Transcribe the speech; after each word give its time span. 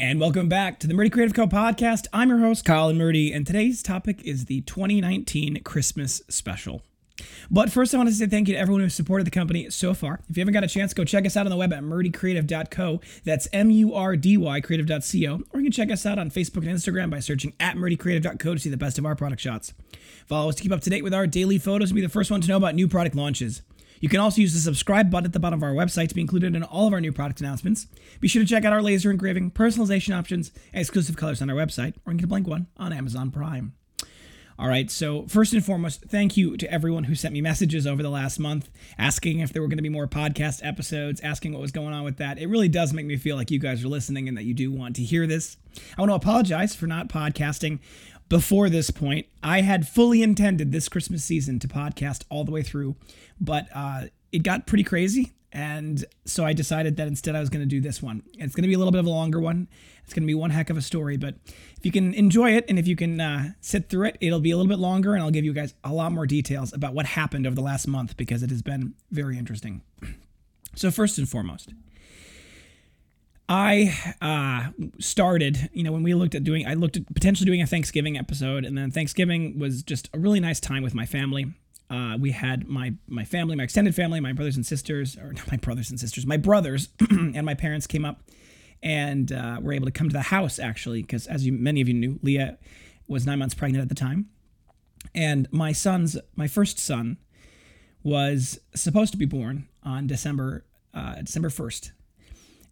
And 0.00 0.20
welcome 0.20 0.48
back 0.48 0.78
to 0.78 0.86
the 0.86 0.94
Murdy 0.94 1.10
Creative 1.10 1.34
Co 1.34 1.48
podcast. 1.48 2.06
I'm 2.12 2.28
your 2.28 2.38
host, 2.38 2.68
and 2.68 2.96
Murdy, 2.96 3.32
and 3.32 3.44
today's 3.44 3.82
topic 3.82 4.22
is 4.22 4.44
the 4.44 4.60
2019 4.60 5.64
Christmas 5.64 6.22
special. 6.28 6.82
But 7.50 7.72
first, 7.72 7.92
I 7.92 7.96
want 7.96 8.08
to 8.08 8.14
say 8.14 8.28
thank 8.28 8.46
you 8.46 8.54
to 8.54 8.60
everyone 8.60 8.80
who 8.80 8.90
supported 8.90 9.26
the 9.26 9.32
company 9.32 9.68
so 9.70 9.94
far. 9.94 10.20
If 10.30 10.36
you 10.36 10.40
haven't 10.40 10.54
got 10.54 10.62
a 10.62 10.68
chance, 10.68 10.94
go 10.94 11.02
check 11.02 11.26
us 11.26 11.36
out 11.36 11.46
on 11.46 11.50
the 11.50 11.56
web 11.56 11.72
at 11.72 11.82
murdycreative.co. 11.82 13.00
That's 13.24 13.48
M 13.52 13.72
U 13.72 13.92
R 13.92 14.14
D 14.14 14.36
Y 14.36 14.60
creative.co. 14.60 15.42
Or 15.52 15.58
you 15.58 15.64
can 15.64 15.72
check 15.72 15.90
us 15.90 16.06
out 16.06 16.20
on 16.20 16.30
Facebook 16.30 16.58
and 16.58 16.68
Instagram 16.68 17.10
by 17.10 17.18
searching 17.18 17.52
at 17.58 17.74
murdycreative.co 17.74 18.54
to 18.54 18.60
see 18.60 18.70
the 18.70 18.76
best 18.76 19.00
of 19.00 19.04
our 19.04 19.16
product 19.16 19.42
shots. 19.42 19.74
Follow 20.26 20.50
us 20.50 20.54
to 20.54 20.62
keep 20.62 20.70
up 20.70 20.82
to 20.82 20.90
date 20.90 21.02
with 21.02 21.12
our 21.12 21.26
daily 21.26 21.58
photos 21.58 21.90
and 21.90 21.96
be 21.96 22.02
the 22.02 22.08
first 22.08 22.30
one 22.30 22.40
to 22.40 22.46
know 22.46 22.56
about 22.56 22.76
new 22.76 22.86
product 22.86 23.16
launches. 23.16 23.62
You 24.00 24.08
can 24.08 24.20
also 24.20 24.40
use 24.40 24.54
the 24.54 24.60
subscribe 24.60 25.10
button 25.10 25.26
at 25.26 25.32
the 25.32 25.40
bottom 25.40 25.58
of 25.58 25.62
our 25.62 25.74
website 25.74 26.08
to 26.08 26.14
be 26.14 26.20
included 26.20 26.54
in 26.54 26.62
all 26.62 26.86
of 26.86 26.92
our 26.92 27.00
new 27.00 27.12
product 27.12 27.40
announcements. 27.40 27.86
Be 28.20 28.28
sure 28.28 28.42
to 28.42 28.48
check 28.48 28.64
out 28.64 28.72
our 28.72 28.82
laser 28.82 29.10
engraving, 29.10 29.50
personalization 29.50 30.16
options, 30.16 30.52
and 30.72 30.80
exclusive 30.80 31.16
colors 31.16 31.42
on 31.42 31.50
our 31.50 31.56
website, 31.56 31.94
or 32.06 32.12
get 32.14 32.24
a 32.24 32.28
blank 32.28 32.46
one 32.46 32.66
on 32.76 32.92
Amazon 32.92 33.30
Prime. 33.30 33.74
All 34.60 34.66
right, 34.66 34.90
so 34.90 35.24
first 35.28 35.52
and 35.52 35.64
foremost, 35.64 36.06
thank 36.06 36.36
you 36.36 36.56
to 36.56 36.68
everyone 36.68 37.04
who 37.04 37.14
sent 37.14 37.32
me 37.32 37.40
messages 37.40 37.86
over 37.86 38.02
the 38.02 38.10
last 38.10 38.40
month 38.40 38.68
asking 38.98 39.38
if 39.38 39.52
there 39.52 39.62
were 39.62 39.68
going 39.68 39.78
to 39.78 39.82
be 39.82 39.88
more 39.88 40.08
podcast 40.08 40.66
episodes, 40.66 41.20
asking 41.20 41.52
what 41.52 41.62
was 41.62 41.70
going 41.70 41.94
on 41.94 42.02
with 42.02 42.16
that. 42.16 42.40
It 42.40 42.48
really 42.48 42.66
does 42.68 42.92
make 42.92 43.06
me 43.06 43.16
feel 43.16 43.36
like 43.36 43.52
you 43.52 43.60
guys 43.60 43.84
are 43.84 43.88
listening 43.88 44.26
and 44.26 44.36
that 44.36 44.42
you 44.42 44.54
do 44.54 44.72
want 44.72 44.96
to 44.96 45.04
hear 45.04 45.28
this. 45.28 45.58
I 45.96 46.00
want 46.00 46.10
to 46.10 46.16
apologize 46.16 46.74
for 46.74 46.88
not 46.88 47.08
podcasting 47.08 47.78
before 48.28 48.68
this 48.68 48.90
point. 48.90 49.26
I 49.42 49.62
had 49.62 49.88
fully 49.88 50.22
intended 50.22 50.72
this 50.72 50.88
Christmas 50.88 51.24
season 51.24 51.58
to 51.60 51.68
podcast 51.68 52.24
all 52.30 52.44
the 52.44 52.50
way 52.50 52.62
through, 52.62 52.96
but 53.40 53.66
uh, 53.74 54.04
it 54.32 54.42
got 54.42 54.66
pretty 54.66 54.84
crazy. 54.84 55.32
And 55.50 56.04
so 56.26 56.44
I 56.44 56.52
decided 56.52 56.96
that 56.98 57.08
instead 57.08 57.34
I 57.34 57.40
was 57.40 57.48
going 57.48 57.62
to 57.62 57.66
do 57.66 57.80
this 57.80 58.02
one. 58.02 58.22
It's 58.34 58.54
going 58.54 58.62
to 58.64 58.68
be 58.68 58.74
a 58.74 58.78
little 58.78 58.92
bit 58.92 58.98
of 58.98 59.06
a 59.06 59.10
longer 59.10 59.40
one. 59.40 59.66
It's 60.04 60.12
going 60.12 60.22
to 60.22 60.26
be 60.26 60.34
one 60.34 60.50
heck 60.50 60.68
of 60.68 60.76
a 60.76 60.82
story, 60.82 61.16
but 61.16 61.36
if 61.46 61.84
you 61.84 61.90
can 61.90 62.12
enjoy 62.14 62.52
it 62.52 62.66
and 62.68 62.78
if 62.78 62.86
you 62.86 62.96
can 62.96 63.20
uh, 63.20 63.52
sit 63.60 63.88
through 63.88 64.08
it, 64.08 64.18
it'll 64.20 64.40
be 64.40 64.50
a 64.50 64.56
little 64.56 64.68
bit 64.68 64.78
longer 64.78 65.14
and 65.14 65.22
I'll 65.22 65.30
give 65.30 65.44
you 65.44 65.54
guys 65.54 65.74
a 65.84 65.92
lot 65.92 66.12
more 66.12 66.26
details 66.26 66.72
about 66.72 66.92
what 66.92 67.06
happened 67.06 67.46
over 67.46 67.54
the 67.54 67.62
last 67.62 67.88
month 67.88 68.16
because 68.16 68.42
it 68.42 68.50
has 68.50 68.62
been 68.62 68.94
very 69.10 69.38
interesting. 69.38 69.82
So, 70.74 70.92
first 70.92 71.18
and 71.18 71.28
foremost, 71.28 71.72
I 73.48 74.14
uh, 74.20 74.70
started, 74.98 75.70
you 75.72 75.82
know, 75.82 75.92
when 75.92 76.02
we 76.02 76.12
looked 76.14 76.34
at 76.34 76.44
doing, 76.44 76.66
I 76.66 76.74
looked 76.74 76.98
at 76.98 77.14
potentially 77.14 77.46
doing 77.46 77.62
a 77.62 77.66
Thanksgiving 77.66 78.18
episode, 78.18 78.64
and 78.64 78.76
then 78.76 78.90
Thanksgiving 78.90 79.58
was 79.58 79.82
just 79.82 80.10
a 80.12 80.18
really 80.18 80.38
nice 80.38 80.60
time 80.60 80.82
with 80.82 80.94
my 80.94 81.06
family. 81.06 81.54
Uh, 81.90 82.18
we 82.20 82.32
had 82.32 82.68
my 82.68 82.92
my 83.06 83.24
family, 83.24 83.56
my 83.56 83.62
extended 83.62 83.94
family, 83.94 84.20
my 84.20 84.34
brothers 84.34 84.56
and 84.56 84.66
sisters, 84.66 85.16
or 85.16 85.32
not 85.32 85.50
my 85.50 85.56
brothers 85.56 85.88
and 85.88 85.98
sisters, 85.98 86.26
my 86.26 86.36
brothers 86.36 86.90
and 87.10 87.46
my 87.46 87.54
parents 87.54 87.86
came 87.86 88.04
up 88.04 88.22
and 88.82 89.32
uh, 89.32 89.58
were 89.62 89.72
able 89.72 89.86
to 89.86 89.92
come 89.92 90.08
to 90.08 90.12
the 90.12 90.20
house 90.20 90.58
actually, 90.58 91.00
because 91.00 91.26
as 91.26 91.46
you 91.46 91.52
many 91.52 91.80
of 91.80 91.88
you 91.88 91.94
knew, 91.94 92.18
Leah 92.22 92.58
was 93.06 93.24
nine 93.24 93.38
months 93.38 93.54
pregnant 93.54 93.80
at 93.80 93.88
the 93.88 93.94
time, 93.94 94.28
and 95.14 95.48
my 95.50 95.72
son's 95.72 96.18
my 96.36 96.46
first 96.46 96.78
son 96.78 97.16
was 98.02 98.60
supposed 98.74 99.12
to 99.12 99.18
be 99.18 99.24
born 99.24 99.66
on 99.82 100.06
December 100.06 100.66
uh, 100.92 101.14
December 101.22 101.48
first, 101.48 101.92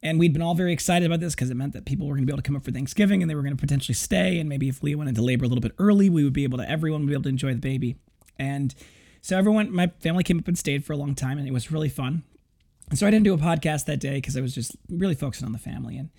and 0.07 0.21
we'd 0.21 0.33
been 0.33 0.41
all 0.41 0.55
very 0.55 0.73
excited 0.73 1.05
about 1.05 1.19
this 1.19 1.35
because 1.35 1.51
it 1.51 1.57
meant 1.57 1.73
that 1.73 1.85
people 1.85 2.07
were 2.07 2.15
going 2.15 2.23
to 2.23 2.27
be 2.27 2.33
able 2.33 2.41
to 2.41 2.47
come 2.47 2.55
up 2.55 2.65
for 2.65 2.71
Thanksgiving 2.71 3.23
and 3.23 3.31
they 3.31 3.35
were 3.35 3.43
going 3.43 3.57
to 3.57 3.61
potentially 3.61 3.95
stay. 3.95 4.39
And 4.39 4.49
maybe 4.49 4.69
if 4.69 4.81
Leah 4.81 4.97
went 4.97 5.09
into 5.09 5.21
labor 5.21 5.45
a 5.45 5.49
little 5.49 5.61
bit 5.61 5.73
early, 5.79 6.09
we 6.09 6.23
would 6.23 6.33
be 6.33 6.45
able 6.45 6.59
to, 6.59 6.71
everyone 6.71 7.01
would 7.01 7.09
be 7.09 7.15
able 7.15 7.25
to 7.25 7.29
enjoy 7.29 7.53
the 7.55 7.61
baby. 7.61 7.97
And 8.39 8.73
so 9.21 9.37
everyone, 9.37 9.75
my 9.75 9.89
family 9.99 10.23
came 10.23 10.39
up 10.39 10.47
and 10.47 10.57
stayed 10.57 10.85
for 10.85 10.93
a 10.93 10.97
long 10.97 11.17
time 11.17 11.39
and 11.39 11.49
it 11.49 11.51
was 11.51 11.73
really 11.73 11.89
fun. 11.89 12.23
And 12.89 12.97
so 12.97 13.05
I 13.05 13.11
didn't 13.11 13.25
do 13.25 13.35
a 13.35 13.39
podcast 13.39 13.87
that 13.87 13.99
day 13.99 14.15
because 14.15 14.37
I 14.37 14.41
was 14.41 14.55
just 14.55 14.77
really 14.89 15.17
focusing 15.17 15.45
on 15.45 15.51
the 15.51 15.59
family. 15.59 15.99
And 15.99 16.11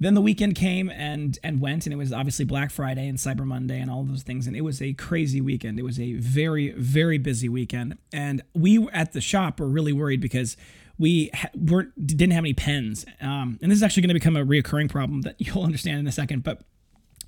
then 0.00 0.14
the 0.14 0.20
weekend 0.20 0.56
came 0.56 0.90
and 0.90 1.38
and 1.44 1.60
went, 1.60 1.86
and 1.86 1.92
it 1.92 1.96
was 1.96 2.12
obviously 2.12 2.44
Black 2.44 2.72
Friday 2.72 3.06
and 3.06 3.16
Cyber 3.16 3.44
Monday 3.44 3.78
and 3.78 3.88
all 3.88 4.02
those 4.02 4.24
things. 4.24 4.48
And 4.48 4.56
it 4.56 4.62
was 4.62 4.82
a 4.82 4.92
crazy 4.94 5.40
weekend. 5.40 5.78
It 5.78 5.84
was 5.84 6.00
a 6.00 6.14
very 6.14 6.72
very 6.72 7.18
busy 7.18 7.48
weekend. 7.48 7.96
And 8.12 8.42
we 8.54 8.88
at 8.88 9.12
the 9.12 9.20
shop 9.20 9.60
were 9.60 9.68
really 9.68 9.92
worried 9.92 10.20
because 10.20 10.56
we 10.98 11.30
ha- 11.34 11.50
weren't 11.54 12.06
didn't 12.06 12.32
have 12.32 12.44
any 12.44 12.54
pens. 12.54 13.04
Um, 13.20 13.58
and 13.62 13.70
this 13.70 13.76
is 13.76 13.82
actually 13.82 14.02
going 14.02 14.08
to 14.08 14.14
become 14.14 14.36
a 14.36 14.44
reoccurring 14.44 14.90
problem 14.90 15.22
that 15.22 15.36
you'll 15.38 15.64
understand 15.64 15.98
in 15.98 16.06
a 16.06 16.12
second. 16.12 16.42
But 16.44 16.62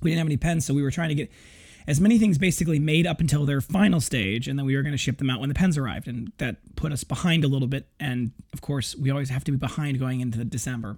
we 0.01 0.11
didn't 0.11 0.19
have 0.19 0.27
any 0.27 0.37
pens, 0.37 0.65
so 0.65 0.73
we 0.73 0.83
were 0.83 0.91
trying 0.91 1.09
to 1.09 1.15
get 1.15 1.31
as 1.87 2.01
many 2.01 2.19
things 2.19 2.37
basically 2.37 2.79
made 2.79 3.07
up 3.07 3.21
until 3.21 3.45
their 3.45 3.61
final 3.61 4.01
stage, 4.01 4.47
and 4.47 4.59
then 4.59 4.65
we 4.65 4.75
were 4.75 4.81
going 4.81 4.91
to 4.91 4.97
ship 4.97 5.17
them 5.17 5.29
out 5.29 5.39
when 5.39 5.47
the 5.47 5.55
pens 5.55 5.77
arrived, 5.77 6.07
and 6.07 6.31
that 6.37 6.57
put 6.75 6.91
us 6.91 7.03
behind 7.03 7.45
a 7.45 7.47
little 7.47 7.67
bit. 7.67 7.87
And 7.99 8.33
of 8.53 8.61
course, 8.61 8.95
we 8.95 9.09
always 9.09 9.29
have 9.29 9.45
to 9.45 9.51
be 9.51 9.57
behind 9.57 9.97
going 9.97 10.19
into 10.19 10.43
December. 10.43 10.97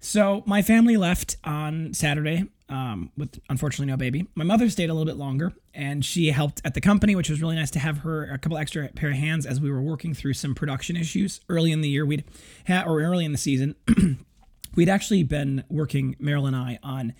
So 0.00 0.42
my 0.46 0.62
family 0.62 0.96
left 0.96 1.36
on 1.44 1.92
Saturday 1.94 2.44
um, 2.68 3.10
with 3.16 3.38
unfortunately 3.48 3.86
no 3.86 3.96
baby. 3.96 4.26
My 4.34 4.44
mother 4.44 4.68
stayed 4.68 4.90
a 4.90 4.94
little 4.94 5.06
bit 5.06 5.16
longer, 5.16 5.52
and 5.74 6.04
she 6.04 6.30
helped 6.30 6.60
at 6.64 6.74
the 6.74 6.80
company, 6.80 7.14
which 7.14 7.30
was 7.30 7.40
really 7.40 7.56
nice 7.56 7.70
to 7.72 7.78
have 7.78 7.98
her 7.98 8.24
a 8.24 8.38
couple 8.38 8.58
extra 8.58 8.88
pair 8.88 9.10
of 9.10 9.16
hands 9.16 9.46
as 9.46 9.60
we 9.60 9.70
were 9.70 9.82
working 9.82 10.14
through 10.14 10.34
some 10.34 10.54
production 10.54 10.96
issues 10.96 11.40
early 11.48 11.72
in 11.72 11.80
the 11.80 11.88
year. 11.88 12.04
We'd 12.04 12.24
had 12.64 12.86
or 12.86 13.00
early 13.00 13.24
in 13.24 13.32
the 13.32 13.38
season, 13.38 13.74
we'd 14.74 14.88
actually 14.88 15.22
been 15.22 15.64
working 15.68 16.16
Meryl 16.20 16.46
and 16.46 16.56
I 16.56 16.78
on 16.82 17.14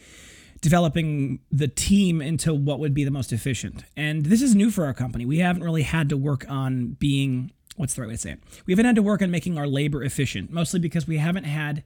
developing 0.60 1.38
the 1.52 1.68
team 1.68 2.20
into 2.20 2.52
what 2.52 2.80
would 2.80 2.92
be 2.92 3.04
the 3.04 3.10
most 3.10 3.32
efficient. 3.32 3.84
And 3.96 4.26
this 4.26 4.42
is 4.42 4.54
new 4.54 4.70
for 4.70 4.84
our 4.84 4.94
company. 4.94 5.24
We 5.24 5.38
haven't 5.38 5.62
really 5.62 5.82
had 5.82 6.08
to 6.08 6.16
work 6.16 6.44
on 6.48 6.96
being 6.98 7.52
what's 7.78 7.94
the 7.94 8.02
right 8.02 8.08
way 8.08 8.14
to 8.14 8.20
say 8.20 8.32
it? 8.32 8.40
We 8.66 8.72
haven't 8.72 8.86
had 8.86 8.96
to 8.96 9.02
work 9.02 9.22
on 9.22 9.30
making 9.30 9.56
our 9.56 9.66
labor 9.66 10.02
efficient, 10.02 10.50
mostly 10.50 10.80
because 10.80 11.06
we 11.06 11.18
haven't 11.18 11.44
had 11.44 11.84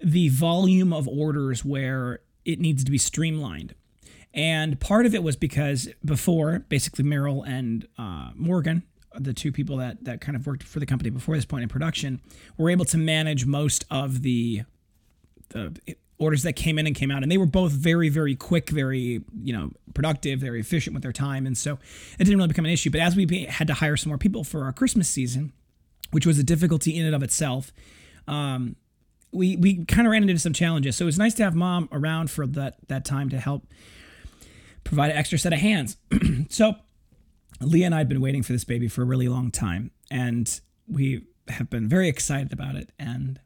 the 0.00 0.28
volume 0.28 0.92
of 0.92 1.08
orders 1.08 1.64
where 1.64 2.20
it 2.44 2.60
needs 2.60 2.84
to 2.84 2.90
be 2.90 2.98
streamlined. 2.98 3.74
And 4.34 4.78
part 4.78 5.06
of 5.06 5.14
it 5.14 5.22
was 5.22 5.36
because 5.36 5.88
before, 6.04 6.60
basically, 6.68 7.04
Merrill 7.04 7.42
and 7.42 7.86
uh, 7.96 8.30
Morgan, 8.34 8.82
the 9.18 9.32
two 9.32 9.50
people 9.50 9.78
that, 9.78 10.04
that 10.04 10.20
kind 10.20 10.36
of 10.36 10.46
worked 10.46 10.62
for 10.62 10.80
the 10.80 10.86
company 10.86 11.10
before 11.10 11.34
this 11.34 11.44
point 11.44 11.62
in 11.62 11.68
production, 11.68 12.20
were 12.56 12.70
able 12.70 12.84
to 12.86 12.98
manage 12.98 13.46
most 13.46 13.84
of 13.90 14.22
the, 14.22 14.62
the 15.48 15.76
orders 16.18 16.42
that 16.42 16.54
came 16.54 16.78
in 16.78 16.86
and 16.86 16.94
came 16.94 17.10
out. 17.10 17.22
And 17.22 17.32
they 17.32 17.38
were 17.38 17.46
both 17.46 17.72
very, 17.72 18.08
very 18.08 18.36
quick, 18.36 18.70
very, 18.70 19.22
you 19.42 19.52
know, 19.52 19.70
productive, 19.94 20.40
very 20.40 20.60
efficient 20.60 20.94
with 20.94 21.02
their 21.02 21.12
time. 21.12 21.46
And 21.46 21.56
so 21.56 21.78
it 22.18 22.24
didn't 22.24 22.36
really 22.36 22.48
become 22.48 22.66
an 22.66 22.70
issue. 22.70 22.90
But 22.90 23.00
as 23.00 23.16
we 23.16 23.46
had 23.48 23.66
to 23.68 23.74
hire 23.74 23.96
some 23.96 24.10
more 24.10 24.18
people 24.18 24.44
for 24.44 24.64
our 24.64 24.72
Christmas 24.72 25.08
season, 25.08 25.52
which 26.10 26.26
was 26.26 26.38
a 26.38 26.44
difficulty 26.44 26.98
in 26.98 27.06
and 27.06 27.14
of 27.14 27.22
itself, 27.22 27.72
um, 28.26 28.76
we 29.32 29.56
we 29.56 29.84
kind 29.84 30.06
of 30.06 30.12
ran 30.12 30.22
into 30.22 30.38
some 30.38 30.52
challenges. 30.52 30.96
So 30.96 31.04
it 31.04 31.06
was 31.06 31.18
nice 31.18 31.34
to 31.34 31.44
have 31.44 31.54
mom 31.54 31.88
around 31.92 32.30
for 32.30 32.46
that 32.46 32.76
that 32.88 33.04
time 33.04 33.28
to 33.30 33.38
help 33.38 33.66
provide 34.84 35.10
an 35.10 35.16
extra 35.16 35.38
set 35.38 35.52
of 35.52 35.58
hands. 35.58 35.96
so 36.48 36.74
Leah 37.60 37.86
and 37.86 37.94
I 37.94 37.98
had 37.98 38.08
been 38.08 38.20
waiting 38.20 38.42
for 38.42 38.52
this 38.52 38.64
baby 38.64 38.88
for 38.88 39.02
a 39.02 39.04
really 39.04 39.28
long 39.28 39.50
time, 39.50 39.90
and 40.10 40.60
we 40.86 41.24
have 41.48 41.70
been 41.70 41.88
very 41.88 42.08
excited 42.08 42.52
about 42.52 42.76
it. 42.76 42.90
And 42.98 43.40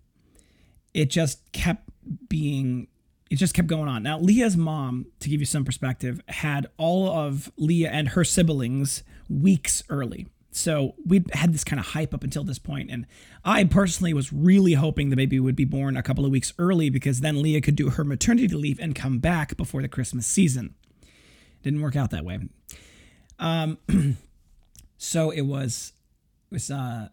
it 0.94 1.10
just 1.10 1.52
kept 1.52 1.88
being 2.28 2.88
it 3.30 3.36
just 3.36 3.54
kept 3.54 3.68
going 3.68 3.88
on. 3.88 4.02
Now, 4.02 4.18
Leah's 4.18 4.58
mom, 4.58 5.06
to 5.20 5.30
give 5.30 5.40
you 5.40 5.46
some 5.46 5.64
perspective, 5.64 6.20
had 6.28 6.66
all 6.76 7.08
of 7.08 7.50
Leah 7.56 7.90
and 7.90 8.08
her 8.10 8.24
siblings 8.24 9.02
weeks 9.30 9.82
early. 9.88 10.26
So 10.54 10.94
we 11.06 11.24
had 11.32 11.54
this 11.54 11.64
kind 11.64 11.80
of 11.80 11.86
hype 11.86 12.12
up 12.12 12.22
until 12.22 12.44
this 12.44 12.58
point, 12.58 12.90
and 12.90 13.06
I 13.42 13.64
personally 13.64 14.12
was 14.12 14.34
really 14.34 14.74
hoping 14.74 15.08
the 15.08 15.16
baby 15.16 15.40
would 15.40 15.56
be 15.56 15.64
born 15.64 15.96
a 15.96 16.02
couple 16.02 16.26
of 16.26 16.30
weeks 16.30 16.52
early 16.58 16.90
because 16.90 17.20
then 17.20 17.40
Leah 17.40 17.62
could 17.62 17.74
do 17.74 17.88
her 17.88 18.04
maternity 18.04 18.48
leave 18.48 18.78
and 18.78 18.94
come 18.94 19.18
back 19.18 19.56
before 19.56 19.80
the 19.80 19.88
Christmas 19.88 20.26
season. 20.26 20.74
Didn't 21.62 21.80
work 21.80 21.96
out 21.96 22.10
that 22.10 22.24
way. 22.24 22.40
Um, 23.38 23.78
so 24.98 25.30
it 25.30 25.42
was 25.42 25.94
it 26.50 26.54
was 26.54 26.70
uh, 26.70 27.08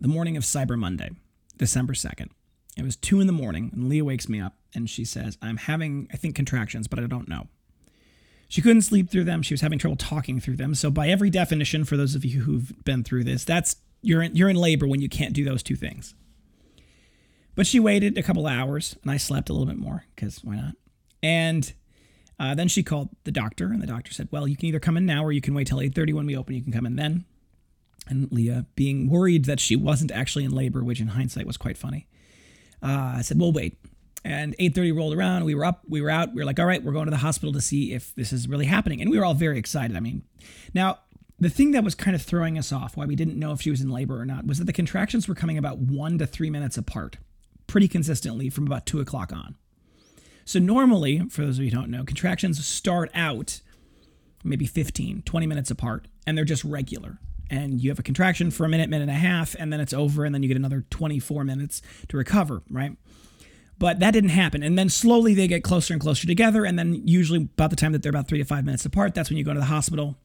the 0.00 0.08
morning 0.08 0.36
of 0.36 0.44
Cyber 0.44 0.78
Monday, 0.78 1.10
December 1.56 1.94
second. 1.94 2.30
It 2.76 2.84
was 2.84 2.94
two 2.94 3.20
in 3.20 3.26
the 3.26 3.32
morning, 3.32 3.70
and 3.72 3.88
Leah 3.88 4.04
wakes 4.04 4.28
me 4.28 4.40
up 4.40 4.54
and 4.74 4.88
she 4.88 5.04
says, 5.04 5.38
"I'm 5.42 5.56
having 5.56 6.08
I 6.12 6.16
think 6.16 6.36
contractions, 6.36 6.86
but 6.86 7.00
I 7.00 7.06
don't 7.06 7.28
know." 7.28 7.48
She 8.48 8.62
couldn't 8.62 8.82
sleep 8.82 9.10
through 9.10 9.24
them. 9.24 9.42
She 9.42 9.54
was 9.54 9.60
having 9.60 9.78
trouble 9.78 9.96
talking 9.96 10.40
through 10.40 10.56
them. 10.56 10.74
So 10.74 10.90
by 10.90 11.08
every 11.08 11.30
definition, 11.30 11.84
for 11.84 11.96
those 11.96 12.14
of 12.14 12.24
you 12.24 12.42
who've 12.42 12.72
been 12.84 13.02
through 13.02 13.24
this, 13.24 13.44
that's 13.44 13.76
you're 14.02 14.22
in, 14.22 14.36
you're 14.36 14.48
in 14.48 14.56
labor 14.56 14.86
when 14.86 15.00
you 15.00 15.08
can't 15.08 15.32
do 15.32 15.44
those 15.44 15.62
two 15.62 15.76
things. 15.76 16.14
But 17.54 17.66
she 17.66 17.80
waited 17.80 18.16
a 18.18 18.22
couple 18.22 18.46
hours, 18.46 18.96
and 19.02 19.10
I 19.10 19.16
slept 19.16 19.48
a 19.48 19.52
little 19.52 19.66
bit 19.66 19.78
more 19.78 20.04
because 20.14 20.44
why 20.44 20.56
not? 20.56 20.74
And 21.22 21.72
uh, 22.38 22.54
then 22.54 22.68
she 22.68 22.82
called 22.82 23.08
the 23.24 23.32
doctor, 23.32 23.72
and 23.72 23.82
the 23.82 23.86
doctor 23.86 24.12
said, 24.12 24.28
"Well, 24.30 24.46
you 24.46 24.56
can 24.56 24.66
either 24.66 24.78
come 24.78 24.96
in 24.96 25.06
now, 25.06 25.24
or 25.24 25.32
you 25.32 25.40
can 25.40 25.54
wait 25.54 25.66
till 25.66 25.78
8:30 25.78 26.12
when 26.12 26.26
we 26.26 26.36
open. 26.36 26.54
You 26.54 26.62
can 26.62 26.72
come 26.72 26.86
in 26.86 26.96
then." 26.96 27.24
And 28.08 28.30
Leah, 28.30 28.66
being 28.76 29.08
worried 29.08 29.46
that 29.46 29.58
she 29.58 29.74
wasn't 29.74 30.12
actually 30.12 30.44
in 30.44 30.52
labor, 30.52 30.84
which 30.84 31.00
in 31.00 31.08
hindsight 31.08 31.46
was 31.46 31.56
quite 31.56 31.78
funny, 31.78 32.06
uh, 32.82 33.14
I 33.16 33.22
said, 33.22 33.40
"We'll 33.40 33.52
wait." 33.52 33.78
And 34.26 34.56
8:30 34.58 34.92
rolled 34.92 35.14
around. 35.14 35.44
We 35.44 35.54
were 35.54 35.64
up. 35.64 35.82
We 35.88 36.00
were 36.00 36.10
out. 36.10 36.34
We 36.34 36.40
were 36.40 36.44
like, 36.44 36.58
all 36.58 36.66
right, 36.66 36.82
we're 36.82 36.92
going 36.92 37.04
to 37.04 37.12
the 37.12 37.18
hospital 37.18 37.52
to 37.52 37.60
see 37.60 37.92
if 37.92 38.12
this 38.16 38.32
is 38.32 38.48
really 38.48 38.66
happening. 38.66 39.00
And 39.00 39.08
we 39.08 39.18
were 39.18 39.24
all 39.24 39.34
very 39.34 39.56
excited. 39.56 39.96
I 39.96 40.00
mean, 40.00 40.24
now 40.74 40.98
the 41.38 41.48
thing 41.48 41.70
that 41.70 41.84
was 41.84 41.94
kind 41.94 42.16
of 42.16 42.22
throwing 42.22 42.58
us 42.58 42.72
off, 42.72 42.96
why 42.96 43.06
we 43.06 43.14
didn't 43.14 43.38
know 43.38 43.52
if 43.52 43.62
she 43.62 43.70
was 43.70 43.80
in 43.80 43.88
labor 43.88 44.20
or 44.20 44.26
not, 44.26 44.44
was 44.44 44.58
that 44.58 44.64
the 44.64 44.72
contractions 44.72 45.28
were 45.28 45.36
coming 45.36 45.56
about 45.56 45.78
one 45.78 46.18
to 46.18 46.26
three 46.26 46.50
minutes 46.50 46.76
apart, 46.76 47.18
pretty 47.68 47.86
consistently 47.86 48.50
from 48.50 48.66
about 48.66 48.84
two 48.84 48.98
o'clock 48.98 49.32
on. 49.32 49.54
So 50.44 50.58
normally, 50.58 51.20
for 51.28 51.44
those 51.44 51.58
of 51.58 51.64
you 51.64 51.70
who 51.70 51.76
don't 51.76 51.90
know, 51.90 52.02
contractions 52.04 52.64
start 52.66 53.12
out 53.14 53.60
maybe 54.42 54.66
15, 54.66 55.22
20 55.22 55.46
minutes 55.46 55.70
apart, 55.70 56.08
and 56.26 56.36
they're 56.36 56.44
just 56.44 56.64
regular. 56.64 57.18
And 57.48 57.80
you 57.80 57.90
have 57.90 58.00
a 58.00 58.02
contraction 58.02 58.50
for 58.50 58.64
a 58.64 58.68
minute, 58.68 58.90
minute 58.90 59.08
and 59.08 59.10
a 59.10 59.14
half, 59.14 59.54
and 59.56 59.72
then 59.72 59.78
it's 59.78 59.92
over, 59.92 60.24
and 60.24 60.34
then 60.34 60.42
you 60.42 60.48
get 60.48 60.56
another 60.56 60.84
24 60.90 61.44
minutes 61.44 61.80
to 62.08 62.16
recover, 62.16 62.62
right? 62.68 62.96
But 63.78 64.00
that 64.00 64.12
didn't 64.12 64.30
happen. 64.30 64.62
And 64.62 64.78
then 64.78 64.88
slowly 64.88 65.34
they 65.34 65.46
get 65.46 65.62
closer 65.62 65.92
and 65.92 66.00
closer 66.00 66.26
together. 66.26 66.64
And 66.64 66.78
then 66.78 67.02
usually 67.06 67.42
about 67.42 67.70
the 67.70 67.76
time 67.76 67.92
that 67.92 68.02
they're 68.02 68.10
about 68.10 68.26
three 68.26 68.38
to 68.38 68.44
five 68.44 68.64
minutes 68.64 68.86
apart, 68.86 69.14
that's 69.14 69.28
when 69.28 69.36
you 69.36 69.44
go 69.44 69.52
to 69.52 69.60
the 69.60 69.66
hospital. 69.66 70.16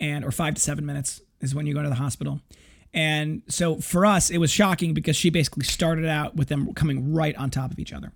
And 0.00 0.24
or 0.24 0.32
five 0.32 0.54
to 0.54 0.60
seven 0.60 0.86
minutes 0.86 1.20
is 1.40 1.54
when 1.54 1.66
you 1.66 1.74
go 1.74 1.82
to 1.82 1.88
the 1.88 1.96
hospital. 1.96 2.40
And 2.94 3.42
so 3.48 3.76
for 3.76 4.04
us, 4.06 4.30
it 4.30 4.38
was 4.38 4.50
shocking 4.50 4.94
because 4.94 5.16
she 5.16 5.30
basically 5.30 5.64
started 5.64 6.06
out 6.06 6.36
with 6.36 6.48
them 6.48 6.72
coming 6.74 7.12
right 7.12 7.36
on 7.36 7.50
top 7.50 7.70
of 7.70 7.78
each 7.78 7.92
other. 7.92 8.12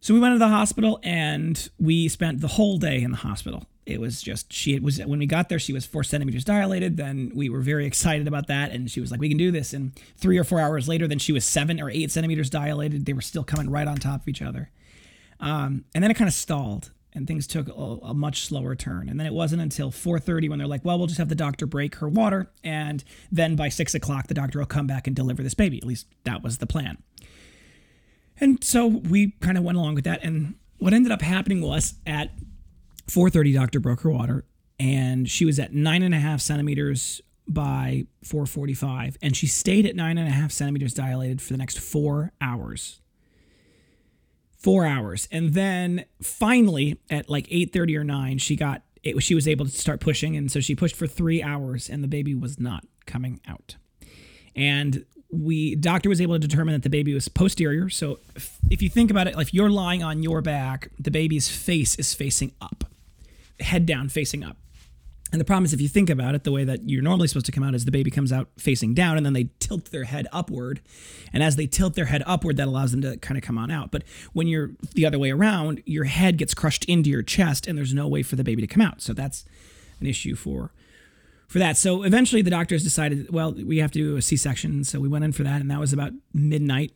So 0.00 0.14
we 0.14 0.20
went 0.20 0.34
to 0.34 0.38
the 0.38 0.48
hospital 0.48 1.00
and 1.02 1.68
we 1.78 2.08
spent 2.08 2.40
the 2.40 2.48
whole 2.48 2.78
day 2.78 3.02
in 3.02 3.10
the 3.10 3.16
hospital. 3.18 3.66
It 3.86 4.00
was 4.00 4.20
just 4.20 4.52
she 4.52 4.78
was 4.80 4.98
when 4.98 5.20
we 5.20 5.26
got 5.26 5.48
there, 5.48 5.60
she 5.60 5.72
was 5.72 5.86
four 5.86 6.02
centimeters 6.02 6.44
dilated. 6.44 6.96
Then 6.96 7.30
we 7.34 7.48
were 7.48 7.60
very 7.60 7.86
excited 7.86 8.26
about 8.26 8.48
that, 8.48 8.72
and 8.72 8.90
she 8.90 9.00
was 9.00 9.12
like, 9.12 9.20
"We 9.20 9.28
can 9.28 9.38
do 9.38 9.52
this." 9.52 9.72
And 9.72 9.92
three 10.16 10.38
or 10.38 10.44
four 10.44 10.60
hours 10.60 10.88
later, 10.88 11.06
then 11.06 11.20
she 11.20 11.32
was 11.32 11.44
seven 11.44 11.80
or 11.80 11.88
eight 11.88 12.10
centimeters 12.10 12.50
dilated. 12.50 13.06
They 13.06 13.12
were 13.12 13.20
still 13.20 13.44
coming 13.44 13.70
right 13.70 13.86
on 13.86 13.96
top 13.96 14.22
of 14.22 14.28
each 14.28 14.42
other, 14.42 14.70
um, 15.38 15.84
and 15.94 16.02
then 16.02 16.10
it 16.10 16.14
kind 16.14 16.28
of 16.28 16.34
stalled 16.34 16.90
and 17.14 17.26
things 17.26 17.46
took 17.46 17.68
a, 17.68 17.72
a, 17.72 18.12
much 18.12 18.42
slower 18.42 18.74
turn. 18.74 19.08
And 19.08 19.18
then 19.18 19.26
it 19.26 19.32
wasn't 19.32 19.62
until 19.62 19.90
4:30 19.90 20.50
when 20.50 20.58
they're 20.58 20.68
like, 20.68 20.84
"Well, 20.84 20.98
we'll 20.98 21.06
just 21.06 21.18
have 21.18 21.30
the 21.30 21.34
doctor 21.34 21.64
break 21.64 21.96
her 21.96 22.08
water, 22.08 22.50
and 22.62 23.02
then 23.32 23.56
by 23.56 23.68
six 23.70 23.94
o'clock 23.94 24.26
the 24.26 24.34
doctor 24.34 24.58
will 24.58 24.66
come 24.66 24.86
back 24.86 25.06
and 25.06 25.16
deliver 25.16 25.42
this 25.42 25.54
baby." 25.54 25.78
At 25.78 25.84
least 25.84 26.06
that 26.24 26.42
was 26.42 26.58
the 26.58 26.66
plan. 26.66 26.98
And 28.38 28.62
so 28.62 28.86
we 28.86 29.30
kind 29.40 29.56
of 29.56 29.64
went 29.64 29.78
along 29.78 29.94
with 29.94 30.04
that. 30.04 30.22
And 30.22 30.56
what 30.78 30.92
ended 30.92 31.10
up 31.10 31.22
happening 31.22 31.62
was 31.62 31.94
at 32.06 32.32
4:30, 33.08 33.54
doctor 33.54 33.80
broke 33.80 34.00
her 34.02 34.10
water, 34.10 34.44
and 34.78 35.28
she 35.28 35.44
was 35.44 35.58
at 35.58 35.72
nine 35.72 36.02
and 36.02 36.14
a 36.14 36.18
half 36.18 36.40
centimeters 36.40 37.20
by 37.48 38.06
4:45, 38.24 39.16
and 39.22 39.36
she 39.36 39.46
stayed 39.46 39.86
at 39.86 39.94
nine 39.94 40.18
and 40.18 40.28
a 40.28 40.32
half 40.32 40.50
centimeters 40.50 40.94
dilated 40.94 41.40
for 41.40 41.52
the 41.52 41.58
next 41.58 41.78
four 41.78 42.32
hours. 42.40 43.00
Four 44.58 44.84
hours, 44.84 45.28
and 45.30 45.54
then 45.54 46.04
finally 46.20 46.98
at 47.08 47.30
like 47.30 47.46
8:30 47.50 47.96
or 47.96 48.04
9, 48.04 48.38
she 48.38 48.56
got 48.56 48.82
it. 49.02 49.22
She 49.22 49.34
was 49.34 49.46
able 49.46 49.66
to 49.66 49.70
start 49.70 50.00
pushing, 50.00 50.36
and 50.36 50.50
so 50.50 50.60
she 50.60 50.74
pushed 50.74 50.96
for 50.96 51.06
three 51.06 51.42
hours, 51.42 51.88
and 51.88 52.02
the 52.02 52.08
baby 52.08 52.34
was 52.34 52.58
not 52.58 52.84
coming 53.06 53.40
out. 53.46 53.76
And 54.56 55.04
we 55.30 55.74
doctor 55.74 56.08
was 56.08 56.20
able 56.20 56.34
to 56.34 56.46
determine 56.46 56.72
that 56.72 56.82
the 56.82 56.90
baby 56.90 57.14
was 57.14 57.28
posterior. 57.28 57.88
So 57.88 58.18
if, 58.34 58.58
if 58.70 58.82
you 58.82 58.88
think 58.88 59.10
about 59.10 59.26
it, 59.26 59.34
if 59.38 59.52
you're 59.52 59.70
lying 59.70 60.02
on 60.02 60.22
your 60.22 60.40
back, 60.40 60.90
the 60.98 61.10
baby's 61.10 61.48
face 61.48 61.96
is 61.96 62.14
facing 62.14 62.52
up, 62.60 62.84
head 63.60 63.86
down, 63.86 64.08
facing 64.08 64.44
up. 64.44 64.56
And 65.32 65.40
the 65.40 65.44
problem 65.44 65.64
is, 65.64 65.72
if 65.72 65.80
you 65.80 65.88
think 65.88 66.08
about 66.08 66.36
it, 66.36 66.44
the 66.44 66.52
way 66.52 66.62
that 66.62 66.88
you're 66.88 67.02
normally 67.02 67.26
supposed 67.26 67.46
to 67.46 67.52
come 67.52 67.64
out 67.64 67.74
is 67.74 67.84
the 67.84 67.90
baby 67.90 68.12
comes 68.12 68.32
out 68.32 68.48
facing 68.58 68.94
down 68.94 69.16
and 69.16 69.26
then 69.26 69.32
they 69.32 69.50
tilt 69.58 69.86
their 69.86 70.04
head 70.04 70.28
upward. 70.32 70.80
And 71.32 71.42
as 71.42 71.56
they 71.56 71.66
tilt 71.66 71.94
their 71.94 72.04
head 72.04 72.22
upward, 72.26 72.56
that 72.58 72.68
allows 72.68 72.92
them 72.92 73.02
to 73.02 73.16
kind 73.16 73.36
of 73.36 73.42
come 73.42 73.58
on 73.58 73.70
out. 73.70 73.90
But 73.90 74.04
when 74.34 74.46
you're 74.46 74.70
the 74.94 75.04
other 75.04 75.18
way 75.18 75.32
around, 75.32 75.82
your 75.84 76.04
head 76.04 76.38
gets 76.38 76.54
crushed 76.54 76.84
into 76.84 77.10
your 77.10 77.22
chest 77.22 77.66
and 77.66 77.76
there's 77.76 77.92
no 77.92 78.06
way 78.06 78.22
for 78.22 78.36
the 78.36 78.44
baby 78.44 78.62
to 78.62 78.68
come 78.68 78.80
out. 78.80 79.02
So 79.02 79.12
that's 79.12 79.44
an 80.00 80.06
issue 80.06 80.36
for 80.36 80.70
for 81.48 81.58
that. 81.58 81.76
So 81.76 82.02
eventually 82.02 82.42
the 82.42 82.50
doctors 82.50 82.82
decided, 82.82 83.32
well, 83.32 83.52
we 83.52 83.78
have 83.78 83.92
to 83.92 83.98
do 83.98 84.16
a 84.16 84.22
C-section. 84.22 84.84
So 84.84 85.00
we 85.00 85.08
went 85.08 85.24
in 85.24 85.32
for 85.32 85.42
that, 85.42 85.60
and 85.60 85.70
that 85.70 85.80
was 85.80 85.92
about 85.92 86.12
midnight. 86.32 86.92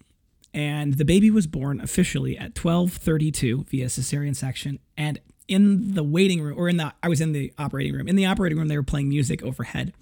And 0.52 0.94
the 0.94 1.04
baby 1.04 1.30
was 1.30 1.46
born 1.46 1.80
officially 1.80 2.36
at 2.36 2.54
12:32 2.54 3.68
via 3.68 3.86
cesarean 3.86 4.34
section. 4.34 4.80
And 4.96 5.20
in 5.50 5.94
the 5.94 6.02
waiting 6.02 6.40
room, 6.40 6.58
or 6.58 6.68
in 6.68 6.76
the, 6.76 6.92
I 7.02 7.08
was 7.08 7.20
in 7.20 7.32
the 7.32 7.52
operating 7.58 7.94
room. 7.94 8.08
In 8.08 8.16
the 8.16 8.26
operating 8.26 8.58
room, 8.58 8.68
they 8.68 8.76
were 8.76 8.82
playing 8.82 9.08
music 9.08 9.42
overhead, 9.42 9.92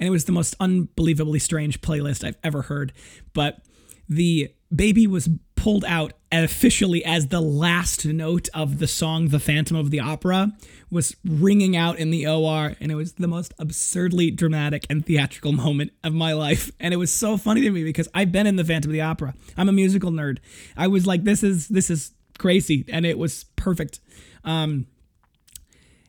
and 0.00 0.06
it 0.06 0.10
was 0.10 0.24
the 0.24 0.32
most 0.32 0.56
unbelievably 0.58 1.38
strange 1.38 1.80
playlist 1.80 2.24
I've 2.24 2.38
ever 2.42 2.62
heard. 2.62 2.92
But 3.32 3.60
the 4.08 4.52
baby 4.74 5.06
was 5.06 5.28
pulled 5.54 5.84
out 5.84 6.12
officially 6.30 7.04
as 7.04 7.28
the 7.28 7.40
last 7.40 8.04
note 8.04 8.48
of 8.54 8.78
the 8.78 8.86
song 8.86 9.28
The 9.28 9.40
Phantom 9.40 9.76
of 9.76 9.90
the 9.90 10.00
Opera 10.00 10.52
was 10.90 11.16
ringing 11.24 11.76
out 11.76 11.98
in 11.98 12.10
the 12.10 12.26
OR 12.26 12.76
and 12.78 12.92
it 12.92 12.94
was 12.94 13.14
the 13.14 13.26
most 13.26 13.52
absurdly 13.58 14.30
dramatic 14.30 14.86
and 14.88 15.04
theatrical 15.04 15.52
moment 15.52 15.92
of 16.04 16.12
my 16.12 16.34
life 16.34 16.70
and 16.78 16.92
it 16.94 16.98
was 16.98 17.12
so 17.12 17.36
funny 17.36 17.62
to 17.62 17.70
me 17.70 17.84
because 17.84 18.08
I've 18.14 18.30
been 18.32 18.46
in 18.46 18.56
The 18.56 18.64
Phantom 18.64 18.90
of 18.90 18.92
the 18.92 19.00
Opera. 19.00 19.34
I'm 19.56 19.68
a 19.68 19.72
musical 19.72 20.10
nerd. 20.10 20.38
I 20.76 20.86
was 20.86 21.06
like 21.06 21.24
this 21.24 21.42
is 21.42 21.68
this 21.68 21.90
is 21.90 22.12
crazy 22.38 22.84
and 22.88 23.06
it 23.06 23.18
was 23.18 23.44
perfect. 23.66 23.98
Um 24.44 24.86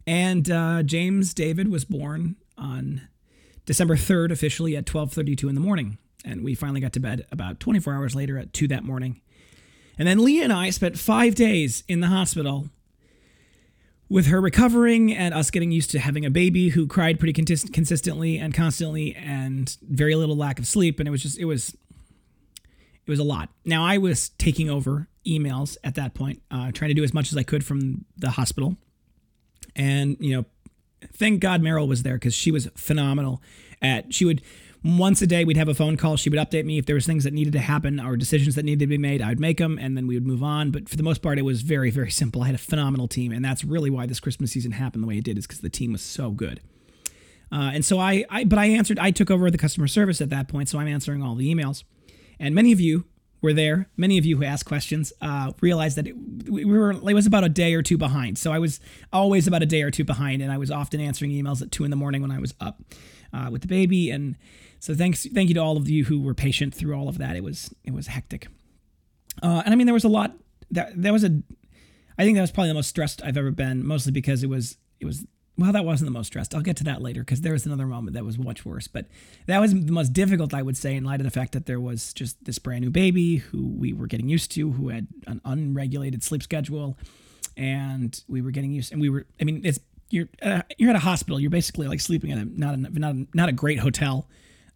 and 0.06 0.50
uh, 0.50 0.84
James 0.84 1.34
David 1.34 1.70
was 1.70 1.84
born 1.84 2.36
on 2.56 3.08
December 3.66 3.96
3rd 3.96 4.32
officially 4.32 4.78
at 4.78 4.86
12:32 4.86 5.50
in 5.50 5.56
the 5.56 5.62
morning 5.62 5.98
and 6.24 6.44
we 6.44 6.54
finally 6.54 6.80
got 6.80 6.94
to 6.94 7.00
bed 7.00 7.26
about 7.32 7.60
24 7.60 7.96
hours 7.96 8.16
later 8.16 8.38
at 8.38 8.54
2 8.54 8.68
that 8.68 8.84
morning 8.84 9.22
and 9.98 10.08
then 10.08 10.24
Leah 10.24 10.44
and 10.44 10.54
I 10.54 10.70
spent 10.70 11.00
five 11.00 11.34
days 11.34 11.84
in 11.88 12.00
the 12.00 12.08
hospital 12.08 12.70
with 14.08 14.28
her 14.28 14.40
recovering 14.40 15.12
and 15.12 15.34
us 15.34 15.50
getting 15.50 15.72
used 15.72 15.90
to 15.92 16.00
having 16.00 16.26
a 16.26 16.30
baby 16.30 16.70
who 16.70 16.86
cried 16.86 17.20
pretty 17.20 17.34
consistently 17.34 18.38
and 18.38 18.54
constantly 18.54 19.16
and 19.16 19.78
very 19.82 20.16
little 20.16 20.38
lack 20.38 20.60
of 20.60 20.68
sleep. 20.68 21.00
And 21.00 21.08
it 21.08 21.12
was 21.12 21.22
just, 21.22 21.38
it 21.38 21.46
was, 21.46 21.76
it 23.08 23.12
was 23.12 23.20
a 23.20 23.24
lot. 23.24 23.50
Now 23.64 23.86
I 23.86 23.98
was 23.98 24.30
taking 24.38 24.70
over 24.70 25.08
emails 25.26 25.78
at 25.84 25.96
that 25.96 26.14
point, 26.14 26.42
uh, 26.52 26.72
trying 26.74 26.90
to 26.90 26.94
do 26.94 27.04
as 27.04 27.14
much 27.14 27.32
as 27.32 27.38
I 27.38 27.44
could 27.44 27.66
from 27.66 28.06
the 28.18 28.32
hospital. 28.32 28.76
And, 29.76 30.18
you 30.20 30.36
know, 30.36 30.46
thank 31.14 31.40
God 31.40 31.62
Meryl 31.62 31.88
was 31.88 32.04
there 32.04 32.16
because 32.16 32.34
she 32.34 32.52
was 32.52 32.68
phenomenal 32.76 33.42
at, 33.82 34.14
she 34.14 34.26
would, 34.26 34.42
once 34.84 35.22
a 35.22 35.28
day 35.28 35.46
we'd 35.46 35.56
have 35.56 35.70
a 35.70 35.74
phone 35.74 35.96
call. 35.96 36.18
She 36.18 36.30
would 36.30 36.40
update 36.40 36.66
me 36.66 36.78
if 36.78 36.86
there 36.86 36.96
was 36.96 37.06
things 37.06 37.24
that 37.24 37.34
needed 37.34 37.54
to 37.54 37.60
happen 37.60 38.00
or 38.00 38.18
decisions 38.18 38.56
that 38.56 38.66
needed 38.66 38.80
to 38.80 38.88
be 38.88 38.98
made 38.98 39.22
i 39.22 39.30
would 39.30 39.40
make 39.40 39.58
them 39.58 39.78
and 39.80 39.98
then 39.98 40.06
we 40.06 40.16
would 40.16 40.26
move 40.26 40.44
on. 40.44 40.72
But 40.72 40.90
for 40.90 40.98
the 40.98 41.04
most 41.04 41.22
part 41.22 41.40
it 41.40 41.44
was 41.44 41.62
very 41.62 41.92
very 41.92 42.12
simple. 42.12 42.44
I 42.44 42.48
had 42.48 42.56
a 42.56 42.60
phenomenal 42.60 43.08
team 43.08 43.32
and 43.32 43.44
that's 43.44 43.64
really 43.64 43.90
why 43.90 44.06
this 44.06 44.20
christmas 44.20 44.52
season 44.52 44.74
happened 44.74 45.04
the 45.04 45.08
way 45.08 45.18
it 45.18 45.24
did 45.24 45.38
is 45.38 45.48
because 45.48 45.62
the 45.62 45.70
team 45.70 45.94
was 45.94 46.02
so 46.02 46.32
good. 46.32 46.60
Uh, 47.52 47.72
and 47.74 47.86
so 47.86 47.98
I, 47.98 48.26
I 48.30 48.44
but 48.44 48.60
i 48.60 48.66
answered 48.66 49.00
i 49.00 49.12
took 49.12 49.32
over 49.32 49.50
the 49.50 49.58
customer 49.58 49.88
service 49.88 50.20
at 50.20 50.30
that 50.30 50.48
point 50.50 50.68
so 50.68 50.80
i'm 50.80 50.88
answering 50.88 51.24
all 51.24 51.34
the 51.36 51.54
emails 51.54 51.84
and 52.40 52.54
many 52.56 52.72
of 52.72 52.80
you 52.80 53.06
were 53.42 53.54
there. 53.54 53.90
Many 53.96 54.18
of 54.18 54.26
you 54.26 54.38
who 54.38 54.44
asked 54.44 54.66
questions 54.66 55.14
uh, 55.22 55.52
realized 55.62 55.98
that 55.98 56.08
it, 56.08 56.16
we 56.50 56.66
were 56.66 56.92
it 56.92 57.14
was 57.14 57.26
about 57.26 57.44
a 57.44 57.50
day 57.50 57.74
or 57.74 57.82
two 57.82 57.98
behind. 57.98 58.38
So 58.38 58.52
I 58.52 58.60
was 58.60 58.80
always 59.14 59.48
about 59.48 59.64
a 59.64 59.66
day 59.66 59.82
or 59.84 59.92
two 59.92 60.04
behind, 60.04 60.42
and 60.42 60.52
I 60.52 60.58
was 60.58 60.72
often 60.72 61.00
answering 61.00 61.32
emails 61.32 61.62
at 61.62 61.72
two 61.72 61.84
in 61.84 61.90
the 61.90 61.96
morning 61.98 62.22
when 62.22 62.32
I 62.32 62.40
was 62.40 62.54
up 62.60 62.82
uh, 63.34 63.50
with 63.52 63.62
the 63.62 63.68
baby. 63.68 64.10
And 64.10 64.36
so 64.80 64.96
thanks, 64.96 65.26
thank 65.34 65.50
you 65.50 65.56
to 65.56 65.62
all 65.62 65.78
of 65.78 65.90
you 65.90 66.06
who 66.06 66.20
were 66.22 66.34
patient 66.34 66.74
through 66.74 66.96
all 66.96 67.10
of 67.10 67.18
that. 67.18 67.36
It 67.36 67.44
was 67.44 67.74
it 67.84 67.94
was 67.94 68.08
hectic, 68.08 68.48
uh, 69.42 69.62
and 69.66 69.74
I 69.74 69.76
mean 69.76 69.88
there 69.88 69.94
was 69.94 70.06
a 70.06 70.10
lot. 70.10 70.34
That 70.72 71.02
there 71.02 71.14
was 71.14 71.24
a, 71.24 71.42
I 72.18 72.24
think 72.24 72.36
that 72.36 72.42
was 72.42 72.52
probably 72.52 72.70
the 72.70 72.74
most 72.74 72.90
stressed 72.90 73.24
I've 73.24 73.38
ever 73.38 73.52
been. 73.52 73.86
Mostly 73.86 74.12
because 74.12 74.44
it 74.44 74.50
was 74.50 74.78
it 75.00 75.06
was 75.06 75.26
well 75.58 75.72
that 75.72 75.86
wasn't 75.86 76.08
the 76.08 76.12
most 76.12 76.28
stressed. 76.28 76.54
I'll 76.54 76.62
get 76.62 76.78
to 76.78 76.84
that 76.86 77.02
later 77.02 77.22
because 77.22 77.42
there 77.42 77.54
was 77.54 77.66
another 77.66 77.86
moment 77.86 78.14
that 78.14 78.24
was 78.26 78.38
much 78.38 78.66
worse. 78.66 78.88
But 78.88 79.08
that 79.48 79.60
was 79.60 79.74
the 79.74 79.92
most 79.92 80.14
difficult 80.14 80.54
I 80.54 80.62
would 80.62 80.78
say 80.78 80.96
in 80.96 81.04
light 81.04 81.20
of 81.20 81.26
the 81.26 81.32
fact 81.32 81.54
that 81.54 81.66
there 81.66 81.80
was 81.80 82.14
just 82.14 82.44
this 82.46 82.60
brand 82.60 82.84
new 82.84 82.90
baby 82.90 83.38
who 83.38 83.68
we 83.68 83.94
were 83.94 84.08
getting 84.08 84.30
used 84.30 84.52
to, 84.52 84.72
who 84.72 84.90
had 84.90 85.08
an 85.26 85.42
unregulated 85.46 86.24
sleep 86.24 86.44
schedule, 86.44 86.98
and 87.56 88.24
we 88.28 88.42
were 88.42 88.52
getting 88.52 88.72
used. 88.72 88.92
And 88.92 89.02
we 89.02 89.10
were 89.10 89.26
I 89.42 89.44
mean 89.44 89.62
it's 89.64 89.80
you're 90.10 90.30
uh, 90.42 90.62
you're 90.78 90.90
at 90.90 90.96
a 90.96 91.00
hospital. 91.00 91.40
You're 91.40 91.50
basically 91.50 91.88
like 91.88 92.00
sleeping 92.00 92.30
in 92.30 92.38
a 92.38 92.46
not 92.46 92.76
a, 92.76 92.78
not 92.78 93.16
a, 93.16 93.28
not 93.34 93.50
a 93.50 93.54
great 93.54 93.80
hotel. 93.80 94.28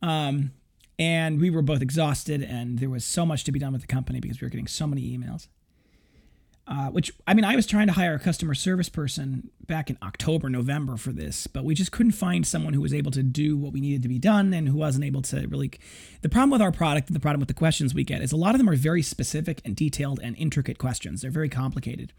Um, 0.02 0.52
and 1.00 1.42
we 1.42 1.50
were 1.50 1.62
both 1.64 1.82
exhausted, 1.82 2.44
and 2.44 2.78
there 2.78 2.90
was 2.90 3.04
so 3.04 3.26
much 3.26 3.44
to 3.46 3.52
be 3.52 3.60
done 3.60 3.72
with 3.72 3.82
the 3.82 3.88
company 3.88 4.20
because 4.20 4.40
we 4.40 4.46
were 4.46 4.50
getting 4.50 4.68
so 4.68 4.86
many 4.86 5.18
emails. 5.18 5.48
Uh, 6.72 6.90
which 6.90 7.12
I 7.28 7.34
mean, 7.34 7.44
I 7.44 7.58
was 7.58 7.68
trying 7.68 7.88
to 7.88 7.94
hire 7.94 8.14
a 8.14 8.20
customer 8.20 8.54
service 8.54 8.88
person 8.88 9.50
back 9.68 9.90
in 9.90 9.98
October, 10.02 10.50
November 10.50 10.96
for 10.96 11.12
this, 11.12 11.46
but 11.46 11.66
we 11.66 11.76
just 11.76 11.92
couldn't 11.92 12.14
find 12.14 12.48
someone 12.48 12.74
who 12.74 12.80
was 12.80 12.94
able 12.94 13.12
to 13.12 13.22
do 13.22 13.58
what 13.58 13.74
we 13.74 13.82
needed 13.82 14.02
to 14.04 14.08
be 14.08 14.18
done 14.18 14.54
and 14.54 14.70
who 14.70 14.78
wasn't 14.78 15.04
able 15.04 15.22
to 15.24 15.46
really. 15.50 15.70
The 16.22 16.30
problem 16.30 16.50
with 16.50 16.62
our 16.62 16.72
product, 16.72 17.10
and 17.10 17.16
the 17.16 17.20
problem 17.20 17.42
with 17.42 17.50
the 17.50 17.54
questions 17.54 17.94
we 17.94 18.06
get, 18.06 18.22
is 18.22 18.32
a 18.32 18.38
lot 18.38 18.56
of 18.56 18.60
them 18.60 18.70
are 18.70 18.78
very 18.78 19.02
specific 19.02 19.60
and 19.66 19.76
detailed 19.76 20.22
and 20.24 20.34
intricate 20.38 20.78
questions. 20.78 21.22
They're 21.22 21.30
very 21.30 21.50
complicated. 21.50 22.14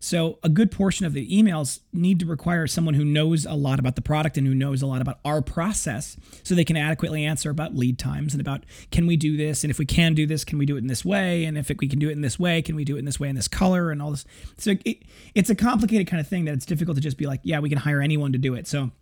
So, 0.00 0.38
a 0.42 0.48
good 0.48 0.70
portion 0.70 1.06
of 1.06 1.12
the 1.12 1.28
emails 1.28 1.80
need 1.92 2.20
to 2.20 2.26
require 2.26 2.66
someone 2.66 2.94
who 2.94 3.04
knows 3.04 3.44
a 3.44 3.54
lot 3.54 3.78
about 3.80 3.96
the 3.96 4.02
product 4.02 4.38
and 4.38 4.46
who 4.46 4.54
knows 4.54 4.80
a 4.80 4.86
lot 4.86 5.00
about 5.00 5.18
our 5.24 5.42
process 5.42 6.16
so 6.44 6.54
they 6.54 6.64
can 6.64 6.76
adequately 6.76 7.24
answer 7.24 7.50
about 7.50 7.74
lead 7.74 7.98
times 7.98 8.32
and 8.32 8.40
about 8.40 8.64
can 8.90 9.06
we 9.06 9.16
do 9.16 9.36
this? 9.36 9.64
And 9.64 9.70
if 9.70 9.78
we 9.78 9.86
can 9.86 10.14
do 10.14 10.26
this, 10.26 10.44
can 10.44 10.58
we 10.58 10.66
do 10.66 10.76
it 10.76 10.78
in 10.78 10.86
this 10.86 11.04
way? 11.04 11.44
And 11.44 11.58
if 11.58 11.68
we 11.68 11.88
can 11.88 11.98
do 11.98 12.08
it 12.08 12.12
in 12.12 12.20
this 12.20 12.38
way, 12.38 12.62
can 12.62 12.76
we 12.76 12.84
do 12.84 12.96
it 12.96 13.00
in 13.00 13.04
this 13.06 13.18
way 13.18 13.28
in 13.28 13.34
this 13.34 13.48
color 13.48 13.90
and 13.90 14.00
all 14.00 14.12
this? 14.12 14.24
So, 14.56 14.74
it, 14.84 15.02
it's 15.34 15.50
a 15.50 15.54
complicated 15.54 16.06
kind 16.06 16.20
of 16.20 16.28
thing 16.28 16.44
that 16.44 16.54
it's 16.54 16.66
difficult 16.66 16.96
to 16.96 17.02
just 17.02 17.16
be 17.16 17.26
like, 17.26 17.40
yeah, 17.42 17.58
we 17.58 17.68
can 17.68 17.78
hire 17.78 18.00
anyone 18.00 18.32
to 18.32 18.38
do 18.38 18.54
it. 18.54 18.68
So, 18.68 18.92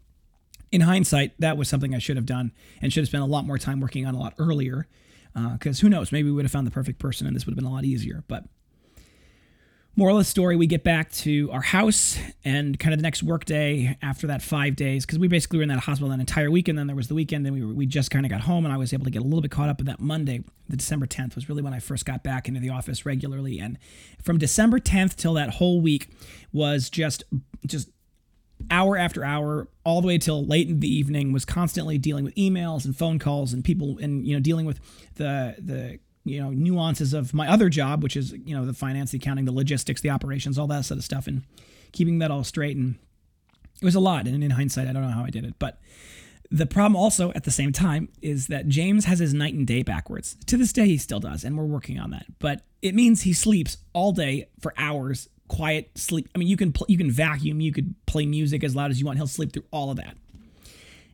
in 0.73 0.81
hindsight, 0.81 1.39
that 1.41 1.57
was 1.57 1.69
something 1.69 1.95
I 1.95 1.99
should 1.99 2.17
have 2.17 2.27
done 2.27 2.53
and 2.81 2.93
should 2.93 3.03
have 3.03 3.09
spent 3.09 3.23
a 3.23 3.27
lot 3.27 3.47
more 3.47 3.59
time 3.59 3.81
working 3.81 4.07
on 4.07 4.15
a 4.15 4.19
lot 4.19 4.35
earlier. 4.39 4.87
Because 5.53 5.81
uh, 5.81 5.83
who 5.83 5.91
knows, 5.91 6.13
maybe 6.13 6.31
we 6.31 6.35
would 6.35 6.47
have 6.47 6.53
found 6.53 6.67
the 6.67 6.71
perfect 6.71 6.99
person 6.99 7.27
and 7.27 7.37
this 7.37 7.45
would 7.45 7.53
have 7.53 7.57
been 7.57 7.71
a 7.71 7.73
lot 7.73 7.85
easier. 7.85 8.25
But 8.27 8.45
moral 9.97 10.19
of 10.19 10.21
the 10.21 10.25
story 10.25 10.57
we 10.57 10.67
get 10.67 10.85
back 10.85 11.11
to 11.11 11.51
our 11.51 11.63
house 11.63 12.19
and 12.45 12.79
kind 12.79 12.93
of 12.93 12.99
the 12.99 13.03
next 13.03 13.23
work 13.23 13.47
day 13.47 13.97
after 14.03 14.27
that 14.27 14.43
five 14.43 14.77
days 14.77 15.07
because 15.07 15.19
we 15.19 15.27
basically 15.27 15.59
were 15.59 15.63
in 15.63 15.71
that 15.71 15.81
hospital 15.81 16.11
that 16.11 16.21
entire 16.21 16.51
week 16.51 16.69
and 16.69 16.79
then 16.79 16.87
there 16.87 16.95
was 16.95 17.09
the 17.09 17.15
weekend 17.15 17.47
and 17.47 17.57
we, 17.57 17.65
were, 17.65 17.73
we 17.73 17.87
just 17.87 18.11
kind 18.11 18.27
of 18.27 18.31
got 18.31 18.43
home 18.43 18.67
and 18.67 18.75
i 18.75 18.77
was 18.77 18.93
able 18.93 19.05
to 19.05 19.11
get 19.11 19.23
a 19.23 19.25
little 19.25 19.41
bit 19.41 19.51
caught 19.51 19.71
up 19.71 19.81
in 19.81 19.87
that 19.87 19.99
monday 19.99 20.45
the 20.69 20.77
december 20.77 21.07
10th 21.07 21.35
was 21.35 21.49
really 21.49 21.63
when 21.63 21.73
i 21.73 21.79
first 21.79 22.05
got 22.05 22.23
back 22.23 22.47
into 22.47 22.61
the 22.61 22.69
office 22.69 23.07
regularly. 23.07 23.59
And 23.59 23.79
from 24.23 24.37
december 24.39 24.79
10th 24.79 25.17
till 25.17 25.33
that 25.35 25.55
whole 25.55 25.81
week 25.81 26.11
was 26.53 26.91
just 26.91 27.25
just 27.65 27.89
hour 28.71 28.97
after 28.97 29.25
hour 29.25 29.69
all 29.85 30.01
the 30.01 30.07
way 30.07 30.19
till 30.19 30.45
late 30.45 30.69
in 30.69 30.81
the 30.81 30.89
evening 30.89 31.33
was 31.33 31.45
constantly 31.45 31.99
dealing 31.99 32.25
with 32.25 32.35
emails 32.35 32.85
and 32.85 32.97
phone 32.97 33.19
calls 33.19 33.53
and 33.53 33.65
people 33.65 33.99
and 33.99 34.27
you 34.27 34.35
know 34.35 34.41
dealing 34.41 34.67
with 34.67 34.81
the 35.15 35.55
the 35.59 35.99
you 36.27 36.43
know 36.43 36.51
nuances 36.51 37.15
of 37.15 37.33
my 37.33 37.49
other 37.49 37.69
job 37.69 38.03
which 38.03 38.17
is 38.17 38.33
you 38.45 38.55
know 38.57 38.67
the 38.67 38.75
finance 38.75 39.13
the 39.13 39.19
accounting 39.19 39.45
the 39.45 39.53
logistics 39.53 40.01
the 40.01 40.11
operations 40.11 40.59
all 40.59 40.67
that 40.67 40.85
sort 40.85 40.99
of 40.99 41.05
stuff 41.05 41.27
and 41.27 41.43
keeping 41.93 42.19
that 42.19 42.31
all 42.31 42.45
straight 42.45 42.77
and 42.77 42.97
it 43.81 43.85
was 43.85 43.95
a 43.95 44.01
lot 44.01 44.27
and 44.27 44.43
in 44.43 44.51
hindsight 44.51 44.89
i 44.89 44.93
don't 44.93 45.03
know 45.03 45.09
how 45.09 45.25
i 45.25 45.31
did 45.31 45.45
it 45.45 45.55
but 45.59 45.81
the 46.51 46.67
problem 46.67 46.95
also 46.95 47.33
at 47.33 47.45
the 47.45 47.51
same 47.51 47.73
time 47.73 48.09
is 48.21 48.49
that 48.49 48.69
james 48.69 49.05
has 49.05 49.19
his 49.19 49.35
night 49.35 49.55
and 49.55 49.67
day 49.67 49.83
backwards. 49.83 50.37
To 50.47 50.57
this 50.57 50.73
day 50.73 50.87
he 50.87 50.99
still 50.99 51.21
does 51.21 51.45
and 51.45 51.57
we're 51.57 51.65
working 51.65 51.99
on 51.99 52.11
that 52.11 52.27
but 52.39 52.63
it 52.83 52.95
means 52.95 53.23
he 53.23 53.33
sleeps 53.33 53.79
all 53.93 54.13
day 54.13 54.49
for 54.61 54.75
hours 54.77 55.29
quiet 55.49 55.91
sleep. 55.97 56.29
I 56.35 56.39
mean 56.39 56.49
you 56.49 56.57
can 56.57 56.73
pl- 56.73 56.87
you 56.89 56.99
can 56.99 57.11
vacuum 57.11 57.61
you 57.61 57.73
could 57.73 57.95
play 58.07 58.27
music 58.27 58.65
as 58.65 58.75
loud 58.75 58.91
as 58.91 59.01
you 59.01 59.07
want. 59.07 59.19
He'll 59.19 59.27
sleep 59.27 59.53
through 59.53 59.65
all 59.71 59.91
of 59.91 59.97
that. 59.97 60.17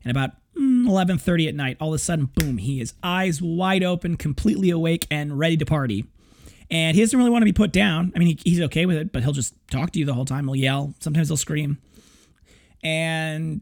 And 0.05 0.11
about 0.11 0.33
11:30 0.87 1.19
mm, 1.19 1.49
at 1.49 1.55
night, 1.55 1.77
all 1.81 1.89
of 1.89 1.95
a 1.95 1.99
sudden, 1.99 2.27
boom, 2.27 2.59
he 2.59 2.81
is 2.81 2.95
eyes 3.03 3.41
wide 3.43 3.83
open, 3.83 4.17
completely 4.17 4.71
awake 4.71 5.07
and 5.11 5.39
ready 5.39 5.57
to 5.57 5.67
party. 5.67 6.05
And 6.71 6.95
he 6.97 7.03
doesn't 7.03 7.19
really 7.19 7.31
want 7.31 7.43
to 7.43 7.47
be 7.47 7.53
put 7.53 7.73
down. 7.73 8.13
I 8.17 8.19
mean, 8.19 8.29
he, 8.29 8.51
he's 8.51 8.61
okay 8.63 8.87
with 8.87 8.97
it, 8.97 9.13
but 9.13 9.23
he'll 9.23 9.33
just 9.33 9.55
talk 9.71 9.91
to 9.93 9.99
you 9.99 10.07
the 10.07 10.15
whole 10.15 10.25
time. 10.25 10.47
He'll 10.47 10.57
yell. 10.57 10.95
Sometimes 11.01 11.29
he'll 11.29 11.37
scream. 11.37 11.79
And 12.83 13.61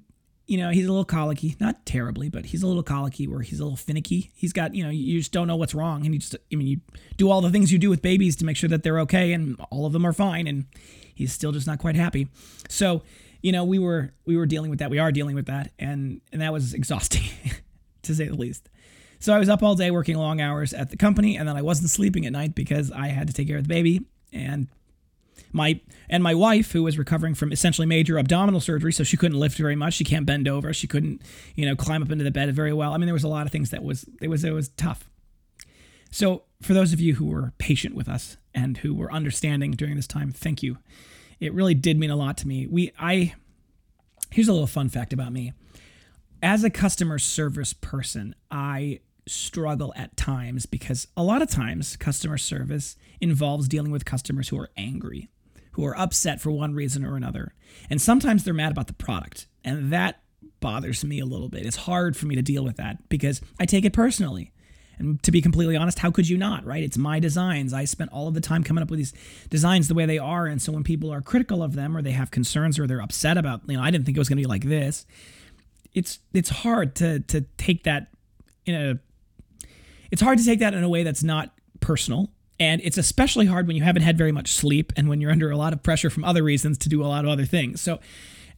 you 0.50 0.58
know, 0.58 0.70
he's 0.70 0.84
a 0.84 0.88
little 0.88 1.04
colicky, 1.04 1.54
not 1.60 1.86
terribly, 1.86 2.28
but 2.28 2.46
he's 2.46 2.64
a 2.64 2.66
little 2.66 2.82
colicky 2.82 3.28
where 3.28 3.40
he's 3.40 3.60
a 3.60 3.62
little 3.62 3.76
finicky. 3.76 4.32
He's 4.34 4.52
got, 4.52 4.74
you 4.74 4.82
know, 4.82 4.90
you 4.90 5.20
just 5.20 5.30
don't 5.30 5.46
know 5.46 5.54
what's 5.54 5.76
wrong. 5.76 6.04
And 6.04 6.12
you 6.12 6.18
just, 6.18 6.34
I 6.52 6.56
mean, 6.56 6.66
you 6.66 6.80
do 7.16 7.30
all 7.30 7.40
the 7.40 7.50
things 7.50 7.70
you 7.70 7.78
do 7.78 7.88
with 7.88 8.02
babies 8.02 8.34
to 8.36 8.44
make 8.44 8.56
sure 8.56 8.68
that 8.68 8.82
they're 8.82 8.98
okay 8.98 9.32
and 9.32 9.56
all 9.70 9.86
of 9.86 9.92
them 9.92 10.04
are 10.04 10.12
fine. 10.12 10.48
And 10.48 10.64
he's 11.14 11.32
still 11.32 11.52
just 11.52 11.68
not 11.68 11.78
quite 11.78 11.94
happy. 11.94 12.26
So 12.68 13.02
you 13.42 13.52
know, 13.52 13.64
we 13.64 13.78
were 13.78 14.12
we 14.26 14.36
were 14.36 14.46
dealing 14.46 14.70
with 14.70 14.80
that. 14.80 14.90
We 14.90 14.98
are 14.98 15.12
dealing 15.12 15.34
with 15.34 15.46
that, 15.46 15.72
and 15.78 16.20
and 16.32 16.40
that 16.40 16.52
was 16.52 16.74
exhausting, 16.74 17.24
to 18.02 18.14
say 18.14 18.28
the 18.28 18.34
least. 18.34 18.68
So 19.18 19.34
I 19.34 19.38
was 19.38 19.48
up 19.48 19.62
all 19.62 19.74
day 19.74 19.90
working 19.90 20.16
long 20.16 20.40
hours 20.40 20.72
at 20.72 20.90
the 20.90 20.96
company, 20.96 21.36
and 21.36 21.48
then 21.48 21.56
I 21.56 21.62
wasn't 21.62 21.90
sleeping 21.90 22.24
at 22.26 22.32
night 22.32 22.54
because 22.54 22.90
I 22.90 23.08
had 23.08 23.26
to 23.28 23.34
take 23.34 23.48
care 23.48 23.58
of 23.58 23.64
the 23.64 23.68
baby 23.68 24.02
and 24.32 24.68
my 25.52 25.80
and 26.08 26.22
my 26.22 26.34
wife 26.34 26.72
who 26.72 26.82
was 26.82 26.98
recovering 26.98 27.34
from 27.34 27.52
essentially 27.52 27.86
major 27.86 28.18
abdominal 28.18 28.60
surgery 28.60 28.92
so 28.92 29.04
she 29.04 29.16
couldn't 29.16 29.38
lift 29.38 29.56
very 29.56 29.76
much. 29.76 29.94
She 29.94 30.04
can't 30.04 30.26
bend 30.26 30.48
over. 30.48 30.72
She 30.72 30.86
couldn't 30.86 31.22
you 31.54 31.66
know 31.66 31.76
climb 31.76 32.02
up 32.02 32.10
into 32.10 32.24
the 32.24 32.30
bed 32.30 32.54
very 32.54 32.72
well. 32.72 32.92
I 32.92 32.98
mean 32.98 33.06
there 33.06 33.14
was 33.14 33.24
a 33.24 33.28
lot 33.28 33.46
of 33.46 33.52
things 33.52 33.70
that 33.70 33.82
was 33.82 34.04
it 34.20 34.28
was 34.28 34.44
it 34.44 34.52
was 34.52 34.68
tough. 34.70 35.08
So 36.10 36.44
for 36.60 36.74
those 36.74 36.92
of 36.92 37.00
you 37.00 37.14
who 37.14 37.26
were 37.26 37.52
patient 37.58 37.94
with 37.94 38.08
us 38.08 38.36
and 38.54 38.78
who 38.78 38.94
were 38.94 39.12
understanding 39.12 39.72
during 39.72 39.96
this 39.96 40.06
time 40.06 40.32
thank 40.32 40.62
you 40.62 40.78
it 41.40 41.54
really 41.54 41.74
did 41.74 41.98
mean 41.98 42.10
a 42.10 42.16
lot 42.16 42.36
to 42.38 42.48
me. 42.48 42.66
We 42.66 42.92
I 42.98 43.34
here's 44.30 44.48
a 44.48 44.52
little 44.52 44.66
fun 44.66 44.88
fact 44.88 45.12
about 45.12 45.32
me. 45.32 45.52
As 46.42 46.64
a 46.64 46.70
customer 46.70 47.18
service 47.18 47.72
person, 47.72 48.34
I 48.50 49.00
struggle 49.26 49.92
at 49.96 50.16
times 50.16 50.66
because 50.66 51.06
a 51.16 51.22
lot 51.22 51.42
of 51.42 51.50
times 51.50 51.96
customer 51.96 52.38
service 52.38 52.96
involves 53.20 53.68
dealing 53.68 53.90
with 53.92 54.04
customers 54.04 54.48
who 54.48 54.58
are 54.58 54.70
angry, 54.76 55.28
who 55.72 55.84
are 55.84 55.98
upset 55.98 56.40
for 56.40 56.50
one 56.50 56.74
reason 56.74 57.04
or 57.04 57.16
another. 57.16 57.54
And 57.88 58.00
sometimes 58.00 58.44
they're 58.44 58.54
mad 58.54 58.72
about 58.72 58.86
the 58.86 58.92
product. 58.94 59.46
And 59.64 59.92
that 59.92 60.22
bothers 60.60 61.04
me 61.04 61.20
a 61.20 61.26
little 61.26 61.48
bit. 61.48 61.66
It's 61.66 61.76
hard 61.76 62.16
for 62.16 62.26
me 62.26 62.34
to 62.34 62.42
deal 62.42 62.64
with 62.64 62.76
that 62.76 63.08
because 63.08 63.40
I 63.58 63.66
take 63.66 63.84
it 63.84 63.92
personally. 63.92 64.52
And 65.00 65.22
to 65.22 65.32
be 65.32 65.40
completely 65.42 65.76
honest, 65.76 65.98
how 65.98 66.10
could 66.10 66.28
you 66.28 66.36
not, 66.36 66.64
right? 66.64 66.82
It's 66.82 66.96
my 66.96 67.18
designs. 67.18 67.72
I 67.72 67.84
spent 67.84 68.12
all 68.12 68.28
of 68.28 68.34
the 68.34 68.40
time 68.40 68.62
coming 68.62 68.82
up 68.82 68.90
with 68.90 68.98
these 68.98 69.12
designs 69.48 69.88
the 69.88 69.94
way 69.94 70.06
they 70.06 70.18
are. 70.18 70.46
And 70.46 70.60
so 70.60 70.72
when 70.72 70.84
people 70.84 71.12
are 71.12 71.20
critical 71.20 71.62
of 71.62 71.74
them 71.74 71.96
or 71.96 72.02
they 72.02 72.12
have 72.12 72.30
concerns 72.30 72.78
or 72.78 72.86
they're 72.86 73.02
upset 73.02 73.36
about, 73.36 73.62
you 73.66 73.76
know, 73.76 73.82
I 73.82 73.90
didn't 73.90 74.04
think 74.04 74.16
it 74.16 74.20
was 74.20 74.28
going 74.28 74.38
to 74.38 74.42
be 74.42 74.48
like 74.48 74.64
this, 74.64 75.06
it's 75.92 76.20
it's 76.32 76.50
hard 76.50 76.94
to 76.96 77.20
to 77.20 77.40
take 77.56 77.82
that 77.82 78.08
in 78.64 78.74
a 78.76 78.98
it's 80.12 80.22
hard 80.22 80.38
to 80.38 80.44
take 80.44 80.60
that 80.60 80.74
in 80.74 80.84
a 80.84 80.88
way 80.88 81.02
that's 81.02 81.24
not 81.24 81.52
personal 81.80 82.30
and 82.60 82.82
it's 82.84 82.98
especially 82.98 83.46
hard 83.46 83.66
when 83.66 83.74
you 83.74 83.82
haven't 83.82 84.02
had 84.02 84.18
very 84.18 84.32
much 84.32 84.52
sleep 84.52 84.92
and 84.94 85.08
when 85.08 85.20
you're 85.20 85.32
under 85.32 85.50
a 85.50 85.56
lot 85.56 85.72
of 85.72 85.82
pressure 85.82 86.10
from 86.10 86.24
other 86.24 86.42
reasons 86.42 86.76
to 86.78 86.90
do 86.90 87.02
a 87.02 87.06
lot 87.06 87.24
of 87.24 87.30
other 87.30 87.46
things. 87.46 87.80
So 87.80 88.00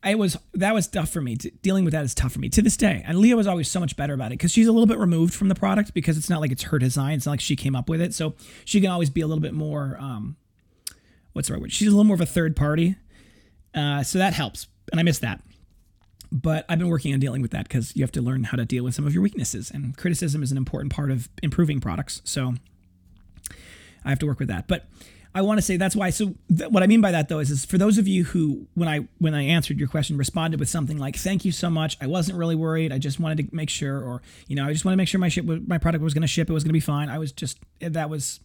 it 0.05 0.19
was 0.19 0.37
that 0.55 0.75
was 0.75 0.89
tough 0.89 1.11
for 1.11 1.21
me. 1.21 1.37
dealing 1.37 1.85
with 1.85 1.93
that 1.93 2.05
is 2.05 2.15
tough 2.15 2.33
for 2.33 2.41
me 2.41 2.49
to 2.51 2.63
this 2.63 2.77
day. 2.77 3.03
And 3.07 3.19
Leah 3.19 3.37
was 3.37 3.47
always 3.47 3.71
so 3.71 3.79
much 3.79 3.97
better 3.97 4.15
about 4.15 4.27
it 4.27 4.39
because 4.39 4.51
she's 4.51 4.67
a 4.67 4.73
little 4.73 4.87
bit 4.87 4.99
removed 4.99 5.33
from 5.33 5.49
the 5.49 5.55
product 5.55 5.95
because 5.95 6.19
it's 6.19 6.29
not 6.29 6.41
like 6.41 6.51
it's 6.51 6.65
her 6.65 6.79
design. 6.79 7.15
It's 7.15 7.27
not 7.27 7.33
like 7.33 7.41
she 7.41 7.57
came 7.57 7.77
up 7.77 7.89
with 7.89 8.01
it, 8.01 8.15
so 8.15 8.35
she 8.65 8.81
can 8.81 8.91
always 8.91 9.11
be 9.11 9.21
a 9.21 9.27
little 9.27 9.43
bit 9.43 9.55
more. 9.55 9.97
Um, 10.01 10.37
what's 11.33 11.49
the 11.49 11.55
right 11.55 11.63
word? 11.63 11.73
She's 11.73 11.89
a 11.89 11.91
little 11.93 12.05
more 12.05 12.15
of 12.15 12.21
a 12.21 12.27
third 12.27 12.57
party, 12.57 12.97
uh, 13.75 14.03
so 14.03 14.19
that 14.19 14.35
helps. 14.35 14.67
And 14.91 14.99
I 14.99 15.05
miss 15.05 15.21
that. 15.21 15.41
But 16.33 16.65
I've 16.69 16.79
been 16.79 16.89
working 16.89 17.13
on 17.13 17.21
dealing 17.21 17.43
with 17.43 17.51
that 17.51 17.69
because 17.69 17.95
you 17.95 18.03
have 18.03 18.13
to 18.13 18.23
learn 18.23 18.45
how 18.45 18.57
to 18.57 18.65
deal 18.65 18.85
with 18.85 18.95
some 18.95 19.07
of 19.07 19.15
your 19.15 19.23
weaknesses, 19.23 19.71
and 19.71 19.97
criticism 19.97 20.43
is 20.43 20.51
an 20.51 20.57
important 20.57 20.93
part 20.93 21.11
of 21.11 21.29
improving 21.43 21.81
products. 21.81 22.23
So 22.25 22.55
I 24.05 24.09
have 24.09 24.19
to 24.21 24.27
work 24.27 24.39
with 24.39 24.49
that. 24.49 24.67
But 24.67 24.87
I 25.35 25.43
want 25.43 25.59
to 25.59 25.63
say 25.63 25.77
that's 25.77 25.97
why. 25.97 26.11
So 26.11 26.35
th- 26.55 26.71
what 26.71 26.83
I 26.83 26.87
mean 26.87 27.01
by 27.01 27.11
that 27.13 27.29
though 27.29 27.39
is, 27.39 27.51
is 27.51 27.65
for 27.65 27.79
those 27.79 27.97
of 27.99 28.07
you 28.07 28.25
who, 28.25 28.67
when 28.75 28.89
I 28.89 29.09
when 29.19 29.35
I 29.35 29.43
answered 29.43 29.79
your 29.79 29.89
question, 29.89 30.17
responded 30.17 30.61
with 30.61 30.69
something 30.69 30.99
like 30.99 31.17
"Thank 31.17 31.45
you 31.45 31.53
so 31.53 31.71
much. 31.71 31.97
I 32.01 32.07
wasn't 32.07 32.39
really 32.39 32.55
worried. 32.55 32.93
I 32.93 32.99
just 32.99 33.19
wanted 33.19 33.49
to 33.49 33.55
make 33.55 33.71
sure, 33.71 33.99
or 33.99 34.23
you 34.47 34.57
know, 34.57 34.67
I 34.67 34.73
just 34.73 34.85
want 34.85 34.93
to 34.93 34.97
make 34.97 35.09
sure 35.09 35.21
my 35.21 35.29
ship, 35.29 35.45
my 35.45 35.79
product 35.79 36.05
was 36.05 36.13
going 36.15 36.23
to 36.23 36.29
ship. 36.29 36.51
It 36.51 36.53
was 36.53 36.65
going 36.65 36.71
to 36.71 36.75
be 36.75 36.81
fine. 36.81 37.09
I 37.09 37.19
was 37.19 37.33
just 37.33 37.59
that 37.81 38.11
was 38.11 38.41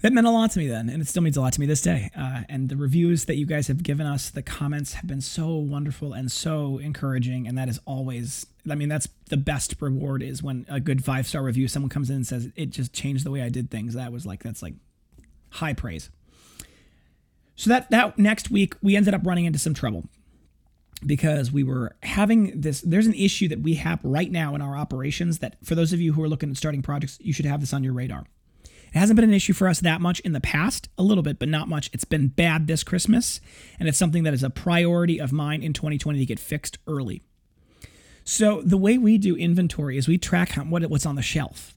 that 0.00 0.14
meant 0.14 0.26
a 0.26 0.30
lot 0.30 0.50
to 0.52 0.58
me 0.58 0.66
then, 0.66 0.88
and 0.88 1.02
it 1.02 1.08
still 1.08 1.22
means 1.22 1.36
a 1.36 1.42
lot 1.42 1.52
to 1.52 1.60
me 1.60 1.66
this 1.66 1.82
day. 1.82 2.10
Uh, 2.16 2.42
and 2.48 2.70
the 2.70 2.76
reviews 2.76 3.26
that 3.26 3.36
you 3.36 3.44
guys 3.44 3.68
have 3.68 3.82
given 3.82 4.06
us, 4.06 4.30
the 4.30 4.42
comments 4.42 4.94
have 4.94 5.06
been 5.06 5.20
so 5.20 5.54
wonderful 5.56 6.14
and 6.14 6.32
so 6.32 6.78
encouraging, 6.78 7.46
and 7.46 7.58
that 7.58 7.68
is 7.68 7.78
always. 7.84 8.46
I 8.70 8.74
mean, 8.74 8.88
that's 8.88 9.08
the 9.28 9.36
best 9.36 9.74
reward 9.80 10.22
is 10.22 10.42
when 10.42 10.64
a 10.68 10.80
good 10.80 11.04
five 11.04 11.26
star 11.26 11.42
review, 11.42 11.68
someone 11.68 11.90
comes 11.90 12.08
in 12.08 12.16
and 12.16 12.26
says 12.26 12.48
it 12.56 12.70
just 12.70 12.94
changed 12.94 13.24
the 13.24 13.30
way 13.30 13.42
I 13.42 13.50
did 13.50 13.70
things. 13.70 13.94
That 13.94 14.12
was 14.12 14.24
like 14.24 14.42
that's 14.42 14.62
like 14.62 14.74
high 15.50 15.72
praise. 15.72 16.10
So 17.56 17.70
that 17.70 17.90
that 17.90 18.18
next 18.18 18.50
week 18.50 18.74
we 18.82 18.96
ended 18.96 19.14
up 19.14 19.26
running 19.26 19.44
into 19.44 19.58
some 19.58 19.74
trouble 19.74 20.04
because 21.04 21.50
we 21.52 21.62
were 21.62 21.94
having 22.02 22.60
this 22.60 22.80
there's 22.80 23.06
an 23.06 23.14
issue 23.14 23.48
that 23.48 23.60
we 23.60 23.74
have 23.74 24.00
right 24.02 24.30
now 24.30 24.54
in 24.54 24.62
our 24.62 24.76
operations 24.76 25.38
that 25.38 25.56
for 25.62 25.74
those 25.74 25.92
of 25.92 26.00
you 26.00 26.12
who 26.12 26.22
are 26.22 26.28
looking 26.28 26.50
at 26.50 26.56
starting 26.56 26.82
projects 26.82 27.18
you 27.20 27.32
should 27.32 27.44
have 27.44 27.60
this 27.60 27.72
on 27.72 27.84
your 27.84 27.92
radar. 27.92 28.24
It 28.92 28.98
hasn't 28.98 29.16
been 29.16 29.28
an 29.28 29.34
issue 29.34 29.52
for 29.52 29.68
us 29.68 29.80
that 29.80 30.00
much 30.00 30.18
in 30.20 30.32
the 30.32 30.40
past, 30.40 30.88
a 30.98 31.04
little 31.04 31.22
bit, 31.22 31.38
but 31.38 31.48
not 31.48 31.68
much. 31.68 31.90
It's 31.92 32.04
been 32.04 32.26
bad 32.26 32.66
this 32.66 32.82
Christmas, 32.82 33.40
and 33.78 33.88
it's 33.88 33.98
something 33.98 34.24
that 34.24 34.34
is 34.34 34.42
a 34.42 34.50
priority 34.50 35.20
of 35.20 35.30
mine 35.30 35.62
in 35.62 35.72
2020 35.72 36.18
to 36.18 36.26
get 36.26 36.40
fixed 36.40 36.78
early. 36.88 37.22
So 38.24 38.62
the 38.62 38.76
way 38.76 38.98
we 38.98 39.16
do 39.16 39.36
inventory 39.36 39.96
is 39.96 40.08
we 40.08 40.18
track 40.18 40.54
what 40.54 40.84
what's 40.90 41.06
on 41.06 41.14
the 41.14 41.22
shelf 41.22 41.74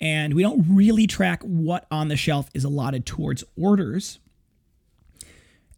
and 0.00 0.34
we 0.34 0.42
don't 0.42 0.64
really 0.68 1.06
track 1.06 1.42
what 1.42 1.86
on 1.90 2.08
the 2.08 2.16
shelf 2.16 2.48
is 2.54 2.64
allotted 2.64 3.04
towards 3.06 3.44
orders. 3.56 4.18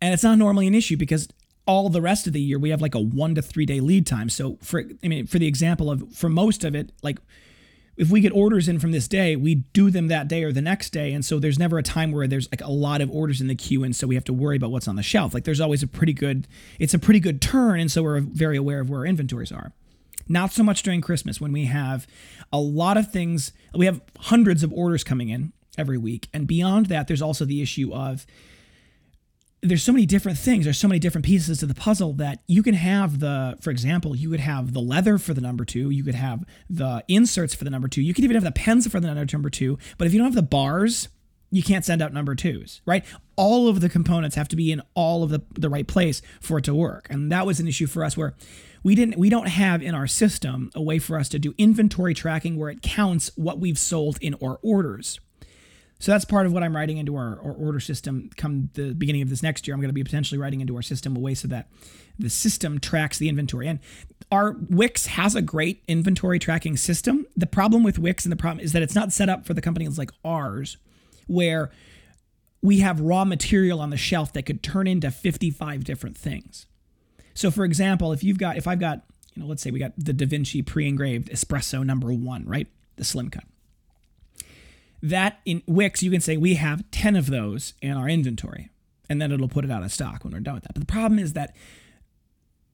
And 0.00 0.14
it's 0.14 0.22
not 0.22 0.38
normally 0.38 0.66
an 0.66 0.74
issue 0.74 0.96
because 0.96 1.28
all 1.66 1.88
the 1.88 2.00
rest 2.00 2.26
of 2.26 2.32
the 2.32 2.40
year 2.40 2.58
we 2.58 2.70
have 2.70 2.82
like 2.82 2.94
a 2.94 3.00
1 3.00 3.36
to 3.36 3.42
3 3.42 3.66
day 3.66 3.80
lead 3.80 4.06
time. 4.06 4.28
So 4.28 4.58
for 4.62 4.84
I 5.02 5.08
mean 5.08 5.26
for 5.26 5.38
the 5.38 5.46
example 5.46 5.90
of 5.90 6.12
for 6.12 6.28
most 6.28 6.64
of 6.64 6.74
it 6.74 6.90
like 7.02 7.18
if 7.96 8.10
we 8.10 8.20
get 8.20 8.32
orders 8.32 8.68
in 8.68 8.78
from 8.78 8.90
this 8.90 9.06
day, 9.06 9.36
we 9.36 9.56
do 9.74 9.90
them 9.90 10.08
that 10.08 10.26
day 10.26 10.44
or 10.44 10.52
the 10.52 10.62
next 10.62 10.90
day. 10.90 11.12
And 11.12 11.24
so 11.24 11.38
there's 11.38 11.58
never 11.58 11.76
a 11.78 11.82
time 11.82 12.10
where 12.10 12.26
there's 12.26 12.48
like 12.50 12.62
a 12.62 12.70
lot 12.70 13.02
of 13.02 13.10
orders 13.10 13.40
in 13.40 13.48
the 13.48 13.54
queue. 13.54 13.84
And 13.84 13.94
so 13.94 14.06
we 14.06 14.14
have 14.14 14.24
to 14.24 14.32
worry 14.32 14.56
about 14.56 14.70
what's 14.70 14.88
on 14.88 14.96
the 14.96 15.02
shelf. 15.02 15.34
Like 15.34 15.44
there's 15.44 15.60
always 15.60 15.82
a 15.82 15.86
pretty 15.86 16.14
good, 16.14 16.48
it's 16.78 16.94
a 16.94 16.98
pretty 16.98 17.20
good 17.20 17.42
turn. 17.42 17.78
And 17.78 17.92
so 17.92 18.02
we're 18.02 18.20
very 18.20 18.56
aware 18.56 18.80
of 18.80 18.88
where 18.88 19.00
our 19.00 19.06
inventories 19.06 19.52
are. 19.52 19.72
Not 20.32 20.52
so 20.52 20.62
much 20.62 20.82
during 20.82 21.00
Christmas 21.00 21.40
when 21.40 21.52
we 21.52 21.66
have 21.66 22.06
a 22.52 22.58
lot 22.58 22.96
of 22.96 23.12
things, 23.12 23.52
we 23.74 23.86
have 23.86 24.00
hundreds 24.18 24.62
of 24.62 24.72
orders 24.72 25.04
coming 25.04 25.28
in 25.28 25.52
every 25.76 25.98
week. 25.98 26.28
And 26.32 26.46
beyond 26.46 26.86
that, 26.86 27.06
there's 27.06 27.22
also 27.22 27.44
the 27.44 27.60
issue 27.60 27.92
of 27.92 28.26
there's 29.60 29.82
so 29.82 29.92
many 29.92 30.06
different 30.06 30.38
things, 30.38 30.64
there's 30.64 30.78
so 30.78 30.88
many 30.88 30.98
different 30.98 31.24
pieces 31.24 31.58
to 31.58 31.66
the 31.66 31.74
puzzle 31.74 32.14
that 32.14 32.42
you 32.48 32.62
can 32.62 32.74
have 32.74 33.20
the, 33.20 33.56
for 33.60 33.70
example, 33.70 34.16
you 34.16 34.30
could 34.30 34.40
have 34.40 34.72
the 34.72 34.80
leather 34.80 35.18
for 35.18 35.34
the 35.34 35.40
number 35.40 35.64
two, 35.64 35.90
you 35.90 36.02
could 36.02 36.16
have 36.16 36.44
the 36.68 37.04
inserts 37.06 37.54
for 37.54 37.62
the 37.62 37.70
number 37.70 37.86
two, 37.86 38.02
you 38.02 38.12
could 38.12 38.24
even 38.24 38.34
have 38.34 38.42
the 38.42 38.50
pens 38.50 38.88
for 38.88 38.98
the 38.98 39.14
number 39.14 39.50
two. 39.50 39.78
But 39.98 40.06
if 40.06 40.12
you 40.12 40.18
don't 40.18 40.26
have 40.26 40.34
the 40.34 40.42
bars, 40.42 41.08
you 41.52 41.62
can't 41.62 41.84
send 41.84 42.02
out 42.02 42.12
number 42.12 42.34
twos, 42.34 42.80
right? 42.86 43.04
All 43.36 43.68
of 43.68 43.80
the 43.80 43.88
components 43.88 44.34
have 44.36 44.48
to 44.48 44.56
be 44.56 44.72
in 44.72 44.82
all 44.94 45.22
of 45.22 45.30
the, 45.30 45.42
the 45.54 45.68
right 45.68 45.86
place 45.86 46.22
for 46.40 46.58
it 46.58 46.64
to 46.64 46.74
work. 46.74 47.06
And 47.10 47.30
that 47.30 47.46
was 47.46 47.60
an 47.60 47.68
issue 47.68 47.86
for 47.86 48.02
us 48.02 48.16
where 48.16 48.34
we 48.82 48.94
didn't 48.94 49.18
we 49.18 49.30
don't 49.30 49.48
have 49.48 49.82
in 49.82 49.94
our 49.94 50.06
system 50.06 50.70
a 50.74 50.82
way 50.82 50.98
for 50.98 51.18
us 51.18 51.28
to 51.30 51.38
do 51.38 51.54
inventory 51.58 52.14
tracking 52.14 52.56
where 52.56 52.70
it 52.70 52.82
counts 52.82 53.30
what 53.36 53.58
we've 53.58 53.78
sold 53.78 54.18
in 54.20 54.34
our 54.42 54.58
orders. 54.62 55.20
So 55.98 56.10
that's 56.10 56.24
part 56.24 56.46
of 56.46 56.52
what 56.52 56.64
I'm 56.64 56.74
writing 56.74 56.98
into 56.98 57.14
our, 57.14 57.38
our, 57.44 57.52
order 57.52 57.78
system 57.78 58.28
come 58.36 58.70
the 58.74 58.92
beginning 58.92 59.22
of 59.22 59.30
this 59.30 59.40
next 59.40 59.68
year. 59.68 59.74
I'm 59.74 59.80
going 59.80 59.88
to 59.88 59.94
be 59.94 60.02
potentially 60.02 60.36
writing 60.36 60.60
into 60.60 60.74
our 60.74 60.82
system 60.82 61.16
a 61.16 61.20
way 61.20 61.34
so 61.34 61.46
that 61.46 61.68
the 62.18 62.28
system 62.28 62.80
tracks 62.80 63.18
the 63.18 63.28
inventory. 63.28 63.68
And 63.68 63.78
our 64.32 64.56
Wix 64.68 65.06
has 65.06 65.36
a 65.36 65.42
great 65.42 65.84
inventory 65.86 66.40
tracking 66.40 66.76
system. 66.76 67.26
The 67.36 67.46
problem 67.46 67.84
with 67.84 68.00
Wix 68.00 68.24
and 68.24 68.32
the 68.32 68.36
problem 68.36 68.64
is 68.64 68.72
that 68.72 68.82
it's 68.82 68.96
not 68.96 69.12
set 69.12 69.28
up 69.28 69.46
for 69.46 69.54
the 69.54 69.60
companies 69.60 69.96
like 69.96 70.10
ours, 70.24 70.76
where 71.28 71.70
we 72.62 72.80
have 72.80 73.00
raw 73.00 73.24
material 73.24 73.80
on 73.80 73.90
the 73.90 73.96
shelf 73.96 74.32
that 74.32 74.42
could 74.42 74.60
turn 74.60 74.88
into 74.88 75.08
55 75.08 75.84
different 75.84 76.18
things. 76.18 76.66
So 77.34 77.50
for 77.50 77.64
example, 77.64 78.12
if 78.12 78.22
you've 78.22 78.38
got 78.38 78.56
if 78.56 78.66
I've 78.66 78.80
got, 78.80 79.02
you 79.34 79.42
know, 79.42 79.48
let's 79.48 79.62
say 79.62 79.70
we 79.70 79.78
got 79.78 79.92
the 79.96 80.12
Da 80.12 80.26
Vinci 80.26 80.62
pre-engraved 80.62 81.28
espresso 81.28 81.84
number 81.84 82.12
1, 82.12 82.44
right? 82.46 82.66
The 82.96 83.04
slim 83.04 83.30
cut. 83.30 83.44
That 85.02 85.40
in 85.44 85.62
Wix 85.66 86.02
you 86.02 86.10
can 86.10 86.20
say 86.20 86.36
we 86.36 86.54
have 86.54 86.88
10 86.90 87.16
of 87.16 87.26
those 87.26 87.74
in 87.82 87.92
our 87.92 88.08
inventory 88.08 88.70
and 89.08 89.20
then 89.20 89.32
it'll 89.32 89.48
put 89.48 89.64
it 89.64 89.70
out 89.70 89.82
of 89.82 89.92
stock 89.92 90.24
when 90.24 90.32
we're 90.32 90.40
done 90.40 90.54
with 90.54 90.64
that. 90.64 90.74
But 90.74 90.80
the 90.80 90.92
problem 90.92 91.18
is 91.18 91.32
that 91.32 91.54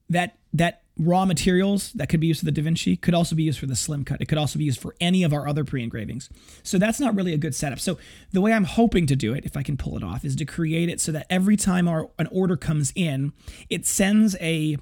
that 0.09 0.37
that 0.53 0.83
raw 0.99 1.25
materials 1.25 1.93
that 1.93 2.09
could 2.09 2.19
be 2.19 2.27
used 2.27 2.41
for 2.41 2.45
the 2.45 2.51
Da 2.51 2.61
Vinci 2.61 2.97
could 2.97 3.13
also 3.13 3.35
be 3.35 3.43
used 3.43 3.57
for 3.57 3.65
the 3.65 3.75
slim 3.75 4.03
cut. 4.03 4.21
It 4.21 4.27
could 4.27 4.37
also 4.37 4.59
be 4.59 4.65
used 4.65 4.81
for 4.81 4.95
any 4.99 5.23
of 5.23 5.31
our 5.31 5.47
other 5.47 5.63
pre-engravings. 5.63 6.29
So 6.61 6.77
that's 6.77 6.99
not 6.99 7.15
really 7.15 7.33
a 7.33 7.37
good 7.37 7.55
setup. 7.55 7.79
So 7.79 7.97
the 8.33 8.41
way 8.41 8.51
I'm 8.51 8.65
hoping 8.65 9.07
to 9.07 9.15
do 9.15 9.33
it, 9.33 9.45
if 9.45 9.55
I 9.55 9.63
can 9.63 9.77
pull 9.77 9.95
it 9.95 10.03
off, 10.03 10.25
is 10.25 10.35
to 10.35 10.45
create 10.45 10.89
it 10.89 10.99
so 10.99 11.13
that 11.13 11.25
every 11.29 11.55
time 11.55 11.87
our 11.87 12.09
an 12.19 12.27
order 12.31 12.57
comes 12.57 12.91
in, 12.95 13.31
it 13.69 13.85
sends 13.85 14.35
a 14.41 14.77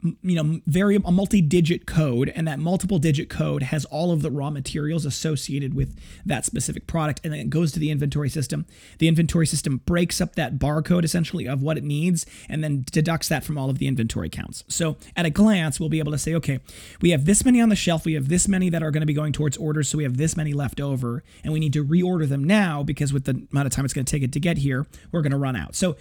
you 0.00 0.40
know 0.40 0.60
very 0.66 0.96
a 0.96 1.10
multi-digit 1.10 1.84
code 1.86 2.28
and 2.36 2.46
that 2.46 2.60
multiple 2.60 3.00
digit 3.00 3.28
code 3.28 3.64
has 3.64 3.84
all 3.86 4.12
of 4.12 4.22
the 4.22 4.30
raw 4.30 4.48
materials 4.48 5.04
associated 5.04 5.74
with 5.74 5.98
that 6.24 6.44
specific 6.44 6.86
product 6.86 7.20
and 7.24 7.32
then 7.32 7.40
it 7.40 7.50
goes 7.50 7.72
to 7.72 7.80
the 7.80 7.90
inventory 7.90 8.28
system. 8.28 8.64
The 8.98 9.08
inventory 9.08 9.46
system 9.46 9.78
breaks 9.86 10.20
up 10.20 10.36
that 10.36 10.58
barcode 10.58 11.02
essentially 11.02 11.48
of 11.48 11.62
what 11.62 11.76
it 11.76 11.82
needs 11.82 12.26
and 12.48 12.62
then 12.62 12.84
deducts 12.92 13.28
that 13.28 13.42
from 13.42 13.58
all 13.58 13.70
of 13.70 13.78
the 13.78 13.88
inventory 13.88 14.28
counts. 14.28 14.62
So 14.68 14.96
at 15.16 15.26
a 15.26 15.30
glance 15.30 15.80
we'll 15.80 15.88
be 15.88 15.98
able 15.98 16.12
to 16.12 16.18
say 16.18 16.34
okay 16.36 16.60
we 17.00 17.10
have 17.10 17.24
this 17.24 17.44
many 17.44 17.60
on 17.60 17.68
the 17.68 17.76
shelf 17.76 18.04
we 18.04 18.14
have 18.14 18.28
this 18.28 18.46
many 18.46 18.70
that 18.70 18.82
are 18.84 18.92
going 18.92 19.02
to 19.02 19.06
be 19.06 19.14
going 19.14 19.32
towards 19.32 19.56
orders 19.56 19.88
so 19.88 19.98
we 19.98 20.04
have 20.04 20.16
this 20.16 20.36
many 20.36 20.52
left 20.52 20.80
over 20.80 21.24
and 21.42 21.52
we 21.52 21.58
need 21.58 21.72
to 21.72 21.84
reorder 21.84 22.28
them 22.28 22.44
now 22.44 22.84
because 22.84 23.12
with 23.12 23.24
the 23.24 23.46
amount 23.50 23.66
of 23.66 23.72
time 23.72 23.84
it's 23.84 23.94
going 23.94 24.04
to 24.04 24.10
take 24.10 24.22
it 24.22 24.32
to 24.32 24.40
get 24.40 24.58
here 24.58 24.86
we're 25.10 25.22
going 25.22 25.32
to 25.32 25.38
run 25.38 25.56
out. 25.56 25.74
So 25.74 25.96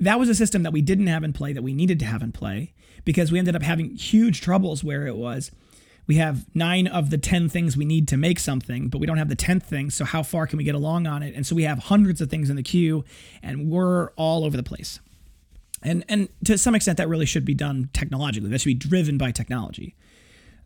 that 0.00 0.18
was 0.18 0.28
a 0.28 0.34
system 0.34 0.62
that 0.64 0.72
we 0.72 0.82
didn't 0.82 1.06
have 1.06 1.22
in 1.22 1.32
play 1.32 1.52
that 1.52 1.62
we 1.62 1.72
needed 1.72 1.98
to 2.00 2.04
have 2.04 2.22
in 2.22 2.32
play 2.32 2.72
because 3.04 3.30
we 3.30 3.38
ended 3.38 3.54
up 3.54 3.62
having 3.62 3.94
huge 3.96 4.40
troubles 4.40 4.82
where 4.82 5.06
it 5.06 5.16
was 5.16 5.50
we 6.06 6.16
have 6.16 6.44
nine 6.54 6.86
of 6.86 7.10
the 7.10 7.18
10 7.18 7.48
things 7.48 7.76
we 7.76 7.84
need 7.84 8.08
to 8.08 8.16
make 8.16 8.38
something, 8.38 8.88
but 8.88 8.98
we 8.98 9.06
don't 9.06 9.16
have 9.16 9.28
the 9.28 9.36
10th 9.36 9.62
thing. 9.62 9.90
So, 9.90 10.04
how 10.04 10.22
far 10.22 10.46
can 10.46 10.58
we 10.58 10.64
get 10.64 10.74
along 10.74 11.06
on 11.06 11.22
it? 11.22 11.34
And 11.34 11.46
so, 11.46 11.54
we 11.54 11.62
have 11.62 11.78
hundreds 11.78 12.20
of 12.20 12.30
things 12.30 12.50
in 12.50 12.56
the 12.56 12.62
queue 12.62 13.04
and 13.42 13.70
we're 13.70 14.10
all 14.10 14.44
over 14.44 14.56
the 14.56 14.62
place. 14.62 15.00
And, 15.82 16.04
and 16.08 16.28
to 16.44 16.56
some 16.56 16.74
extent, 16.74 16.98
that 16.98 17.08
really 17.08 17.26
should 17.26 17.44
be 17.44 17.54
done 17.54 17.90
technologically. 17.92 18.48
That 18.48 18.60
should 18.60 18.68
be 18.68 18.74
driven 18.74 19.18
by 19.18 19.32
technology. 19.32 19.94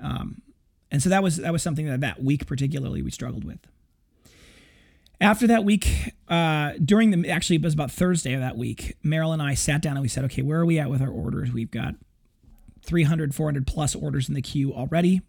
Um, 0.00 0.42
and 0.90 1.02
so 1.02 1.08
that 1.08 1.23
was 1.23 1.37
that 1.38 1.52
was 1.52 1.62
something 1.62 1.87
that 1.87 2.00
that 2.00 2.23
week 2.23 2.47
particularly 2.47 3.02
we 3.02 3.11
struggled 3.11 3.44
with. 3.44 3.58
After 5.20 5.48
that 5.48 5.64
week, 5.64 6.14
uh, 6.28 6.72
during 6.84 7.10
the 7.10 7.28
actually 7.28 7.56
it 7.56 7.62
was 7.62 7.75
about 7.75 7.90
Thursday 7.90 8.34
of 8.34 8.40
that 8.40 8.56
week, 8.56 8.96
Meryl 9.04 9.32
and 9.32 9.42
I 9.42 9.54
sat 9.54 9.82
down 9.82 9.96
and 9.96 10.02
we 10.02 10.08
said, 10.08 10.25
okay, 10.26 10.42
where 10.42 10.60
are 10.60 10.66
we 10.66 10.78
at 10.78 10.90
with 10.90 11.02
our 11.02 11.08
orders? 11.08 11.52
We've 11.52 11.70
got 11.70 11.94
300, 12.84 13.34
400 13.34 13.66
plus 13.66 13.94
orders 13.94 14.28
in 14.28 14.34
the 14.34 14.42
queue 14.42 14.72
already. 14.72 15.22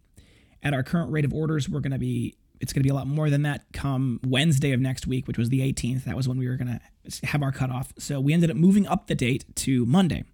At 0.62 0.74
our 0.74 0.84
current 0.84 1.12
rate 1.12 1.26
of 1.26 1.34
orders, 1.34 1.68
we're 1.68 1.80
going 1.80 1.94
to 1.94 2.00
be 2.00 2.36
it's 2.60 2.74
going 2.74 2.82
to 2.82 2.84
be 2.84 2.90
a 2.90 2.94
lot 2.94 3.08
more 3.08 3.30
than 3.30 3.44
that 3.44 3.64
come 3.72 4.20
Wednesday 4.26 4.74
of 4.74 4.82
next 4.82 5.08
week, 5.08 5.28
which 5.28 5.38
was 5.38 5.50
the 5.50 5.62
18th. 5.62 6.04
That 6.04 6.18
was 6.18 6.28
when 6.28 6.38
we 6.38 6.48
were 6.48 6.58
going 6.58 6.80
to 6.80 7.26
have 7.28 7.42
our 7.42 7.54
cutoff. 7.54 7.94
So 7.98 8.20
we 8.20 8.34
ended 8.34 8.52
up 8.52 8.58
moving 8.58 8.86
up 8.86 9.08
the 9.08 9.16
date 9.16 9.46
to 9.58 9.86
Monday. 9.86 10.26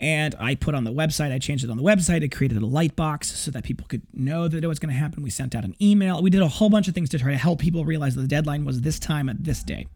And 0.00 0.34
I 0.38 0.54
put 0.54 0.74
on 0.74 0.84
the 0.84 0.92
website, 0.92 1.32
I 1.32 1.38
changed 1.38 1.64
it 1.64 1.70
on 1.70 1.76
the 1.76 1.82
website. 1.82 2.24
I 2.24 2.28
created 2.28 2.60
a 2.60 2.66
light 2.66 2.96
box 2.96 3.34
so 3.34 3.50
that 3.52 3.64
people 3.64 3.86
could 3.86 4.02
know 4.12 4.48
that 4.48 4.62
it 4.62 4.66
was 4.66 4.78
going 4.78 4.92
to 4.92 4.98
happen. 4.98 5.22
We 5.22 5.30
sent 5.30 5.54
out 5.54 5.64
an 5.64 5.74
email. 5.80 6.20
We 6.20 6.30
did 6.30 6.42
a 6.42 6.48
whole 6.48 6.68
bunch 6.68 6.88
of 6.88 6.94
things 6.94 7.10
to 7.10 7.18
try 7.18 7.30
to 7.30 7.38
help 7.38 7.60
people 7.60 7.84
realize 7.84 8.14
that 8.16 8.22
the 8.22 8.28
deadline 8.28 8.64
was 8.64 8.80
this 8.80 8.98
time 8.98 9.28
at 9.28 9.44
this 9.44 9.62
day. 9.62 9.86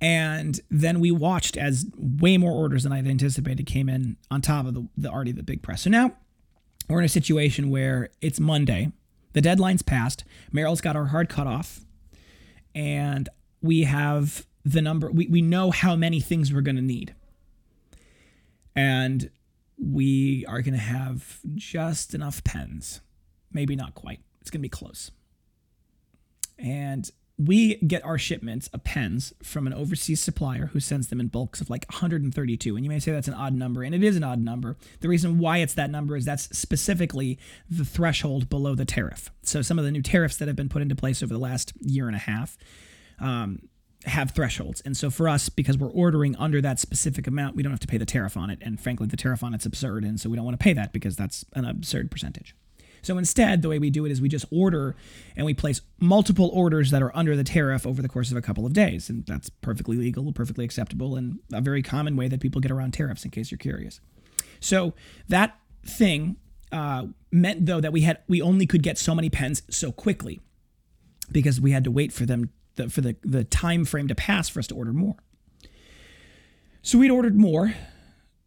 And 0.00 0.58
then 0.70 1.00
we 1.00 1.10
watched 1.10 1.56
as 1.56 1.86
way 1.98 2.38
more 2.38 2.52
orders 2.52 2.84
than 2.84 2.92
I'd 2.92 3.06
anticipated 3.06 3.66
came 3.66 3.88
in 3.88 4.16
on 4.30 4.40
top 4.40 4.66
of 4.66 4.74
the, 4.74 4.88
the 4.96 5.10
already 5.10 5.32
the 5.32 5.42
big 5.42 5.62
press. 5.62 5.82
So 5.82 5.90
now 5.90 6.12
we're 6.88 7.00
in 7.00 7.04
a 7.04 7.08
situation 7.08 7.70
where 7.70 8.08
it's 8.22 8.40
Monday, 8.40 8.92
the 9.34 9.40
deadline's 9.40 9.82
passed, 9.82 10.24
Meryl's 10.54 10.80
got 10.80 10.96
our 10.96 11.06
hard 11.06 11.28
cutoff, 11.28 11.84
and 12.74 13.28
we 13.60 13.82
have 13.82 14.46
the 14.64 14.80
number, 14.80 15.10
we, 15.10 15.26
we 15.26 15.42
know 15.42 15.70
how 15.70 15.96
many 15.96 16.20
things 16.20 16.52
we're 16.52 16.60
going 16.62 16.76
to 16.76 16.82
need. 16.82 17.14
And 18.74 19.30
we 19.78 20.44
are 20.46 20.62
going 20.62 20.74
to 20.74 20.80
have 20.80 21.40
just 21.54 22.14
enough 22.14 22.44
pens. 22.44 23.00
Maybe 23.52 23.76
not 23.76 23.94
quite. 23.94 24.20
It's 24.40 24.50
going 24.50 24.60
to 24.60 24.62
be 24.62 24.68
close. 24.68 25.10
And 26.58 27.10
we 27.46 27.76
get 27.76 28.04
our 28.04 28.18
shipments 28.18 28.68
of 28.68 28.84
pens 28.84 29.32
from 29.42 29.66
an 29.66 29.72
overseas 29.72 30.20
supplier 30.20 30.66
who 30.66 30.80
sends 30.80 31.08
them 31.08 31.20
in 31.20 31.28
bulks 31.28 31.60
of 31.62 31.70
like 31.70 31.86
132 31.88 32.76
and 32.76 32.84
you 32.84 32.90
may 32.90 32.98
say 32.98 33.12
that's 33.12 33.28
an 33.28 33.34
odd 33.34 33.54
number 33.54 33.82
and 33.82 33.94
it 33.94 34.04
is 34.04 34.14
an 34.14 34.22
odd 34.22 34.38
number 34.38 34.76
the 35.00 35.08
reason 35.08 35.38
why 35.38 35.58
it's 35.58 35.72
that 35.72 35.88
number 35.88 36.16
is 36.16 36.26
that's 36.26 36.54
specifically 36.56 37.38
the 37.70 37.84
threshold 37.84 38.50
below 38.50 38.74
the 38.74 38.84
tariff 38.84 39.30
so 39.42 39.62
some 39.62 39.78
of 39.78 39.86
the 39.86 39.90
new 39.90 40.02
tariffs 40.02 40.36
that 40.36 40.48
have 40.48 40.56
been 40.56 40.68
put 40.68 40.82
into 40.82 40.94
place 40.94 41.22
over 41.22 41.32
the 41.32 41.40
last 41.40 41.72
year 41.80 42.06
and 42.06 42.16
a 42.16 42.20
half 42.20 42.58
um, 43.20 43.69
have 44.06 44.30
thresholds 44.30 44.80
and 44.80 44.96
so 44.96 45.10
for 45.10 45.28
us 45.28 45.50
because 45.50 45.76
we're 45.76 45.90
ordering 45.90 46.34
under 46.36 46.62
that 46.62 46.78
specific 46.78 47.26
amount 47.26 47.54
we 47.54 47.62
don't 47.62 47.72
have 47.72 47.80
to 47.80 47.86
pay 47.86 47.98
the 47.98 48.06
tariff 48.06 48.34
on 48.34 48.48
it 48.48 48.58
and 48.62 48.80
frankly 48.80 49.06
the 49.06 49.16
tariff 49.16 49.42
on 49.44 49.52
it's 49.52 49.66
absurd 49.66 50.04
and 50.04 50.18
so 50.18 50.30
we 50.30 50.36
don't 50.36 50.44
want 50.44 50.58
to 50.58 50.62
pay 50.62 50.72
that 50.72 50.90
because 50.90 51.16
that's 51.16 51.44
an 51.54 51.66
absurd 51.66 52.10
percentage 52.10 52.54
so 53.02 53.18
instead, 53.18 53.62
the 53.62 53.68
way 53.68 53.78
we 53.78 53.90
do 53.90 54.04
it 54.04 54.12
is 54.12 54.20
we 54.20 54.28
just 54.28 54.44
order 54.50 54.96
and 55.36 55.46
we 55.46 55.54
place 55.54 55.80
multiple 55.98 56.50
orders 56.52 56.90
that 56.90 57.02
are 57.02 57.14
under 57.16 57.36
the 57.36 57.44
tariff 57.44 57.86
over 57.86 58.02
the 58.02 58.08
course 58.08 58.30
of 58.30 58.36
a 58.36 58.42
couple 58.42 58.66
of 58.66 58.72
days. 58.72 59.08
And 59.08 59.24
that's 59.26 59.48
perfectly 59.48 59.96
legal, 59.96 60.32
perfectly 60.32 60.64
acceptable, 60.64 61.16
and 61.16 61.38
a 61.52 61.60
very 61.60 61.82
common 61.82 62.16
way 62.16 62.28
that 62.28 62.40
people 62.40 62.60
get 62.60 62.70
around 62.70 62.92
tariffs, 62.92 63.24
in 63.24 63.30
case 63.30 63.50
you're 63.50 63.58
curious. 63.58 64.00
So 64.60 64.94
that 65.28 65.56
thing 65.84 66.36
uh, 66.72 67.06
meant, 67.32 67.66
though, 67.66 67.80
that 67.80 67.92
we 67.92 68.02
had 68.02 68.18
we 68.28 68.42
only 68.42 68.66
could 68.66 68.82
get 68.82 68.98
so 68.98 69.14
many 69.14 69.30
pens 69.30 69.62
so 69.70 69.92
quickly 69.92 70.40
because 71.32 71.60
we 71.60 71.70
had 71.72 71.84
to 71.84 71.90
wait 71.90 72.12
for 72.12 72.26
them 72.26 72.50
the, 72.82 72.90
for 72.90 73.00
the, 73.00 73.16
the 73.22 73.44
time 73.44 73.84
frame 73.84 74.08
to 74.08 74.14
pass 74.14 74.48
for 74.48 74.58
us 74.58 74.66
to 74.68 74.74
order 74.74 74.92
more. 74.92 75.16
So 76.82 76.98
we'd 76.98 77.10
ordered 77.10 77.36
more 77.36 77.74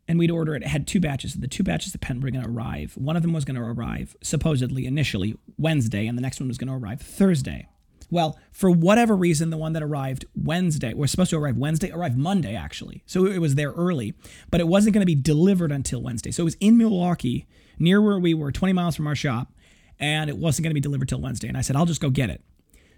and 0.08 0.20
we'd 0.20 0.32
order 0.32 0.56
it. 0.56 0.64
It 0.64 0.68
had 0.68 0.88
two 0.88 1.00
batches. 1.00 1.36
The 1.36 1.48
two 1.48 1.64
batches 1.64 1.94
of 1.94 2.02
pen 2.02 2.20
were 2.20 2.32
going 2.32 2.44
to 2.44 2.50
arrive. 2.50 2.94
One 2.98 3.16
of 3.16 3.22
them 3.22 3.34
was 3.34 3.46
going 3.46 3.56
to 3.56 3.62
arrive, 3.62 4.16
supposedly, 4.22 4.86
initially 4.86 5.36
Wednesday, 5.58 6.08
and 6.08 6.18
the 6.18 6.22
next 6.22 6.40
one 6.40 6.48
was 6.48 6.58
going 6.58 6.68
to 6.68 6.74
arrive 6.74 7.02
Thursday. 7.02 7.68
Well, 8.10 8.38
for 8.52 8.70
whatever 8.70 9.16
reason, 9.16 9.50
the 9.50 9.58
one 9.58 9.74
that 9.74 9.82
arrived 9.82 10.26
Wednesday, 10.36 10.94
was 10.94 11.10
supposed 11.10 11.32
to 11.32 11.38
arrive 11.38 11.58
Wednesday, 11.58 11.90
arrived 11.92 12.18
Monday, 12.18 12.56
actually. 12.56 13.02
So 13.06 13.26
it 13.26 13.40
was 13.40 13.56
there 13.56 13.72
early, 13.72 14.14
but 14.52 14.62
it 14.62 14.68
wasn't 14.68 14.94
going 14.94 15.02
to 15.02 15.08
be 15.08 15.16
delivered 15.16 15.72
until 15.72 16.02
Wednesday. 16.02 16.32
So 16.32 16.44
it 16.44 16.46
was 16.46 16.58
in 16.60 16.78
Milwaukee, 16.78 17.48
near 17.80 18.02
where 18.02 18.20
we 18.20 18.34
were, 18.34 18.52
20 18.52 18.74
miles 18.74 18.96
from 18.96 19.08
our 19.08 19.16
shop, 19.16 19.54
and 20.00 20.30
it 20.30 20.38
wasn't 20.38 20.64
going 20.64 20.72
to 20.72 20.76
be 20.76 20.82
delivered 20.82 21.10
till 21.10 21.22
Wednesday. 21.22 21.48
And 21.48 21.58
I 21.58 21.62
said, 21.62 21.76
I'll 21.76 21.86
just 21.86 22.02
go 22.02 22.10
get 22.10 22.30
it. 22.30 22.44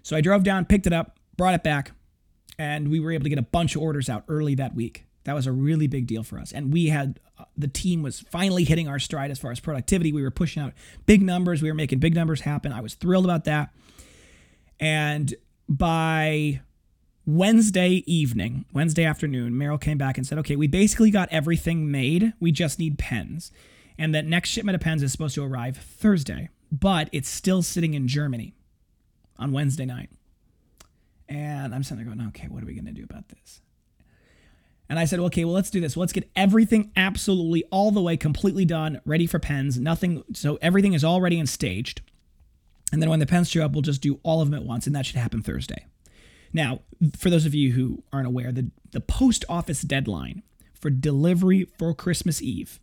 So 0.02 0.16
I 0.16 0.20
drove 0.20 0.42
down, 0.42 0.66
picked 0.66 0.86
it 0.86 0.92
up, 0.92 1.18
brought 1.36 1.54
it 1.54 1.62
back, 1.62 1.92
and 2.58 2.88
we 2.88 3.00
were 3.00 3.12
able 3.12 3.24
to 3.24 3.28
get 3.28 3.38
a 3.38 3.42
bunch 3.42 3.76
of 3.76 3.82
orders 3.82 4.08
out 4.08 4.24
early 4.28 4.54
that 4.54 4.74
week. 4.74 5.06
That 5.24 5.34
was 5.34 5.46
a 5.46 5.52
really 5.52 5.88
big 5.88 6.06
deal 6.06 6.22
for 6.22 6.38
us. 6.38 6.52
And 6.52 6.72
we 6.72 6.86
had 6.86 7.18
uh, 7.38 7.44
the 7.56 7.68
team 7.68 8.02
was 8.02 8.20
finally 8.20 8.64
hitting 8.64 8.88
our 8.88 8.98
stride 8.98 9.30
as 9.30 9.38
far 9.38 9.50
as 9.50 9.60
productivity. 9.60 10.12
We 10.12 10.22
were 10.22 10.30
pushing 10.30 10.62
out 10.62 10.72
big 11.04 11.20
numbers. 11.20 11.62
We 11.62 11.68
were 11.68 11.74
making 11.74 11.98
big 11.98 12.14
numbers 12.14 12.42
happen. 12.42 12.72
I 12.72 12.80
was 12.80 12.94
thrilled 12.94 13.24
about 13.24 13.44
that. 13.44 13.74
And 14.78 15.34
by 15.68 16.60
Wednesday 17.26 18.04
evening, 18.06 18.66
Wednesday 18.72 19.04
afternoon, 19.04 19.54
Meryl 19.54 19.80
came 19.80 19.98
back 19.98 20.16
and 20.16 20.24
said, 20.24 20.38
okay, 20.38 20.54
we 20.54 20.68
basically 20.68 21.10
got 21.10 21.28
everything 21.32 21.90
made. 21.90 22.32
We 22.38 22.52
just 22.52 22.78
need 22.78 22.98
pens. 22.98 23.50
And 23.98 24.14
that 24.14 24.26
next 24.26 24.50
shipment 24.50 24.76
of 24.76 24.80
pens 24.80 25.02
is 25.02 25.10
supposed 25.10 25.34
to 25.34 25.44
arrive 25.44 25.76
Thursday, 25.76 26.50
but 26.70 27.08
it's 27.12 27.28
still 27.28 27.62
sitting 27.62 27.94
in 27.94 28.06
Germany 28.06 28.54
on 29.38 29.52
Wednesday 29.52 29.86
night. 29.86 30.10
And 31.28 31.74
I'm 31.74 31.82
sitting 31.82 32.04
there 32.04 32.14
going, 32.14 32.26
okay, 32.28 32.48
what 32.48 32.62
are 32.62 32.66
we 32.66 32.74
going 32.74 32.86
to 32.86 32.92
do 32.92 33.04
about 33.04 33.28
this? 33.28 33.60
And 34.88 34.98
I 34.98 35.04
said, 35.04 35.18
okay, 35.18 35.44
well, 35.44 35.54
let's 35.54 35.70
do 35.70 35.80
this. 35.80 35.96
Let's 35.96 36.12
get 36.12 36.30
everything 36.36 36.92
absolutely 36.96 37.64
all 37.72 37.90
the 37.90 38.00
way 38.00 38.16
completely 38.16 38.64
done, 38.64 39.00
ready 39.04 39.26
for 39.26 39.38
pens. 39.38 39.78
Nothing, 39.78 40.22
so 40.32 40.58
everything 40.62 40.92
is 40.92 41.02
all 41.02 41.20
ready 41.20 41.40
and 41.40 41.48
staged. 41.48 42.02
And 42.92 43.02
then 43.02 43.10
when 43.10 43.18
the 43.18 43.26
pens 43.26 43.50
show 43.50 43.64
up, 43.64 43.72
we'll 43.72 43.82
just 43.82 44.00
do 44.00 44.20
all 44.22 44.40
of 44.40 44.50
them 44.50 44.60
at 44.60 44.66
once, 44.66 44.86
and 44.86 44.94
that 44.94 45.04
should 45.04 45.16
happen 45.16 45.42
Thursday. 45.42 45.86
Now, 46.52 46.82
for 47.18 47.30
those 47.30 47.46
of 47.46 47.54
you 47.54 47.72
who 47.72 48.04
aren't 48.12 48.28
aware, 48.28 48.52
the, 48.52 48.70
the 48.92 49.00
post 49.00 49.44
office 49.48 49.82
deadline 49.82 50.42
for 50.72 50.88
delivery 50.88 51.66
for 51.78 51.92
Christmas 51.92 52.40
Eve 52.40 52.78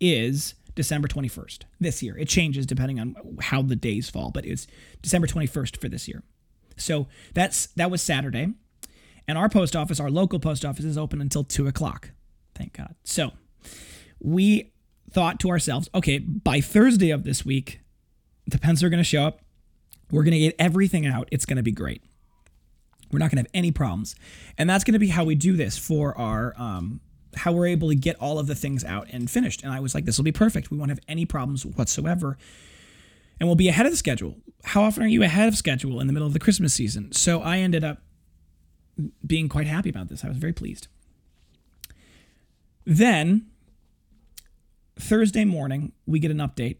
is 0.00 0.54
December 0.74 1.06
21st 1.06 1.64
this 1.78 2.02
year. 2.02 2.16
It 2.16 2.28
changes 2.28 2.64
depending 2.64 2.98
on 2.98 3.14
how 3.40 3.60
the 3.60 3.76
days 3.76 4.08
fall, 4.08 4.30
but 4.30 4.46
it's 4.46 4.66
December 5.02 5.26
21st 5.26 5.76
for 5.76 5.88
this 5.88 6.08
year. 6.08 6.22
So 6.76 7.08
that's 7.34 7.66
that 7.68 7.90
was 7.90 8.02
Saturday. 8.02 8.54
And 9.28 9.38
our 9.38 9.48
post 9.48 9.76
office, 9.76 10.00
our 10.00 10.10
local 10.10 10.40
post 10.40 10.64
office, 10.64 10.84
is 10.84 10.98
open 10.98 11.20
until 11.20 11.44
two 11.44 11.66
o'clock. 11.66 12.10
Thank 12.54 12.74
God. 12.74 12.94
So 13.04 13.32
we 14.20 14.72
thought 15.10 15.40
to 15.40 15.50
ourselves, 15.50 15.88
okay, 15.94 16.18
by 16.18 16.60
Thursday 16.60 17.10
of 17.10 17.24
this 17.24 17.44
week, 17.44 17.80
the 18.46 18.58
pens 18.58 18.82
are 18.82 18.88
going 18.88 18.98
to 18.98 19.04
show 19.04 19.24
up. 19.24 19.40
We're 20.10 20.24
going 20.24 20.32
to 20.32 20.38
get 20.38 20.56
everything 20.58 21.06
out. 21.06 21.28
It's 21.30 21.46
going 21.46 21.56
to 21.56 21.62
be 21.62 21.72
great. 21.72 22.02
We're 23.10 23.18
not 23.18 23.30
going 23.30 23.44
to 23.44 23.48
have 23.48 23.54
any 23.54 23.72
problems. 23.72 24.14
And 24.58 24.68
that's 24.68 24.84
going 24.84 24.94
to 24.94 24.98
be 24.98 25.08
how 25.08 25.24
we 25.24 25.34
do 25.34 25.56
this 25.56 25.76
for 25.78 26.16
our, 26.18 26.54
um, 26.56 27.00
how 27.36 27.52
we're 27.52 27.66
able 27.66 27.88
to 27.88 27.94
get 27.94 28.16
all 28.16 28.38
of 28.38 28.46
the 28.46 28.54
things 28.54 28.84
out 28.84 29.08
and 29.12 29.30
finished. 29.30 29.62
And 29.62 29.72
I 29.72 29.80
was 29.80 29.94
like, 29.94 30.04
this 30.06 30.18
will 30.18 30.24
be 30.24 30.32
perfect. 30.32 30.70
We 30.70 30.78
won't 30.78 30.90
have 30.90 31.00
any 31.08 31.26
problems 31.26 31.64
whatsoever. 31.64 32.38
And 33.42 33.48
we'll 33.48 33.56
be 33.56 33.66
ahead 33.66 33.86
of 33.86 33.92
the 33.92 33.96
schedule. 33.96 34.36
How 34.62 34.84
often 34.84 35.02
are 35.02 35.08
you 35.08 35.24
ahead 35.24 35.48
of 35.48 35.56
schedule 35.56 36.00
in 36.00 36.06
the 36.06 36.12
middle 36.12 36.28
of 36.28 36.32
the 36.32 36.38
Christmas 36.38 36.72
season? 36.72 37.10
So 37.10 37.42
I 37.42 37.58
ended 37.58 37.82
up 37.82 38.00
being 39.26 39.48
quite 39.48 39.66
happy 39.66 39.90
about 39.90 40.06
this. 40.06 40.24
I 40.24 40.28
was 40.28 40.36
very 40.36 40.52
pleased. 40.52 40.86
Then 42.84 43.48
Thursday 44.94 45.44
morning, 45.44 45.90
we 46.06 46.20
get 46.20 46.30
an 46.30 46.38
update. 46.38 46.76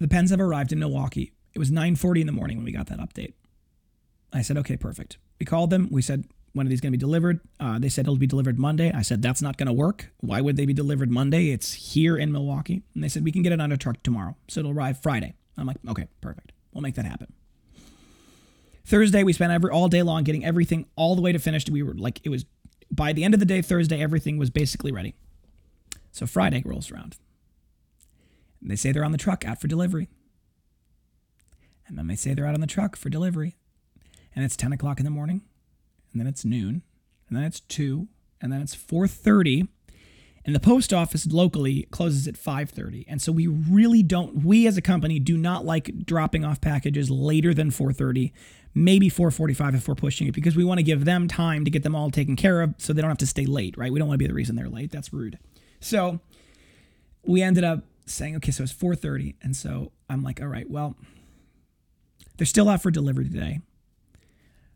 The 0.00 0.08
pens 0.08 0.30
have 0.30 0.40
arrived 0.40 0.72
in 0.72 0.80
Milwaukee. 0.80 1.30
It 1.54 1.60
was 1.60 1.70
9:40 1.70 2.22
in 2.22 2.26
the 2.26 2.32
morning 2.32 2.56
when 2.56 2.64
we 2.64 2.72
got 2.72 2.88
that 2.88 2.98
update. 2.98 3.34
I 4.32 4.42
said, 4.42 4.56
"Okay, 4.56 4.76
perfect." 4.76 5.16
We 5.38 5.46
called 5.46 5.70
them. 5.70 5.86
We 5.92 6.02
said, 6.02 6.24
"When 6.56 6.66
are 6.66 6.70
these 6.70 6.80
going 6.80 6.92
to 6.92 6.96
be 6.96 7.00
delivered?" 7.00 7.40
Uh, 7.60 7.78
they 7.78 7.88
said 7.88 8.06
it'll 8.06 8.16
be 8.16 8.26
delivered 8.26 8.58
Monday. 8.58 8.90
I 8.92 9.02
said, 9.02 9.22
"That's 9.22 9.42
not 9.42 9.56
going 9.56 9.66
to 9.66 9.72
work. 9.72 10.12
Why 10.18 10.40
would 10.40 10.56
they 10.56 10.66
be 10.66 10.74
delivered 10.74 11.10
Monday? 11.10 11.50
It's 11.50 11.72
here 11.72 12.16
in 12.16 12.32
Milwaukee." 12.32 12.82
And 12.94 13.04
they 13.04 13.08
said, 13.08 13.24
"We 13.24 13.32
can 13.32 13.42
get 13.42 13.52
it 13.52 13.60
on 13.60 13.72
a 13.72 13.76
truck 13.76 14.02
tomorrow, 14.02 14.36
so 14.48 14.60
it'll 14.60 14.72
arrive 14.72 15.00
Friday." 15.00 15.34
I'm 15.56 15.66
like, 15.66 15.78
"Okay, 15.88 16.08
perfect. 16.20 16.52
We'll 16.72 16.82
make 16.82 16.94
that 16.96 17.04
happen." 17.04 17.32
Thursday, 18.86 19.24
we 19.24 19.32
spent 19.32 19.52
every 19.52 19.70
all 19.70 19.88
day 19.88 20.02
long 20.02 20.22
getting 20.22 20.44
everything 20.44 20.86
all 20.94 21.16
the 21.16 21.22
way 21.22 21.32
to 21.32 21.38
finished. 21.40 21.68
We 21.68 21.82
were 21.82 21.94
like, 21.94 22.20
it 22.24 22.28
was 22.28 22.46
by 22.90 23.12
the 23.12 23.24
end 23.24 23.34
of 23.34 23.40
the 23.40 23.46
day, 23.46 23.60
Thursday, 23.60 24.00
everything 24.00 24.38
was 24.38 24.48
basically 24.48 24.92
ready. 24.92 25.14
So 26.12 26.26
Friday 26.26 26.62
rolls 26.64 26.90
around. 26.90 27.16
And 28.60 28.70
they 28.70 28.76
say 28.76 28.92
they're 28.92 29.04
on 29.04 29.12
the 29.12 29.18
truck 29.18 29.44
out 29.44 29.60
for 29.60 29.66
delivery. 29.66 30.08
And 31.86 31.98
then 31.98 32.06
they 32.06 32.16
say 32.16 32.32
they're 32.32 32.46
out 32.46 32.54
on 32.54 32.60
the 32.60 32.66
truck 32.66 32.96
for 32.96 33.10
delivery. 33.10 33.56
And 34.34 34.44
it's 34.44 34.56
10 34.56 34.72
o'clock 34.72 34.98
in 34.98 35.04
the 35.04 35.10
morning. 35.10 35.42
And 36.16 36.20
then 36.20 36.26
it's 36.26 36.46
noon. 36.46 36.82
And 37.28 37.36
then 37.36 37.44
it's 37.44 37.60
2. 37.60 38.08
And 38.40 38.50
then 38.50 38.62
it's 38.62 38.74
4.30 38.74 39.68
and 40.46 40.54
the 40.54 40.60
post 40.60 40.94
office 40.94 41.26
locally 41.26 41.88
closes 41.90 42.26
at 42.28 42.36
5:30 42.36 43.04
and 43.08 43.20
so 43.20 43.32
we 43.32 43.46
really 43.46 44.02
don't 44.02 44.44
we 44.44 44.66
as 44.66 44.76
a 44.76 44.80
company 44.80 45.18
do 45.18 45.36
not 45.36 45.66
like 45.66 46.06
dropping 46.06 46.44
off 46.44 46.60
packages 46.60 47.10
later 47.10 47.52
than 47.52 47.70
4:30 47.70 48.32
maybe 48.72 49.10
4:45 49.10 49.74
if 49.74 49.88
we're 49.88 49.96
pushing 49.96 50.28
it 50.28 50.34
because 50.34 50.54
we 50.54 50.64
want 50.64 50.78
to 50.78 50.84
give 50.84 51.04
them 51.04 51.26
time 51.26 51.64
to 51.64 51.70
get 51.70 51.82
them 51.82 51.96
all 51.96 52.10
taken 52.10 52.36
care 52.36 52.62
of 52.62 52.74
so 52.78 52.92
they 52.92 53.02
don't 53.02 53.10
have 53.10 53.18
to 53.18 53.26
stay 53.26 53.44
late 53.44 53.76
right 53.76 53.92
we 53.92 53.98
don't 53.98 54.06
want 54.06 54.18
to 54.18 54.22
be 54.22 54.28
the 54.28 54.34
reason 54.34 54.54
they're 54.54 54.68
late 54.68 54.92
that's 54.92 55.12
rude 55.12 55.38
so 55.80 56.20
we 57.24 57.42
ended 57.42 57.64
up 57.64 57.82
saying 58.06 58.36
okay 58.36 58.52
so 58.52 58.62
it's 58.62 58.72
4:30 58.72 59.34
and 59.42 59.56
so 59.56 59.90
I'm 60.08 60.22
like 60.22 60.40
all 60.40 60.48
right 60.48 60.70
well 60.70 60.94
they're 62.36 62.46
still 62.46 62.68
out 62.68 62.82
for 62.82 62.92
delivery 62.92 63.28
today 63.28 63.60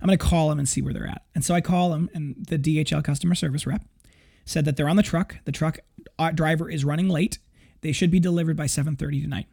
I'm 0.01 0.07
going 0.07 0.19
to 0.19 0.25
call 0.25 0.49
them 0.49 0.59
and 0.59 0.69
see 0.69 0.81
where 0.83 0.95
they're 0.95 1.07
at 1.07 1.23
and 1.35 1.45
so 1.45 1.55
I 1.55 1.61
call 1.61 1.91
them 1.91 2.11
and 2.15 2.37
the 2.49 2.59
DHL 2.59 3.05
customer 3.05 3.35
service 3.35 3.67
rep 3.67 3.85
said 4.45 4.65
that 4.65 4.77
they're 4.77 4.89
on 4.89 4.97
the 4.97 5.03
truck. 5.03 5.37
The 5.45 5.53
truck 5.53 5.79
uh, 6.19 6.33
driver 6.33 6.71
is 6.71 6.85
running 6.85 7.09
late. 7.09 7.39
They 7.81 7.93
should 7.93 8.11
be 8.11 8.21
delivered 8.21 8.57
by 8.57 8.67
7:30 8.67 9.23
tonight. 9.23 9.47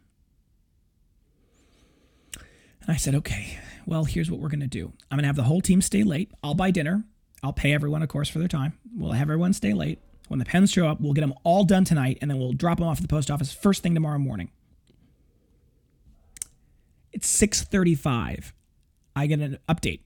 And 2.82 2.90
I 2.90 2.96
said, 2.96 3.14
"Okay. 3.14 3.58
Well, 3.86 4.04
here's 4.04 4.30
what 4.30 4.40
we're 4.40 4.48
going 4.48 4.60
to 4.60 4.66
do. 4.66 4.92
I'm 5.10 5.16
going 5.16 5.22
to 5.22 5.28
have 5.28 5.36
the 5.36 5.44
whole 5.44 5.62
team 5.62 5.80
stay 5.80 6.02
late. 6.02 6.30
I'll 6.42 6.54
buy 6.54 6.70
dinner. 6.70 7.04
I'll 7.42 7.52
pay 7.54 7.72
everyone, 7.72 8.02
of 8.02 8.08
course, 8.08 8.28
for 8.28 8.38
their 8.38 8.48
time. 8.48 8.78
We'll 8.94 9.12
have 9.12 9.28
everyone 9.28 9.52
stay 9.52 9.72
late. 9.72 10.00
When 10.26 10.38
the 10.38 10.44
pens 10.44 10.70
show 10.70 10.86
up, 10.86 11.00
we'll 11.00 11.14
get 11.14 11.22
them 11.22 11.32
all 11.42 11.64
done 11.64 11.84
tonight, 11.84 12.18
and 12.20 12.30
then 12.30 12.38
we'll 12.38 12.52
drop 12.52 12.78
them 12.78 12.86
off 12.86 12.98
at 12.98 13.02
the 13.02 13.08
post 13.08 13.30
office 13.30 13.52
first 13.52 13.82
thing 13.82 13.94
tomorrow 13.94 14.18
morning." 14.18 14.50
It's 17.12 17.28
6:35. 17.28 18.52
I 19.16 19.26
get 19.26 19.40
an 19.40 19.58
update 19.68 20.00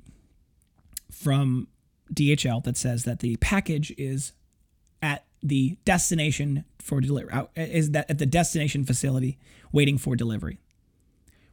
from 1.12 1.68
DHL 2.12 2.64
that 2.64 2.76
says 2.76 3.04
that 3.04 3.20
the 3.20 3.36
package 3.36 3.92
is 3.96 4.32
at 5.00 5.24
the 5.42 5.76
destination 5.84 6.64
for 6.78 7.00
delivery 7.00 7.32
is 7.56 7.90
that 7.90 8.10
at 8.10 8.18
the 8.18 8.26
destination 8.26 8.84
facility 8.84 9.38
waiting 9.72 9.98
for 9.98 10.14
delivery 10.14 10.58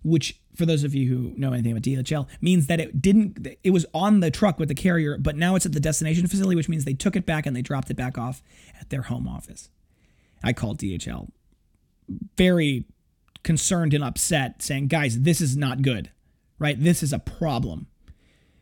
which 0.04 0.40
for 0.56 0.66
those 0.66 0.84
of 0.84 0.96
you 0.96 1.08
who 1.10 1.34
know 1.38 1.52
anything 1.54 1.72
about 1.72 1.84
DHL 1.84 2.28
means 2.42 2.68
that 2.68 2.80
it 2.80 3.02
didn't 3.02 3.48
it 3.64 3.72
was 3.72 3.86
on 3.94 4.20
the 4.20 4.32
truck 4.32 4.60
with 4.60 4.70
the 4.70 4.76
carrier 4.76 5.18
but 5.18 5.36
now 5.36 5.56
it's 5.56 5.66
at 5.66 5.72
the 5.72 5.80
destination 5.80 6.28
facility 6.28 6.56
which 6.56 6.70
means 6.70 6.86
they 6.86 6.94
took 6.94 7.16
it 7.16 7.26
back 7.26 7.46
and 7.46 7.56
they 7.56 7.62
dropped 7.62 7.90
it 7.90 7.96
back 7.96 8.18
off 8.18 8.42
at 8.80 8.90
their 8.90 9.04
home 9.04 9.28
office. 9.28 9.70
I 10.44 10.54
called 10.54 10.80
DHL 10.80 11.30
very 12.38 12.86
concerned 13.44 13.94
and 13.94 14.04
upset 14.04 14.62
saying 14.62 14.88
guys 14.88 15.22
this 15.22 15.42
is 15.42 15.58
not 15.58 15.82
good 15.82 16.12
right? 16.60 16.82
This 16.82 17.02
is 17.02 17.14
a 17.14 17.20
problem 17.20 17.88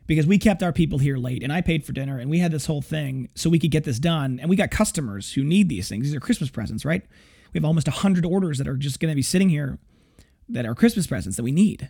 because 0.08 0.26
we 0.26 0.38
kept 0.38 0.64
our 0.64 0.72
people 0.72 0.98
here 0.98 1.18
late 1.18 1.44
and 1.44 1.52
I 1.54 1.62
paid 1.62 1.86
for 1.86 1.92
dinner 1.92 2.18
and 2.18 2.30
we 2.30 2.40
had 2.40 2.52
this 2.52 2.66
whole 2.66 2.82
thing 2.82 3.30
so 3.36 3.50
we 3.50 3.60
could 3.60 3.72
get 3.72 3.84
this 3.84 4.00
done. 4.00 4.40
And 4.40 4.50
we 4.50 4.56
got 4.56 4.72
customers 4.72 5.34
who 5.34 5.44
need 5.44 5.70
these 5.70 5.90
things. 5.90 6.06
These 6.06 6.16
are 6.16 6.20
Christmas 6.22 6.50
presents, 6.50 6.86
right? 6.86 7.04
We 7.54 7.58
have 7.58 7.66
almost 7.66 7.88
100 7.88 8.26
orders 8.26 8.58
that 8.58 8.68
are 8.68 8.78
just 8.78 9.00
going 9.00 9.12
to 9.12 9.16
be 9.16 9.22
sitting 9.22 9.50
here 9.50 9.78
that 10.50 10.66
are 10.66 10.74
Christmas 10.74 11.08
presents 11.08 11.36
that 11.38 11.44
we 11.44 11.52
need. 11.52 11.90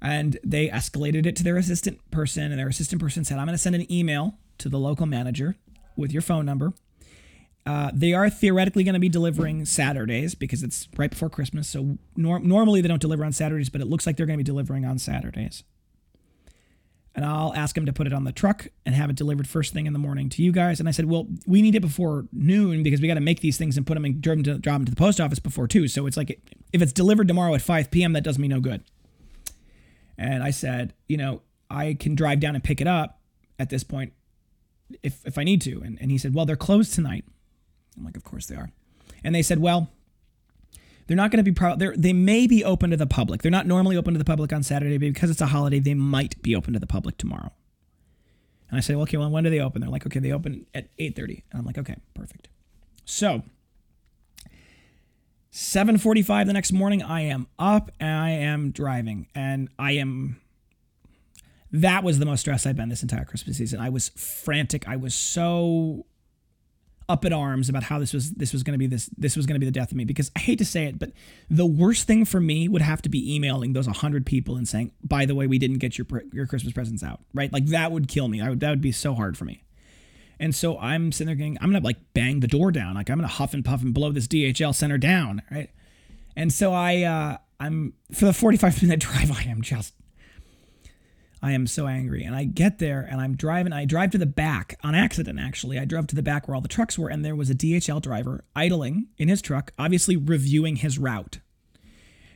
And 0.00 0.38
they 0.42 0.68
escalated 0.68 1.26
it 1.26 1.36
to 1.36 1.44
their 1.44 1.58
assistant 1.58 1.98
person, 2.10 2.44
and 2.44 2.58
their 2.58 2.68
assistant 2.68 3.02
person 3.02 3.22
said, 3.22 3.38
I'm 3.38 3.44
going 3.44 3.54
to 3.54 3.58
send 3.58 3.74
an 3.74 3.90
email 3.92 4.38
to 4.56 4.70
the 4.70 4.78
local 4.78 5.04
manager 5.04 5.56
with 5.94 6.10
your 6.10 6.22
phone 6.22 6.46
number. 6.46 6.72
Uh, 7.66 7.90
they 7.92 8.14
are 8.14 8.30
theoretically 8.30 8.82
going 8.82 8.94
to 8.94 9.00
be 9.00 9.10
delivering 9.10 9.66
Saturdays 9.66 10.34
because 10.34 10.62
it's 10.62 10.88
right 10.96 11.10
before 11.10 11.28
Christmas. 11.28 11.68
So 11.68 11.98
nor- 12.16 12.40
normally 12.40 12.80
they 12.80 12.88
don't 12.88 13.02
deliver 13.02 13.26
on 13.26 13.32
Saturdays, 13.32 13.68
but 13.68 13.82
it 13.82 13.88
looks 13.88 14.06
like 14.06 14.16
they're 14.16 14.24
going 14.24 14.38
to 14.38 14.42
be 14.42 14.46
delivering 14.46 14.86
on 14.86 14.98
Saturdays 14.98 15.64
and 17.14 17.24
I'll 17.24 17.52
ask 17.54 17.76
him 17.76 17.86
to 17.86 17.92
put 17.92 18.06
it 18.06 18.12
on 18.12 18.24
the 18.24 18.32
truck 18.32 18.68
and 18.86 18.94
have 18.94 19.10
it 19.10 19.16
delivered 19.16 19.48
first 19.48 19.72
thing 19.72 19.86
in 19.86 19.92
the 19.92 19.98
morning 19.98 20.28
to 20.30 20.42
you 20.42 20.52
guys. 20.52 20.78
And 20.78 20.88
I 20.88 20.92
said, 20.92 21.06
well, 21.06 21.26
we 21.46 21.60
need 21.60 21.74
it 21.74 21.80
before 21.80 22.26
noon 22.32 22.82
because 22.82 23.00
we 23.00 23.08
got 23.08 23.14
to 23.14 23.20
make 23.20 23.40
these 23.40 23.58
things 23.58 23.76
and 23.76 23.86
put 23.86 23.94
them 23.94 24.04
and 24.04 24.20
drive 24.20 24.42
them, 24.42 24.44
to, 24.44 24.58
them 24.58 24.84
to 24.84 24.90
the 24.90 24.96
post 24.96 25.20
office 25.20 25.40
before 25.40 25.66
two. 25.66 25.88
So 25.88 26.06
it's 26.06 26.16
like 26.16 26.40
if 26.72 26.80
it's 26.80 26.92
delivered 26.92 27.26
tomorrow 27.26 27.54
at 27.54 27.62
5 27.62 27.90
p.m., 27.90 28.12
that 28.12 28.22
does 28.22 28.38
me 28.38 28.46
no 28.46 28.60
good. 28.60 28.84
And 30.16 30.42
I 30.42 30.50
said, 30.50 30.94
you 31.08 31.16
know, 31.16 31.42
I 31.68 31.94
can 31.98 32.14
drive 32.14 32.40
down 32.40 32.54
and 32.54 32.62
pick 32.62 32.80
it 32.80 32.86
up 32.86 33.20
at 33.58 33.70
this 33.70 33.82
point 33.84 34.12
if 35.02 35.24
if 35.26 35.38
I 35.38 35.44
need 35.44 35.60
to. 35.62 35.82
And, 35.82 35.98
and 36.00 36.10
he 36.10 36.18
said, 36.18 36.34
well, 36.34 36.46
they're 36.46 36.56
closed 36.56 36.94
tonight. 36.94 37.24
I'm 37.96 38.04
like, 38.04 38.16
of 38.16 38.24
course 38.24 38.46
they 38.46 38.54
are. 38.54 38.70
And 39.24 39.34
they 39.34 39.42
said, 39.42 39.58
well, 39.58 39.88
they're 41.10 41.16
not 41.16 41.32
going 41.32 41.44
to 41.44 41.50
be 41.50 41.50
pro- 41.50 41.74
they 41.74 42.12
may 42.12 42.46
be 42.46 42.62
open 42.62 42.90
to 42.90 42.96
the 42.96 43.04
public. 43.04 43.42
They're 43.42 43.50
not 43.50 43.66
normally 43.66 43.96
open 43.96 44.14
to 44.14 44.18
the 44.18 44.24
public 44.24 44.52
on 44.52 44.62
Saturday, 44.62 44.96
but 44.96 45.12
because 45.12 45.28
it's 45.28 45.40
a 45.40 45.46
holiday, 45.46 45.80
they 45.80 45.92
might 45.92 46.40
be 46.40 46.54
open 46.54 46.72
to 46.72 46.78
the 46.78 46.86
public 46.86 47.18
tomorrow. 47.18 47.50
And 48.68 48.78
I 48.78 48.80
say, 48.80 48.94
well, 48.94 49.02
okay, 49.02 49.16
well, 49.16 49.28
when 49.28 49.42
do 49.42 49.50
they 49.50 49.58
open? 49.58 49.80
They're 49.80 49.90
like, 49.90 50.06
okay, 50.06 50.20
they 50.20 50.30
open 50.30 50.66
at 50.72 50.96
8:30. 50.98 51.42
And 51.50 51.58
I'm 51.58 51.64
like, 51.64 51.78
okay, 51.78 51.96
perfect. 52.14 52.46
So 53.04 53.42
7:45 55.52 56.46
the 56.46 56.52
next 56.52 56.70
morning, 56.70 57.02
I 57.02 57.22
am 57.22 57.48
up 57.58 57.90
and 57.98 58.16
I 58.16 58.30
am 58.30 58.70
driving, 58.70 59.26
and 59.34 59.68
I 59.80 59.94
am. 59.94 60.40
That 61.72 62.04
was 62.04 62.20
the 62.20 62.24
most 62.24 62.42
stressed 62.42 62.68
I've 62.68 62.76
been 62.76 62.88
this 62.88 63.02
entire 63.02 63.24
Christmas 63.24 63.56
season. 63.56 63.80
I 63.80 63.88
was 63.88 64.10
frantic. 64.10 64.86
I 64.86 64.94
was 64.94 65.16
so 65.16 66.06
up 67.10 67.24
at 67.24 67.32
arms 67.32 67.68
about 67.68 67.82
how 67.82 67.98
this 67.98 68.12
was 68.12 68.30
this 68.32 68.52
was 68.52 68.62
going 68.62 68.72
to 68.72 68.78
be 68.78 68.86
this 68.86 69.10
this 69.16 69.36
was 69.36 69.46
going 69.46 69.54
to 69.54 69.60
be 69.60 69.66
the 69.66 69.72
death 69.72 69.90
of 69.90 69.96
me 69.96 70.04
because 70.04 70.30
I 70.36 70.40
hate 70.40 70.58
to 70.58 70.64
say 70.64 70.86
it, 70.86 70.98
but 70.98 71.12
the 71.48 71.66
worst 71.66 72.06
thing 72.06 72.24
for 72.24 72.40
me 72.40 72.68
would 72.68 72.82
have 72.82 73.02
to 73.02 73.08
be 73.08 73.34
emailing 73.34 73.72
those 73.72 73.86
100 73.86 74.24
people 74.24 74.56
and 74.56 74.68
saying, 74.68 74.92
"By 75.02 75.26
the 75.26 75.34
way, 75.34 75.46
we 75.46 75.58
didn't 75.58 75.78
get 75.78 75.98
your 75.98 76.06
your 76.32 76.46
Christmas 76.46 76.72
presents 76.72 77.02
out." 77.02 77.20
Right? 77.34 77.52
Like 77.52 77.66
that 77.66 77.92
would 77.92 78.08
kill 78.08 78.28
me. 78.28 78.40
I 78.40 78.50
would 78.50 78.60
that 78.60 78.70
would 78.70 78.80
be 78.80 78.92
so 78.92 79.14
hard 79.14 79.36
for 79.36 79.44
me. 79.44 79.64
And 80.40 80.54
so 80.54 80.78
I'm 80.78 81.12
sitting 81.12 81.26
there 81.26 81.36
going, 81.36 81.58
I'm 81.60 81.70
gonna 81.70 81.84
like 81.84 81.98
bang 82.14 82.40
the 82.40 82.48
door 82.48 82.72
down, 82.72 82.94
like 82.94 83.10
I'm 83.10 83.18
gonna 83.18 83.28
huff 83.28 83.52
and 83.52 83.62
puff 83.62 83.82
and 83.82 83.92
blow 83.92 84.10
this 84.10 84.26
DHL 84.26 84.74
center 84.74 84.96
down, 84.96 85.42
right? 85.50 85.70
And 86.34 86.50
so 86.50 86.72
I, 86.72 87.02
uh, 87.02 87.36
I'm 87.60 87.92
for 88.10 88.24
the 88.24 88.32
45 88.32 88.82
minute 88.82 89.00
drive, 89.00 89.30
I 89.30 89.42
am 89.42 89.60
just 89.60 89.92
I 91.42 91.52
am 91.52 91.66
so 91.66 91.86
angry. 91.86 92.24
And 92.24 92.34
I 92.34 92.44
get 92.44 92.78
there 92.78 93.06
and 93.10 93.20
I'm 93.20 93.34
driving. 93.34 93.72
I 93.72 93.84
drive 93.84 94.10
to 94.10 94.18
the 94.18 94.26
back 94.26 94.78
on 94.82 94.94
accident, 94.94 95.40
actually. 95.40 95.78
I 95.78 95.84
drove 95.84 96.06
to 96.08 96.14
the 96.14 96.22
back 96.22 96.46
where 96.46 96.54
all 96.54 96.60
the 96.60 96.68
trucks 96.68 96.98
were, 96.98 97.08
and 97.08 97.24
there 97.24 97.36
was 97.36 97.50
a 97.50 97.54
DHL 97.54 98.02
driver 98.02 98.44
idling 98.54 99.08
in 99.16 99.28
his 99.28 99.40
truck, 99.40 99.72
obviously 99.78 100.16
reviewing 100.16 100.76
his 100.76 100.98
route. 100.98 101.38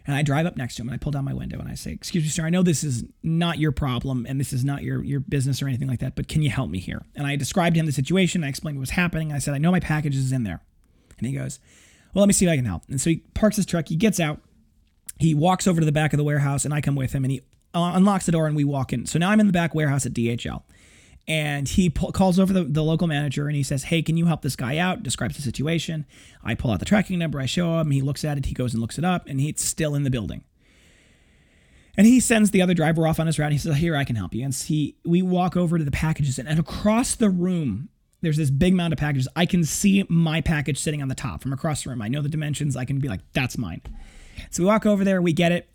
And 0.07 0.15
I 0.15 0.23
drive 0.23 0.45
up 0.45 0.57
next 0.57 0.77
to 0.77 0.83
him 0.83 0.89
and 0.89 0.95
I 0.95 0.99
pull 0.99 1.13
down 1.13 1.25
my 1.25 1.33
window 1.33 1.59
and 1.59 1.69
I 1.69 1.75
say, 1.75 1.93
Excuse 1.93 2.25
me, 2.25 2.31
sir, 2.31 2.45
I 2.45 2.51
know 2.51 2.63
this 2.63 2.85
is 2.85 3.05
not 3.23 3.59
your 3.59 3.73
problem 3.73 4.27
and 4.29 4.39
this 4.39 4.53
is 4.53 4.65
not 4.65 4.83
your, 4.83 5.03
your 5.03 5.21
business 5.21 5.63
or 5.63 5.69
anything 5.69 5.89
like 5.89 6.01
that, 6.01 6.15
but 6.15 6.29
can 6.29 6.43
you 6.43 6.51
help 6.51 6.69
me 6.69 6.79
here? 6.79 7.03
And 7.15 7.27
I 7.27 7.37
described 7.37 7.75
to 7.75 7.81
him 7.81 7.87
the 7.87 7.93
situation. 7.93 8.45
I 8.45 8.49
explained 8.49 8.77
what 8.77 8.83
was 8.83 8.91
happening. 8.91 9.33
I 9.33 9.39
said, 9.39 9.55
I 9.55 9.59
know 9.59 9.71
my 9.71 9.81
package 9.81 10.15
is 10.15 10.31
in 10.31 10.45
there. 10.45 10.61
And 11.17 11.27
he 11.27 11.33
goes, 11.33 11.59
Well, 12.13 12.21
let 12.21 12.27
me 12.27 12.35
see 12.35 12.45
if 12.45 12.53
I 12.53 12.57
can 12.57 12.67
help. 12.67 12.83
And 12.89 13.01
so 13.01 13.11
he 13.11 13.17
parks 13.33 13.57
his 13.57 13.65
truck, 13.65 13.89
he 13.89 13.97
gets 13.97 14.21
out, 14.21 14.41
he 15.19 15.35
walks 15.35 15.67
over 15.67 15.81
to 15.81 15.87
the 15.87 15.93
back 15.93 16.13
of 16.13 16.19
the 16.19 16.25
warehouse, 16.25 16.67
and 16.67 16.75
I 16.75 16.83
come 16.83 16.97
with 16.97 17.13
him 17.13 17.25
and 17.25 17.33
he 17.33 17.43
uh, 17.75 17.93
unlocks 17.95 18.27
the 18.27 18.33
door 18.33 18.47
and 18.47 18.57
we 18.57 18.65
walk 18.65 18.93
in. 18.93 19.07
So 19.07 19.19
now 19.19 19.31
I'm 19.31 19.41
in 19.41 19.47
the 19.47 19.53
back 19.53 19.75
warehouse 19.75 20.07
at 20.07 20.13
DHL. 20.13 20.63
And 21.27 21.67
he 21.67 21.89
pull, 21.89 22.13
calls 22.13 22.39
over 22.39 22.53
the, 22.53 22.65
the 22.65 22.83
local 22.83 23.07
manager 23.07 23.47
and 23.47 23.57
he 23.57 23.63
says, 23.63 23.85
Hey, 23.85 24.03
can 24.03 24.17
you 24.17 24.27
help 24.27 24.43
this 24.43 24.57
guy 24.57 24.77
out? 24.77 25.03
Describes 25.03 25.37
the 25.37 25.43
situation. 25.43 26.05
I 26.43 26.55
pull 26.55 26.71
out 26.71 26.81
the 26.81 26.85
tracking 26.85 27.19
number. 27.19 27.41
I 27.41 27.47
show 27.47 27.81
him. 27.81 27.91
He 27.91 28.03
looks 28.03 28.25
at 28.25 28.37
it. 28.37 28.47
He 28.47 28.55
goes 28.55 28.75
and 28.75 28.81
looks 28.81 28.99
it 28.99 29.05
up 29.05 29.27
and 29.27 29.41
he's 29.41 29.63
still 29.63 29.95
in 29.95 30.03
the 30.03 30.11
building. 30.11 30.45
And 31.97 32.07
he 32.07 32.21
sends 32.21 32.51
the 32.51 32.61
other 32.61 32.75
driver 32.75 33.07
off 33.07 33.21
on 33.21 33.27
his 33.27 33.39
route. 33.39 33.53
he 33.53 33.59
says, 33.59 33.77
Here, 33.77 33.97
I 33.97 34.05
can 34.05 34.17
help 34.17 34.35
you. 34.35 34.45
And 34.45 34.55
he, 34.55 34.97
we 35.05 35.23
walk 35.23 35.57
over 35.57 35.79
to 35.79 35.85
the 35.85 35.91
packages 35.91 36.39
and, 36.39 36.49
and 36.49 36.59
across 36.59 37.15
the 37.15 37.31
room, 37.31 37.89
there's 38.21 38.37
this 38.37 38.51
big 38.51 38.75
mound 38.75 38.93
of 38.93 38.99
packages. 38.99 39.29
I 39.37 39.47
can 39.47 39.65
see 39.65 40.05
my 40.09 40.41
package 40.41 40.79
sitting 40.79 41.01
on 41.03 41.09
the 41.09 41.15
top 41.15 41.43
from 41.43 41.53
across 41.53 41.85
the 41.85 41.91
room. 41.91 42.03
I 42.03 42.09
know 42.09 42.23
the 42.23 42.29
dimensions. 42.29 42.77
I 42.77 42.85
can 42.85 42.99
be 42.99 43.09
like, 43.09 43.21
That's 43.33 43.57
mine. 43.57 43.81
So 44.51 44.63
we 44.63 44.67
walk 44.67 44.85
over 44.85 45.05
there. 45.05 45.23
We 45.23 45.33
get 45.33 45.53
it. 45.53 45.71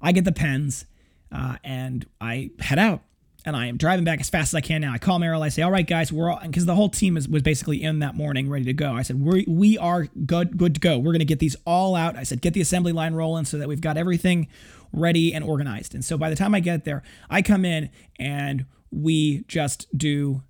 I 0.00 0.12
get 0.12 0.24
the 0.24 0.32
pens 0.32 0.84
uh, 1.32 1.56
and 1.64 2.06
I 2.20 2.50
head 2.60 2.78
out 2.78 3.02
and 3.44 3.56
I 3.56 3.66
am 3.66 3.76
driving 3.76 4.04
back 4.04 4.20
as 4.20 4.30
fast 4.30 4.50
as 4.50 4.54
I 4.54 4.60
can 4.60 4.80
now. 4.80 4.92
I 4.92 4.98
call 4.98 5.18
Merrill. 5.18 5.42
I 5.42 5.48
say, 5.48 5.62
"All 5.62 5.70
right, 5.70 5.86
guys, 5.86 6.12
we're 6.12 6.30
all 6.30 6.40
because 6.42 6.66
the 6.66 6.74
whole 6.74 6.88
team 6.88 7.16
is, 7.16 7.28
was 7.28 7.42
basically 7.42 7.82
in 7.82 7.98
that 8.00 8.14
morning, 8.14 8.48
ready 8.48 8.64
to 8.66 8.72
go." 8.72 8.92
I 8.92 9.02
said, 9.02 9.20
"We 9.20 9.44
we 9.48 9.78
are 9.78 10.04
good 10.26 10.56
good 10.56 10.74
to 10.74 10.80
go. 10.80 10.98
We're 10.98 11.12
going 11.12 11.20
to 11.20 11.24
get 11.24 11.38
these 11.38 11.56
all 11.64 11.94
out." 11.94 12.16
I 12.16 12.22
said, 12.22 12.40
"Get 12.40 12.54
the 12.54 12.60
assembly 12.60 12.92
line 12.92 13.14
rolling 13.14 13.44
so 13.44 13.58
that 13.58 13.68
we've 13.68 13.80
got 13.80 13.96
everything 13.96 14.48
ready 14.92 15.34
and 15.34 15.44
organized." 15.44 15.94
And 15.94 16.04
so 16.04 16.16
by 16.16 16.30
the 16.30 16.36
time 16.36 16.54
I 16.54 16.60
get 16.60 16.84
there, 16.84 17.02
I 17.28 17.42
come 17.42 17.64
in 17.64 17.90
and 18.18 18.66
we 18.90 19.44
just 19.48 19.86
do 19.96 20.42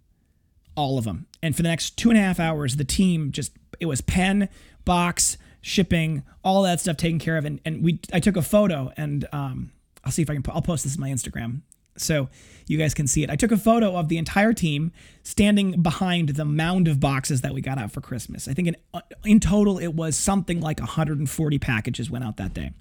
all 0.76 0.98
of 0.98 1.04
them. 1.04 1.26
And 1.42 1.56
for 1.56 1.62
the 1.62 1.68
next 1.68 1.96
two 1.96 2.10
and 2.10 2.18
a 2.18 2.22
half 2.22 2.40
hours, 2.40 2.76
the 2.76 2.84
team 2.84 3.32
just 3.32 3.52
it 3.80 3.86
was 3.86 4.00
pen, 4.00 4.48
box, 4.84 5.38
shipping, 5.60 6.22
all 6.44 6.62
that 6.62 6.80
stuff 6.80 6.96
taken 6.98 7.18
care 7.18 7.38
of. 7.38 7.44
And 7.44 7.60
and 7.64 7.82
we 7.82 8.00
I 8.12 8.20
took 8.20 8.36
a 8.36 8.42
photo 8.42 8.92
and 8.96 9.26
um, 9.32 9.72
I'll 10.04 10.12
see 10.12 10.22
if 10.22 10.30
I 10.30 10.34
can. 10.34 10.44
I'll 10.50 10.62
post 10.62 10.84
this 10.84 10.96
on 10.96 11.00
my 11.00 11.10
Instagram 11.10 11.62
so 11.96 12.28
you 12.66 12.78
guys 12.78 12.94
can 12.94 13.06
see 13.06 13.22
it. 13.22 13.30
I 13.30 13.36
took 13.36 13.52
a 13.52 13.56
photo 13.56 13.96
of 13.96 14.08
the 14.08 14.18
entire 14.18 14.52
team 14.52 14.92
standing 15.22 15.82
behind 15.82 16.30
the 16.30 16.44
mound 16.44 16.88
of 16.88 17.00
boxes 17.00 17.42
that 17.42 17.52
we 17.52 17.60
got 17.60 17.78
out 17.78 17.92
for 17.92 18.00
Christmas. 18.00 18.48
I 18.48 18.54
think 18.54 18.68
in, 18.68 18.76
uh, 18.94 19.00
in 19.24 19.40
total 19.40 19.78
it 19.78 19.94
was 19.94 20.16
something 20.16 20.60
like 20.60 20.80
140 20.80 21.58
packages 21.58 22.10
went 22.10 22.24
out 22.24 22.36
that 22.38 22.54
day. 22.54 22.72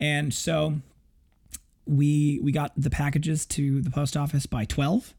And 0.00 0.32
so 0.32 0.80
we 1.86 2.38
we 2.42 2.52
got 2.52 2.72
the 2.76 2.90
packages 2.90 3.46
to 3.46 3.80
the 3.80 3.90
post 3.90 4.16
office 4.16 4.46
by 4.46 4.64
12 4.64 5.14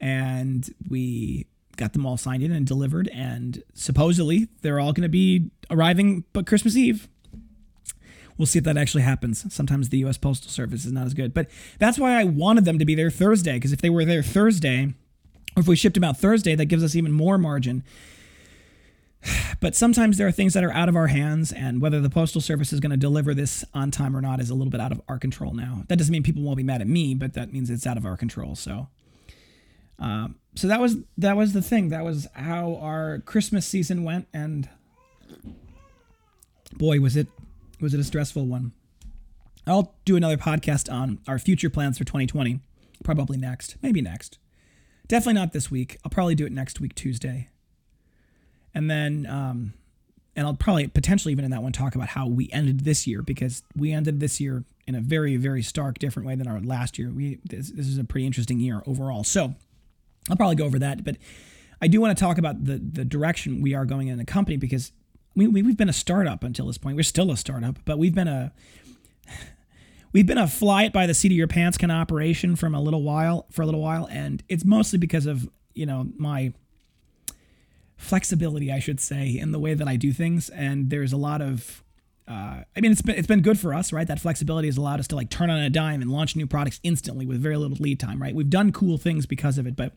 and 0.00 0.70
we 0.88 1.46
got 1.76 1.92
them 1.92 2.06
all 2.06 2.16
signed 2.16 2.42
in 2.42 2.52
and 2.52 2.66
delivered 2.66 3.08
and 3.08 3.62
supposedly 3.74 4.46
they're 4.62 4.78
all 4.78 4.92
going 4.92 5.02
to 5.02 5.08
be 5.08 5.50
arriving 5.68 6.24
but 6.32 6.46
Christmas 6.46 6.76
Eve 6.76 7.08
We'll 8.40 8.46
see 8.46 8.58
if 8.58 8.64
that 8.64 8.78
actually 8.78 9.02
happens. 9.02 9.52
Sometimes 9.52 9.90
the 9.90 9.98
U.S. 9.98 10.16
Postal 10.16 10.50
Service 10.50 10.86
is 10.86 10.92
not 10.92 11.04
as 11.04 11.12
good. 11.12 11.34
But 11.34 11.48
that's 11.78 11.98
why 11.98 12.18
I 12.18 12.24
wanted 12.24 12.64
them 12.64 12.78
to 12.78 12.86
be 12.86 12.94
there 12.94 13.10
Thursday, 13.10 13.52
because 13.52 13.74
if 13.74 13.82
they 13.82 13.90
were 13.90 14.02
there 14.02 14.22
Thursday, 14.22 14.94
or 15.54 15.60
if 15.60 15.68
we 15.68 15.76
shipped 15.76 15.92
them 15.92 16.04
out 16.04 16.16
Thursday, 16.16 16.54
that 16.54 16.64
gives 16.64 16.82
us 16.82 16.96
even 16.96 17.12
more 17.12 17.36
margin. 17.36 17.84
But 19.60 19.76
sometimes 19.76 20.16
there 20.16 20.26
are 20.26 20.32
things 20.32 20.54
that 20.54 20.64
are 20.64 20.72
out 20.72 20.88
of 20.88 20.96
our 20.96 21.08
hands, 21.08 21.52
and 21.52 21.82
whether 21.82 22.00
the 22.00 22.08
Postal 22.08 22.40
Service 22.40 22.72
is 22.72 22.80
going 22.80 22.92
to 22.92 22.96
deliver 22.96 23.34
this 23.34 23.62
on 23.74 23.90
time 23.90 24.16
or 24.16 24.22
not 24.22 24.40
is 24.40 24.48
a 24.48 24.54
little 24.54 24.70
bit 24.70 24.80
out 24.80 24.90
of 24.90 25.02
our 25.06 25.18
control 25.18 25.52
now. 25.52 25.84
That 25.88 25.98
doesn't 25.98 26.10
mean 26.10 26.22
people 26.22 26.42
won't 26.42 26.56
be 26.56 26.62
mad 26.62 26.80
at 26.80 26.86
me, 26.86 27.14
but 27.14 27.34
that 27.34 27.52
means 27.52 27.68
it's 27.68 27.86
out 27.86 27.98
of 27.98 28.06
our 28.06 28.16
control. 28.16 28.54
So, 28.54 28.88
um, 29.98 30.36
so 30.54 30.66
that 30.66 30.80
was 30.80 30.96
that 31.18 31.36
was 31.36 31.52
the 31.52 31.60
thing. 31.60 31.90
That 31.90 32.06
was 32.06 32.26
how 32.32 32.76
our 32.76 33.18
Christmas 33.18 33.66
season 33.66 34.02
went, 34.02 34.28
and 34.32 34.66
boy, 36.78 37.00
was 37.00 37.18
it 37.18 37.26
was 37.80 37.94
it 37.94 38.00
a 38.00 38.04
stressful 38.04 38.46
one? 38.46 38.72
I'll 39.66 39.94
do 40.04 40.16
another 40.16 40.36
podcast 40.36 40.92
on 40.92 41.20
our 41.28 41.38
future 41.38 41.70
plans 41.70 41.98
for 41.98 42.04
2020, 42.04 42.60
probably 43.04 43.36
next, 43.36 43.76
maybe 43.82 44.00
next. 44.00 44.38
Definitely 45.06 45.34
not 45.34 45.52
this 45.52 45.70
week. 45.70 45.98
I'll 46.04 46.10
probably 46.10 46.34
do 46.34 46.46
it 46.46 46.52
next 46.52 46.80
week, 46.80 46.94
Tuesday. 46.94 47.48
And 48.74 48.90
then, 48.90 49.26
um, 49.26 49.74
and 50.36 50.46
I'll 50.46 50.54
probably 50.54 50.86
potentially 50.86 51.32
even 51.32 51.44
in 51.44 51.50
that 51.50 51.62
one 51.62 51.72
talk 51.72 51.94
about 51.94 52.08
how 52.08 52.26
we 52.26 52.48
ended 52.52 52.80
this 52.80 53.06
year 53.06 53.22
because 53.22 53.62
we 53.76 53.92
ended 53.92 54.20
this 54.20 54.40
year 54.40 54.64
in 54.86 54.94
a 54.94 55.00
very, 55.00 55.36
very 55.36 55.62
stark, 55.62 55.98
different 55.98 56.26
way 56.26 56.36
than 56.36 56.46
our 56.46 56.60
last 56.60 56.98
year. 56.98 57.10
We 57.10 57.40
this, 57.44 57.70
this 57.70 57.86
is 57.86 57.98
a 57.98 58.04
pretty 58.04 58.26
interesting 58.26 58.60
year 58.60 58.82
overall. 58.86 59.24
So 59.24 59.54
I'll 60.28 60.36
probably 60.36 60.56
go 60.56 60.64
over 60.64 60.78
that, 60.78 61.04
but 61.04 61.16
I 61.82 61.88
do 61.88 62.00
want 62.00 62.16
to 62.16 62.20
talk 62.22 62.38
about 62.38 62.64
the 62.64 62.78
the 62.78 63.04
direction 63.04 63.60
we 63.60 63.74
are 63.74 63.84
going 63.84 64.08
in 64.08 64.18
the 64.18 64.24
company 64.24 64.56
because 64.56 64.92
we, 65.34 65.46
we 65.46 65.62
have 65.62 65.76
been 65.76 65.88
a 65.88 65.94
startup 65.94 66.44
until 66.44 66.66
this 66.66 66.78
point. 66.78 66.96
We're 66.96 67.02
still 67.02 67.30
a 67.30 67.36
startup, 67.36 67.78
but 67.84 67.98
we've 67.98 68.14
been 68.14 68.28
a 68.28 68.52
we've 70.12 70.26
been 70.26 70.38
a 70.38 70.48
fly 70.48 70.84
it 70.84 70.92
by 70.92 71.06
the 71.06 71.14
seat 71.14 71.32
of 71.32 71.36
your 71.36 71.48
pants 71.48 71.78
kind 71.78 71.92
of 71.92 71.96
operation 71.96 72.56
from 72.56 72.74
a 72.74 72.80
little 72.80 73.02
while 73.02 73.46
for 73.50 73.62
a 73.62 73.66
little 73.66 73.82
while, 73.82 74.08
and 74.10 74.42
it's 74.48 74.64
mostly 74.64 74.98
because 74.98 75.26
of 75.26 75.48
you 75.74 75.86
know 75.86 76.08
my 76.16 76.52
flexibility, 77.96 78.72
I 78.72 78.78
should 78.78 78.98
say, 78.98 79.28
in 79.38 79.52
the 79.52 79.58
way 79.58 79.74
that 79.74 79.86
I 79.86 79.96
do 79.96 80.12
things. 80.12 80.48
And 80.48 80.88
there's 80.90 81.12
a 81.12 81.18
lot 81.18 81.42
of 81.42 81.84
uh, 82.30 82.62
I 82.76 82.80
mean, 82.80 82.92
it's 82.92 83.02
been 83.02 83.16
it's 83.16 83.26
been 83.26 83.42
good 83.42 83.58
for 83.58 83.74
us, 83.74 83.92
right? 83.92 84.06
That 84.06 84.20
flexibility 84.20 84.68
has 84.68 84.76
allowed 84.76 85.00
us 85.00 85.08
to 85.08 85.16
like 85.16 85.30
turn 85.30 85.50
on 85.50 85.58
a 85.58 85.68
dime 85.68 86.00
and 86.00 86.10
launch 86.12 86.36
new 86.36 86.46
products 86.46 86.78
instantly 86.84 87.26
with 87.26 87.40
very 87.40 87.56
little 87.56 87.76
lead 87.78 87.98
time, 87.98 88.22
right? 88.22 88.34
We've 88.34 88.48
done 88.48 88.70
cool 88.70 88.98
things 88.98 89.26
because 89.26 89.58
of 89.58 89.66
it, 89.66 89.74
but 89.74 89.94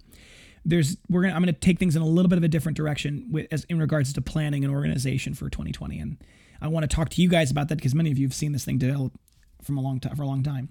there's 0.66 0.98
we're 1.10 1.24
gonna 1.24 1.34
I'm 1.34 1.42
gonna 1.42 1.54
take 1.54 1.80
things 1.80 1.96
in 1.96 2.02
a 2.02 2.08
little 2.08 2.30
bit 2.30 2.38
of 2.38 2.44
a 2.44 2.48
different 2.48 2.78
direction 2.78 3.28
with, 3.32 3.48
as 3.52 3.66
in 3.66 3.80
regards 3.80 4.14
to 4.14 4.22
planning 4.22 4.64
and 4.64 4.74
organization 4.74 5.34
for 5.34 5.50
2020, 5.50 6.00
and 6.00 6.18
I 6.62 6.68
want 6.68 6.90
to 6.90 6.96
talk 6.96 7.10
to 7.10 7.22
you 7.22 7.30
guys 7.30 7.52
about 7.52 7.70
that 7.70 7.76
because 7.76 7.94
many 7.94 8.12
of 8.12 8.18
you 8.18 8.26
have 8.26 8.34
seen 8.34 8.54
this 8.54 8.66
thing 8.66 8.78
develop 8.78 9.14
from 9.62 9.78
a 9.78 9.82
long 9.82 10.00
time 10.00 10.16
for 10.16 10.24
a 10.24 10.28
long 10.28 10.44
time. 10.44 10.70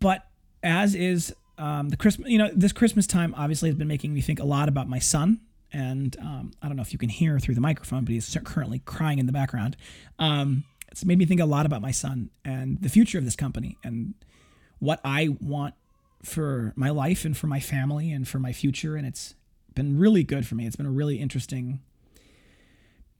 But 0.00 0.26
as 0.62 0.94
is 0.94 1.34
um, 1.58 1.88
the 1.88 1.96
Christmas, 1.96 2.30
you 2.30 2.38
know, 2.38 2.50
this 2.54 2.72
Christmas 2.72 3.06
time 3.06 3.34
obviously 3.36 3.68
has 3.68 3.78
been 3.78 3.88
making 3.88 4.12
me 4.12 4.20
think 4.20 4.40
a 4.40 4.44
lot 4.44 4.68
about 4.68 4.88
my 4.88 4.98
son. 4.98 5.40
And 5.72 6.16
um, 6.20 6.52
I 6.62 6.68
don't 6.68 6.76
know 6.76 6.82
if 6.82 6.92
you 6.92 6.98
can 6.98 7.08
hear 7.08 7.38
through 7.38 7.54
the 7.54 7.60
microphone, 7.60 8.04
but 8.04 8.12
he's 8.12 8.36
currently 8.44 8.80
crying 8.80 9.18
in 9.18 9.26
the 9.26 9.32
background. 9.32 9.76
Um, 10.18 10.64
it's 10.90 11.04
made 11.04 11.18
me 11.18 11.26
think 11.26 11.40
a 11.40 11.46
lot 11.46 11.66
about 11.66 11.82
my 11.82 11.90
son 11.90 12.30
and 12.44 12.80
the 12.80 12.88
future 12.88 13.18
of 13.18 13.24
this 13.24 13.36
company 13.36 13.76
and 13.82 14.14
what 14.78 15.00
I 15.04 15.36
want 15.40 15.74
for 16.22 16.72
my 16.76 16.90
life 16.90 17.24
and 17.24 17.36
for 17.36 17.46
my 17.46 17.60
family 17.60 18.10
and 18.10 18.26
for 18.26 18.38
my 18.38 18.52
future. 18.52 18.96
And 18.96 19.06
it's 19.06 19.34
been 19.74 19.98
really 19.98 20.24
good 20.24 20.46
for 20.46 20.54
me. 20.54 20.66
It's 20.66 20.76
been 20.76 20.86
a 20.86 20.90
really 20.90 21.16
interesting, 21.16 21.80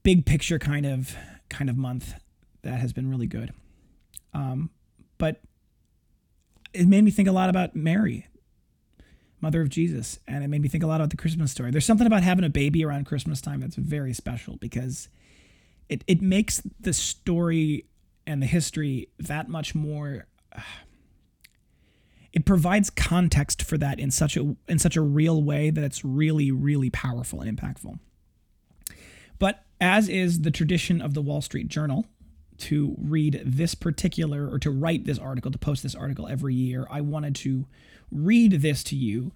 big 0.03 0.27
picture 0.27 0.59
kind 0.59 0.87
of 0.87 1.15
kind 1.49 1.71
of 1.71 1.77
month 1.77 2.15
that 2.63 2.81
has 2.81 2.93
been 2.93 3.09
really 3.09 3.27
good. 3.27 3.53
Um, 4.35 4.71
but 5.19 5.41
it 6.75 6.87
made 6.89 7.05
me 7.05 7.11
think 7.11 7.29
a 7.29 7.33
lot 7.33 7.49
about 7.49 7.77
Mary, 7.77 8.27
mother 9.41 9.61
of 9.63 9.69
Jesus, 9.69 10.19
and 10.27 10.45
it 10.45 10.49
made 10.49 10.61
me 10.61 10.69
think 10.69 10.85
a 10.85 10.87
lot 10.87 10.97
about 10.97 11.11
the 11.11 11.17
Christmas 11.17 11.53
story. 11.53 11.71
There's 11.71 11.87
something 11.87 12.07
about 12.07 12.23
having 12.23 12.45
a 12.45 12.51
baby 12.51 12.85
around 12.85 13.07
Christmas 13.07 13.41
time 13.41 13.61
that's 13.61 13.77
very 13.77 14.13
special 14.13 14.57
because 14.57 15.09
it 15.89 16.03
it 16.07 16.21
makes 16.21 16.63
the 16.81 16.93
story 16.93 17.87
and 18.27 18.43
the 18.43 18.47
history 18.47 19.09
that 19.19 19.49
much 19.49 19.75
more. 19.75 20.27
It 22.37 22.45
provides 22.45 22.91
context 22.91 23.63
for 23.63 23.79
that 23.79 23.99
in 23.99 24.11
such 24.11 24.37
a 24.37 24.55
in 24.69 24.79
such 24.79 24.95
a 24.95 25.01
real 25.01 25.43
way 25.43 25.71
that 25.71 25.83
it's 25.83 26.05
really 26.05 26.51
really 26.51 26.91
powerful 26.91 27.41
and 27.41 27.59
impactful. 27.59 27.99
But 29.39 29.65
as 29.81 30.11
is 30.11 30.43
the 30.43 30.51
tradition 30.51 31.01
of 31.01 31.15
the 31.15 31.23
Wall 31.23 31.41
Street 31.41 31.69
Journal, 31.69 32.05
to 32.59 32.95
read 32.99 33.41
this 33.43 33.75
particular 33.75 34.51
or 34.51 34.59
to 34.59 34.71
write 34.71 35.07
this 35.07 35.19
article, 35.19 35.51
to 35.51 35.57
post 35.57 35.83
this 35.83 35.95
article 35.95 36.29
every 36.29 36.55
year, 36.55 36.87
I 36.91 37.01
wanted 37.01 37.35
to 37.37 37.65
read 38.13 38.61
this 38.61 38.85
to 38.85 38.97
you. 38.97 39.33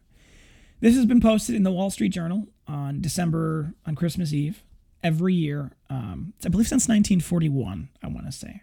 This 0.80 0.94
has 0.94 1.06
been 1.06 1.22
posted 1.22 1.54
in 1.54 1.62
the 1.62 1.72
Wall 1.72 1.88
Street 1.88 2.10
Journal 2.10 2.48
on 2.68 3.00
December, 3.00 3.72
on 3.86 3.94
Christmas 3.94 4.34
Eve, 4.34 4.62
every 5.02 5.32
year. 5.32 5.72
Um, 5.88 6.34
I 6.44 6.50
believe 6.50 6.68
since 6.68 6.86
1941, 6.86 7.88
I 8.02 8.08
want 8.08 8.26
to 8.26 8.32
say. 8.32 8.60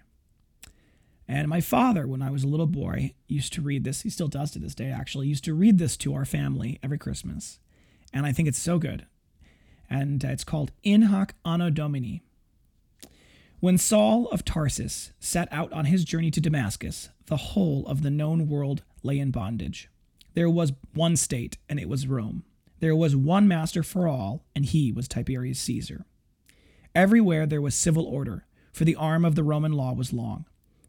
And 1.27 1.47
my 1.47 1.59
father, 1.59 2.07
when 2.07 2.21
I 2.21 2.31
was 2.31 2.43
a 2.43 2.47
little 2.47 2.67
boy, 2.67 3.13
used 3.27 3.51
to 3.53 3.61
read 3.61 3.83
this. 3.83 4.01
He 4.01 4.09
still 4.09 4.29
does 4.29 4.51
to 4.51 4.59
this 4.59 4.75
day, 4.75 4.89
actually. 4.89 5.27
Used 5.27 5.43
to 5.45 5.53
read 5.53 5.77
this 5.77 5.97
to 5.97 6.13
our 6.13 6.25
family 6.25 6.79
every 6.81 6.97
Christmas. 6.97 7.59
And 8.13 8.25
I 8.25 8.31
think 8.31 8.47
it's 8.47 8.59
so 8.59 8.79
good. 8.79 9.05
And 9.89 10.23
uh, 10.23 10.29
it's 10.29 10.45
called 10.45 10.71
In 10.83 11.03
Hoc 11.03 11.33
Anno 11.45 11.69
Domini. 11.69 12.23
When 13.59 13.77
Saul 13.77 14.27
of 14.29 14.45
Tarsus 14.45 15.11
set 15.19 15.51
out 15.51 15.73
on 15.73 15.85
his 15.85 16.05
journey 16.05 16.31
to 16.31 16.39
Damascus, 16.39 17.09
the 17.25 17.37
whole 17.37 17.85
of 17.87 18.03
the 18.03 18.11
known 18.11 18.47
world 18.47 18.83
lay 19.03 19.19
in 19.19 19.31
bondage. 19.31 19.89
There 20.33 20.49
was 20.49 20.73
one 20.93 21.15
state, 21.15 21.57
and 21.67 21.79
it 21.79 21.89
was 21.89 22.07
Rome. 22.07 22.43
There 22.79 22.95
was 22.95 23.15
one 23.15 23.47
master 23.47 23.81
for 23.81 24.07
all, 24.07 24.45
and 24.55 24.63
he 24.63 24.91
was 24.91 25.07
Tiberius 25.07 25.59
Caesar. 25.61 26.05
Everywhere 26.93 27.47
there 27.47 27.61
was 27.61 27.73
civil 27.73 28.05
order, 28.05 28.45
for 28.71 28.85
the 28.85 28.95
arm 28.95 29.25
of 29.25 29.33
the 29.35 29.43
Roman 29.43 29.71
law 29.71 29.93
was 29.93 30.13
long. 30.13 30.45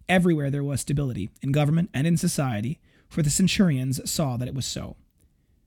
Everywhere 0.08 0.50
there 0.50 0.64
was 0.64 0.80
stability, 0.80 1.28
in 1.42 1.52
government 1.52 1.90
and 1.92 2.06
in 2.06 2.16
society, 2.16 2.80
for 3.08 3.22
the 3.22 3.30
centurions 3.30 4.00
saw 4.10 4.36
that 4.36 4.48
it 4.48 4.54
was 4.54 4.64
so. 4.64 4.96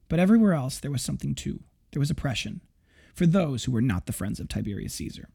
But 0.10 0.20
everywhere 0.20 0.54
else 0.54 0.80
there 0.80 0.92
was 0.92 1.04
something 1.04 1.36
too. 1.36 1.62
There 1.92 2.00
was 2.00 2.10
oppression, 2.10 2.62
for 3.14 3.26
those 3.26 3.66
who 3.66 3.72
were 3.72 3.82
not 3.82 4.06
the 4.08 4.14
friends 4.14 4.40
of 4.40 4.48
Tiberius 4.48 4.96
Caesar. 4.96 5.30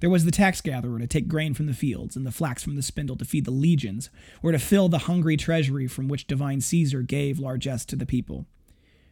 There 0.00 0.10
was 0.10 0.24
the 0.24 0.30
tax 0.30 0.60
gatherer 0.60 0.98
to 0.98 1.06
take 1.06 1.28
grain 1.28 1.54
from 1.54 1.66
the 1.66 1.74
fields, 1.74 2.16
and 2.16 2.26
the 2.26 2.32
flax 2.32 2.62
from 2.62 2.76
the 2.76 2.82
spindle 2.82 3.16
to 3.16 3.24
feed 3.24 3.44
the 3.44 3.50
legions, 3.50 4.10
or 4.42 4.52
to 4.52 4.58
fill 4.58 4.88
the 4.88 4.98
hungry 4.98 5.36
treasury 5.36 5.86
from 5.86 6.08
which 6.08 6.26
divine 6.26 6.60
Caesar 6.60 7.02
gave 7.02 7.38
largesse 7.38 7.84
to 7.86 7.96
the 7.96 8.04
people. 8.04 8.46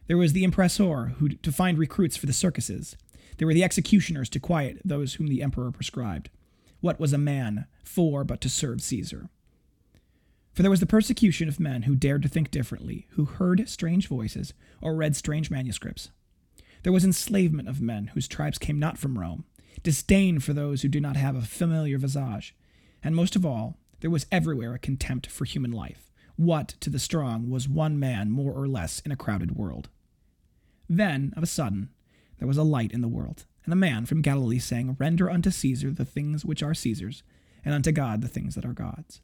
There 0.07 0.17
was 0.17 0.33
the 0.33 0.43
impressor 0.43 1.13
who 1.17 1.29
to 1.29 1.51
find 1.51 1.77
recruits 1.77 2.17
for 2.17 2.25
the 2.25 2.33
circuses. 2.33 2.97
There 3.37 3.47
were 3.47 3.53
the 3.53 3.63
executioners 3.63 4.29
to 4.29 4.39
quiet 4.39 4.81
those 4.83 5.13
whom 5.13 5.27
the 5.27 5.41
emperor 5.41 5.71
prescribed. 5.71 6.29
What 6.81 6.99
was 6.99 7.13
a 7.13 7.17
man 7.17 7.65
for 7.83 8.23
but 8.23 8.41
to 8.41 8.49
serve 8.49 8.81
Caesar? 8.81 9.29
For 10.53 10.63
there 10.63 10.71
was 10.71 10.79
the 10.81 10.85
persecution 10.85 11.47
of 11.47 11.59
men 11.59 11.83
who 11.83 11.95
dared 11.95 12.23
to 12.23 12.29
think 12.29 12.51
differently, 12.51 13.07
who 13.11 13.25
heard 13.25 13.69
strange 13.69 14.07
voices, 14.07 14.53
or 14.81 14.95
read 14.95 15.15
strange 15.15 15.49
manuscripts. 15.49 16.09
There 16.83 16.91
was 16.91 17.05
enslavement 17.05 17.69
of 17.69 17.81
men 17.81 18.07
whose 18.07 18.27
tribes 18.27 18.57
came 18.57 18.79
not 18.79 18.97
from 18.97 19.17
Rome, 19.17 19.45
disdain 19.83 20.39
for 20.39 20.53
those 20.53 20.81
who 20.81 20.89
do 20.89 20.99
not 20.99 21.15
have 21.15 21.35
a 21.35 21.41
familiar 21.41 21.97
visage, 21.97 22.55
and 23.03 23.15
most 23.15 23.35
of 23.35 23.45
all, 23.45 23.77
there 24.01 24.09
was 24.09 24.25
everywhere 24.31 24.73
a 24.73 24.79
contempt 24.79 25.27
for 25.27 25.45
human 25.45 25.71
life. 25.71 26.11
What, 26.35 26.69
to 26.79 26.89
the 26.89 26.99
strong, 26.99 27.49
was 27.49 27.69
one 27.69 27.99
man 27.99 28.31
more 28.31 28.51
or 28.51 28.67
less 28.67 28.99
in 29.01 29.11
a 29.11 29.15
crowded 29.15 29.55
world? 29.55 29.89
Then, 30.89 31.33
of 31.37 31.43
a 31.43 31.47
sudden, 31.47 31.89
there 32.39 32.47
was 32.47 32.57
a 32.57 32.63
light 32.63 32.91
in 32.91 33.01
the 33.01 33.07
world, 33.07 33.45
and 33.63 33.73
a 33.73 33.77
man 33.77 34.05
from 34.05 34.21
Galilee 34.21 34.59
saying, 34.59 34.97
Render 34.99 35.29
unto 35.29 35.51
Caesar 35.51 35.91
the 35.91 36.05
things 36.05 36.43
which 36.43 36.63
are 36.63 36.73
Caesar's, 36.73 37.23
and 37.63 37.73
unto 37.73 37.91
God 37.91 38.21
the 38.21 38.27
things 38.27 38.55
that 38.55 38.65
are 38.65 38.73
God's. 38.73 39.21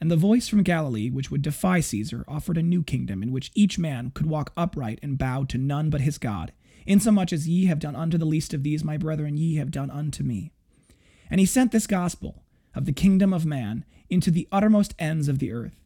And 0.00 0.10
the 0.10 0.16
voice 0.16 0.48
from 0.48 0.62
Galilee, 0.62 1.10
which 1.10 1.30
would 1.30 1.42
defy 1.42 1.80
Caesar, 1.80 2.24
offered 2.26 2.56
a 2.56 2.62
new 2.62 2.82
kingdom 2.82 3.22
in 3.22 3.32
which 3.32 3.52
each 3.54 3.78
man 3.78 4.10
could 4.12 4.26
walk 4.26 4.52
upright 4.56 4.98
and 5.02 5.18
bow 5.18 5.44
to 5.44 5.58
none 5.58 5.90
but 5.90 6.00
his 6.00 6.16
God, 6.16 6.52
insomuch 6.86 7.32
as 7.32 7.48
ye 7.48 7.66
have 7.66 7.78
done 7.78 7.94
unto 7.94 8.16
the 8.16 8.24
least 8.24 8.54
of 8.54 8.62
these 8.62 8.82
my 8.82 8.96
brethren, 8.96 9.36
ye 9.36 9.56
have 9.56 9.70
done 9.70 9.90
unto 9.90 10.24
me. 10.24 10.52
And 11.30 11.38
he 11.38 11.46
sent 11.46 11.70
this 11.70 11.86
gospel 11.86 12.42
of 12.74 12.86
the 12.86 12.92
kingdom 12.92 13.32
of 13.32 13.44
man 13.44 13.84
into 14.08 14.30
the 14.30 14.48
uttermost 14.50 14.94
ends 14.98 15.28
of 15.28 15.38
the 15.38 15.52
earth. 15.52 15.76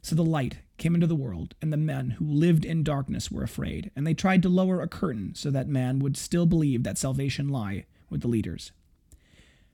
So 0.00 0.16
the 0.16 0.24
light 0.24 0.58
came 0.78 0.94
into 0.94 1.06
the 1.06 1.14
world, 1.14 1.54
and 1.60 1.72
the 1.72 1.76
men 1.76 2.10
who 2.10 2.24
lived 2.24 2.64
in 2.64 2.82
darkness 2.82 3.30
were 3.30 3.42
afraid, 3.42 3.90
and 3.94 4.06
they 4.06 4.14
tried 4.14 4.42
to 4.42 4.48
lower 4.48 4.80
a 4.80 4.88
curtain 4.88 5.34
so 5.34 5.50
that 5.50 5.68
man 5.68 5.98
would 5.98 6.16
still 6.16 6.46
believe 6.46 6.84
that 6.84 6.96
salvation 6.96 7.48
lie 7.48 7.84
with 8.08 8.22
the 8.22 8.28
leaders. 8.28 8.72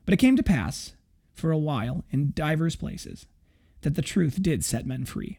But 0.05 0.15
it 0.15 0.19
came 0.19 0.37
to 0.37 0.43
pass, 0.43 0.95
for 1.33 1.51
a 1.51 1.59
while, 1.59 2.05
in 2.11 2.33
divers 2.35 2.77
places, 2.77 3.27
that 3.83 3.95
the 3.95 4.03
truth 4.03 4.43
did 4.43 4.65
set 4.65 4.87
men 4.87 5.05
free. 5.05 5.39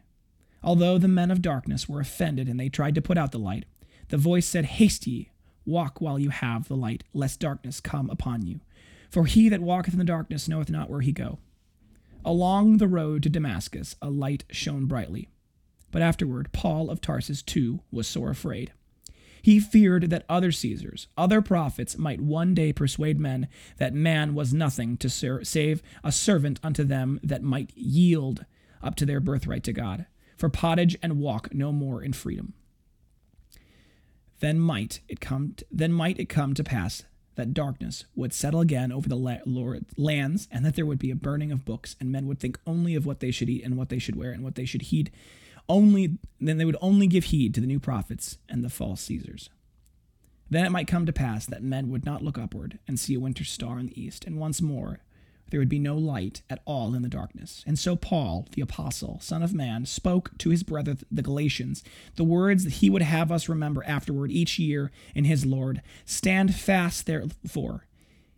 Although 0.63 0.97
the 0.97 1.07
men 1.07 1.31
of 1.31 1.41
darkness 1.41 1.87
were 1.87 1.99
offended 1.99 2.47
and 2.47 2.59
they 2.59 2.69
tried 2.69 2.95
to 2.95 3.01
put 3.01 3.17
out 3.17 3.31
the 3.31 3.39
light, 3.39 3.65
the 4.09 4.17
voice 4.17 4.45
said, 4.45 4.65
Haste 4.65 5.05
ye, 5.05 5.31
walk 5.65 6.01
while 6.01 6.17
you 6.17 6.29
have 6.29 6.67
the 6.67 6.75
light, 6.75 7.03
lest 7.13 7.39
darkness 7.39 7.79
come 7.79 8.09
upon 8.09 8.45
you. 8.45 8.61
For 9.09 9.25
he 9.25 9.49
that 9.49 9.61
walketh 9.61 9.93
in 9.93 9.99
the 9.99 10.05
darkness 10.05 10.47
knoweth 10.47 10.69
not 10.69 10.89
where 10.89 11.01
he 11.01 11.11
go. 11.11 11.39
Along 12.23 12.77
the 12.77 12.87
road 12.87 13.21
to 13.23 13.29
Damascus 13.29 13.95
a 14.01 14.09
light 14.09 14.43
shone 14.49 14.85
brightly. 14.85 15.29
But 15.95 16.01
afterward 16.01 16.51
Paul 16.51 16.89
of 16.89 16.99
Tarsus 16.99 17.41
too 17.41 17.79
was 17.89 18.05
sore 18.05 18.29
afraid. 18.29 18.73
He 19.41 19.61
feared 19.61 20.09
that 20.09 20.25
other 20.27 20.51
Caesars, 20.51 21.07
other 21.17 21.41
prophets, 21.41 21.97
might 21.97 22.19
one 22.19 22.53
day 22.53 22.73
persuade 22.73 23.17
men 23.17 23.47
that 23.77 23.93
man 23.93 24.35
was 24.35 24.53
nothing 24.53 24.97
to 24.97 25.09
ser- 25.09 25.45
save 25.45 25.81
a 26.03 26.11
servant 26.11 26.59
unto 26.61 26.83
them 26.83 27.21
that 27.23 27.43
might 27.43 27.71
yield 27.77 28.43
up 28.83 28.95
to 28.95 29.05
their 29.05 29.21
birthright 29.21 29.63
to 29.63 29.71
God, 29.71 30.05
for 30.35 30.49
pottage 30.49 30.97
and 31.01 31.21
walk 31.21 31.53
no 31.53 31.71
more 31.71 32.03
in 32.03 32.11
freedom. 32.11 32.55
Then 34.41 34.59
might 34.59 34.99
it 35.07 35.21
come 35.21 35.53
to, 35.55 35.65
then 35.71 35.93
might 35.93 36.19
it 36.19 36.27
come 36.27 36.53
to 36.55 36.63
pass 36.65 37.03
that 37.35 37.53
darkness 37.53 38.03
would 38.15 38.33
settle 38.33 38.59
again 38.59 38.91
over 38.91 39.07
the 39.07 39.15
la- 39.15 39.37
Lord, 39.45 39.85
lands, 39.95 40.49
and 40.51 40.65
that 40.65 40.75
there 40.75 40.85
would 40.85 40.99
be 40.99 41.11
a 41.11 41.15
burning 41.15 41.53
of 41.53 41.63
books, 41.63 41.95
and 42.01 42.11
men 42.11 42.27
would 42.27 42.39
think 42.41 42.59
only 42.67 42.95
of 42.95 43.05
what 43.05 43.21
they 43.21 43.31
should 43.31 43.49
eat 43.49 43.63
and 43.63 43.77
what 43.77 43.87
they 43.87 43.99
should 43.99 44.17
wear 44.17 44.33
and 44.33 44.43
what 44.43 44.55
they 44.55 44.65
should 44.65 44.81
heed 44.81 45.09
only 45.67 46.17
then 46.39 46.57
they 46.57 46.65
would 46.65 46.77
only 46.81 47.07
give 47.07 47.25
heed 47.25 47.53
to 47.53 47.61
the 47.61 47.67
new 47.67 47.79
prophets 47.79 48.37
and 48.47 48.63
the 48.63 48.69
false 48.69 49.01
Caesars. 49.01 49.49
Then 50.49 50.65
it 50.65 50.71
might 50.71 50.87
come 50.87 51.05
to 51.05 51.13
pass 51.13 51.45
that 51.45 51.63
men 51.63 51.89
would 51.89 52.05
not 52.05 52.21
look 52.21 52.37
upward 52.37 52.79
and 52.87 52.99
see 52.99 53.15
a 53.15 53.19
winter 53.19 53.43
star 53.43 53.79
in 53.79 53.87
the 53.87 53.99
east, 53.99 54.25
and 54.25 54.39
once 54.39 54.61
more 54.61 54.99
there 55.49 55.59
would 55.59 55.69
be 55.69 55.79
no 55.79 55.95
light 55.95 56.41
at 56.49 56.61
all 56.65 56.95
in 56.95 57.01
the 57.01 57.09
darkness. 57.09 57.63
And 57.67 57.77
so 57.77 57.95
Paul, 57.95 58.47
the 58.53 58.61
apostle, 58.61 59.19
son 59.21 59.43
of 59.43 59.53
man, 59.53 59.85
spoke 59.85 60.35
to 60.39 60.49
his 60.49 60.63
brother 60.63 60.97
the 61.11 61.21
Galatians 61.21 61.83
the 62.15 62.23
words 62.23 62.63
that 62.63 62.73
he 62.73 62.89
would 62.89 63.03
have 63.03 63.31
us 63.31 63.47
remember 63.47 63.83
afterward 63.85 64.31
each 64.31 64.57
year 64.57 64.91
in 65.13 65.25
his 65.25 65.45
Lord. 65.45 65.81
Stand 66.03 66.55
fast, 66.55 67.05
therefore, 67.05 67.85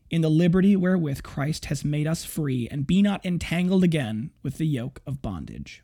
in 0.10 0.22
the 0.22 0.30
liberty 0.30 0.76
wherewith 0.76 1.24
Christ 1.24 1.66
has 1.66 1.84
made 1.84 2.08
us 2.08 2.24
free, 2.24 2.68
and 2.70 2.88
be 2.88 3.02
not 3.02 3.26
entangled 3.26 3.84
again 3.84 4.32
with 4.44 4.58
the 4.58 4.68
yoke 4.68 5.02
of 5.06 5.22
bondage. 5.22 5.84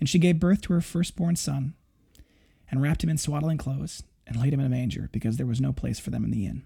And 0.00 0.08
she 0.08 0.18
gave 0.18 0.40
birth 0.40 0.62
to 0.62 0.72
her 0.72 0.80
firstborn 0.80 1.36
son, 1.36 1.74
and 2.70 2.80
wrapped 2.80 3.04
him 3.04 3.10
in 3.10 3.18
swaddling 3.18 3.58
clothes, 3.58 4.02
and 4.26 4.40
laid 4.40 4.52
him 4.52 4.60
in 4.60 4.66
a 4.66 4.70
manger, 4.70 5.10
because 5.12 5.36
there 5.36 5.46
was 5.46 5.60
no 5.60 5.72
place 5.72 6.00
for 6.00 6.10
them 6.10 6.24
in 6.24 6.30
the 6.30 6.46
inn. 6.46 6.64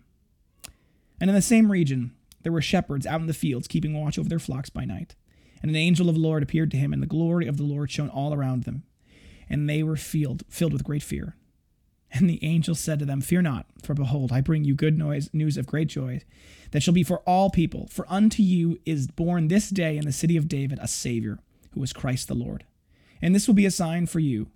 And 1.21 1.29
in 1.29 1.35
the 1.35 1.43
same 1.43 1.71
region 1.71 2.13
there 2.45 2.53
were 2.53 2.63
shepherds 2.63 3.07
out 3.07 3.21
in 3.21 3.27
the 3.27 3.35
fields, 3.35 3.67
keeping 3.67 3.99
watch 3.99 4.19
over 4.19 4.29
their 4.29 4.39
flocks 4.39 4.71
by 4.71 4.85
night. 4.85 5.17
And 5.63 5.71
an 5.71 5.77
angel 5.77 6.09
of 6.09 6.15
the 6.15 6.21
Lord 6.21 6.43
appeared 6.43 6.71
to 6.73 6.77
him, 6.77 6.93
and 6.93 7.03
the 7.03 7.07
glory 7.07 7.47
of 7.47 7.57
the 7.57 7.65
Lord 7.65 7.91
shone 7.91 8.11
all 8.11 8.35
around 8.35 8.65
them. 8.65 8.85
And 9.49 9.69
they 9.69 9.83
were 9.83 9.97
filled, 9.97 10.45
filled 10.49 10.75
with 10.75 10.85
great 10.85 11.03
fear. 11.03 11.37
And 12.13 12.29
the 12.31 12.45
angel 12.45 12.75
said 12.75 12.99
to 12.99 13.07
them, 13.07 13.21
Fear 13.21 13.43
not, 13.43 13.67
for 13.83 13.95
behold, 13.95 14.31
I 14.31 14.41
bring 14.41 14.65
you 14.65 14.75
good 14.75 14.97
noise, 14.97 15.31
news 15.33 15.57
of 15.57 15.67
great 15.67 15.89
joy, 15.89 16.21
that 16.71 16.83
shall 16.83 16.95
be 16.95 17.03
for 17.03 17.21
all 17.21 17.51
people. 17.51 17.89
For 17.91 18.07
unto 18.09 18.43
you 18.43 18.79
is 18.85 19.09
born 19.09 19.49
this 19.49 19.71
day 19.71 19.97
in 19.97 20.05
the 20.05 20.13
city 20.13 20.37
of 20.37 20.49
David 20.49 20.79
a 20.81 20.87
Savior, 20.87 21.39
who 21.73 21.83
is 21.83 21.93
Christ 21.93 22.29
the 22.29 22.35
Lord. 22.35 22.65
And 23.25 23.35
this 23.35 23.49
will 23.49 23.55
be 23.55 23.65
a 23.65 23.71
sign 23.71 24.05
for 24.05 24.21
you. 24.21 24.49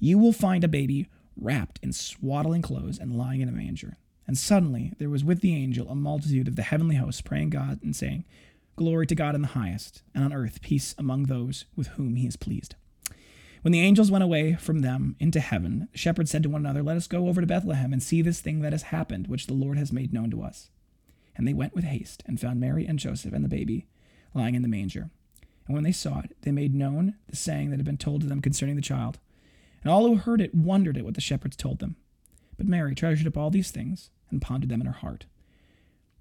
You 0.00 0.18
will 0.18 0.32
find 0.32 0.64
a 0.64 0.68
baby 0.68 1.06
wrapped 1.36 1.78
in 1.80 1.92
swaddling 1.92 2.60
clothes 2.60 2.98
and 2.98 3.16
lying 3.16 3.40
in 3.40 3.48
a 3.48 3.52
manger. 3.52 3.98
And 4.26 4.36
suddenly 4.36 4.92
there 4.98 5.08
was 5.08 5.22
with 5.22 5.42
the 5.42 5.54
angel 5.54 5.88
a 5.88 5.94
multitude 5.94 6.48
of 6.48 6.56
the 6.56 6.64
heavenly 6.64 6.96
hosts 6.96 7.20
praying 7.20 7.50
God 7.50 7.78
and 7.84 7.94
saying, 7.94 8.24
Glory 8.74 9.06
to 9.06 9.14
God 9.14 9.36
in 9.36 9.42
the 9.42 9.48
highest, 9.48 10.02
and 10.12 10.24
on 10.24 10.32
earth 10.32 10.60
peace 10.60 10.92
among 10.98 11.24
those 11.24 11.66
with 11.76 11.86
whom 11.86 12.16
he 12.16 12.26
is 12.26 12.34
pleased. 12.34 12.74
When 13.62 13.70
the 13.70 13.80
angels 13.80 14.10
went 14.10 14.24
away 14.24 14.54
from 14.54 14.80
them 14.80 15.14
into 15.20 15.38
heaven, 15.38 15.88
the 15.92 15.98
shepherds 15.98 16.32
said 16.32 16.42
to 16.42 16.48
one 16.48 16.62
another, 16.62 16.82
Let 16.82 16.96
us 16.96 17.06
go 17.06 17.28
over 17.28 17.40
to 17.40 17.46
Bethlehem 17.46 17.92
and 17.92 18.02
see 18.02 18.22
this 18.22 18.40
thing 18.40 18.60
that 18.62 18.72
has 18.72 18.82
happened, 18.82 19.28
which 19.28 19.46
the 19.46 19.54
Lord 19.54 19.78
has 19.78 19.92
made 19.92 20.12
known 20.12 20.32
to 20.32 20.42
us. 20.42 20.68
And 21.36 21.46
they 21.46 21.54
went 21.54 21.76
with 21.76 21.84
haste 21.84 22.24
and 22.26 22.40
found 22.40 22.58
Mary 22.58 22.86
and 22.86 22.98
Joseph 22.98 23.32
and 23.32 23.44
the 23.44 23.48
baby 23.48 23.86
lying 24.34 24.56
in 24.56 24.62
the 24.62 24.68
manger. 24.68 25.10
And 25.66 25.74
when 25.74 25.84
they 25.84 25.92
saw 25.92 26.20
it, 26.20 26.36
they 26.42 26.52
made 26.52 26.74
known 26.74 27.14
the 27.28 27.36
saying 27.36 27.70
that 27.70 27.78
had 27.78 27.86
been 27.86 27.96
told 27.96 28.20
to 28.20 28.26
them 28.26 28.40
concerning 28.40 28.76
the 28.76 28.82
child. 28.82 29.18
And 29.82 29.92
all 29.92 30.06
who 30.06 30.16
heard 30.16 30.40
it 30.40 30.54
wondered 30.54 30.96
at 30.96 31.04
what 31.04 31.14
the 31.14 31.20
shepherds 31.20 31.56
told 31.56 31.78
them. 31.78 31.96
But 32.56 32.66
Mary 32.66 32.94
treasured 32.94 33.26
up 33.26 33.36
all 33.36 33.50
these 33.50 33.70
things 33.70 34.10
and 34.30 34.40
pondered 34.40 34.70
them 34.70 34.80
in 34.80 34.86
her 34.86 34.92
heart. 34.92 35.26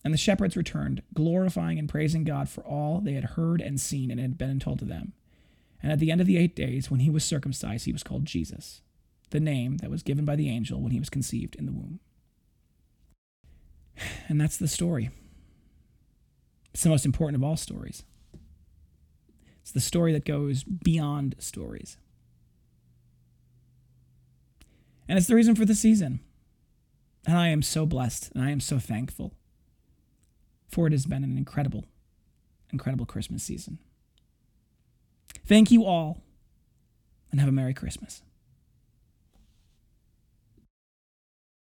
And 0.03 0.13
the 0.13 0.19
shepherds 0.19 0.55
returned, 0.55 1.01
glorifying 1.13 1.79
and 1.79 1.89
praising 1.89 2.23
God 2.23 2.47
for 2.47 2.63
all 2.63 3.01
they 3.01 3.13
had 3.13 3.23
heard 3.23 3.61
and 3.61 3.79
seen 3.79 4.11
and 4.11 4.19
had 4.19 4.37
been 4.37 4.59
told 4.59 4.79
to 4.79 4.85
them. 4.85 5.13
And 5.81 5.91
at 5.91 5.99
the 5.99 6.11
end 6.11 6.21
of 6.21 6.27
the 6.27 6.37
eight 6.37 6.55
days, 6.55 6.91
when 6.91 6.99
he 6.99 7.09
was 7.09 7.23
circumcised, 7.23 7.85
he 7.85 7.91
was 7.91 8.03
called 8.03 8.25
Jesus, 8.25 8.81
the 9.31 9.39
name 9.39 9.77
that 9.77 9.89
was 9.89 10.03
given 10.03 10.25
by 10.25 10.35
the 10.35 10.49
angel 10.49 10.79
when 10.79 10.91
he 10.91 10.99
was 10.99 11.09
conceived 11.09 11.55
in 11.55 11.65
the 11.65 11.71
womb. 11.71 11.99
And 14.27 14.41
that's 14.41 14.57
the 14.57 14.67
story. 14.67 15.11
It's 16.73 16.83
the 16.83 16.89
most 16.89 17.05
important 17.05 17.35
of 17.37 17.43
all 17.43 17.55
stories. 17.55 18.03
It's 19.65 19.71
the 19.71 19.79
story 19.79 20.13
that 20.13 20.25
goes 20.25 20.63
beyond 20.63 21.33
stories. 21.39 21.97
And 25.09 25.17
it's 25.17 25.25
the 25.25 25.33
reason 25.33 25.55
for 25.55 25.65
the 25.65 25.73
season. 25.73 26.19
And 27.25 27.35
I 27.35 27.47
am 27.47 27.63
so 27.63 27.87
blessed 27.87 28.31
and 28.35 28.43
I 28.43 28.51
am 28.51 28.59
so 28.59 28.77
thankful. 28.77 29.33
For 30.67 30.85
it 30.85 30.91
has 30.91 31.07
been 31.07 31.23
an 31.23 31.35
incredible, 31.35 31.85
incredible 32.71 33.07
Christmas 33.07 33.41
season. 33.41 33.79
Thank 35.47 35.71
you 35.71 35.83
all 35.83 36.21
and 37.31 37.39
have 37.39 37.49
a 37.49 37.51
Merry 37.51 37.73
Christmas. 37.73 38.21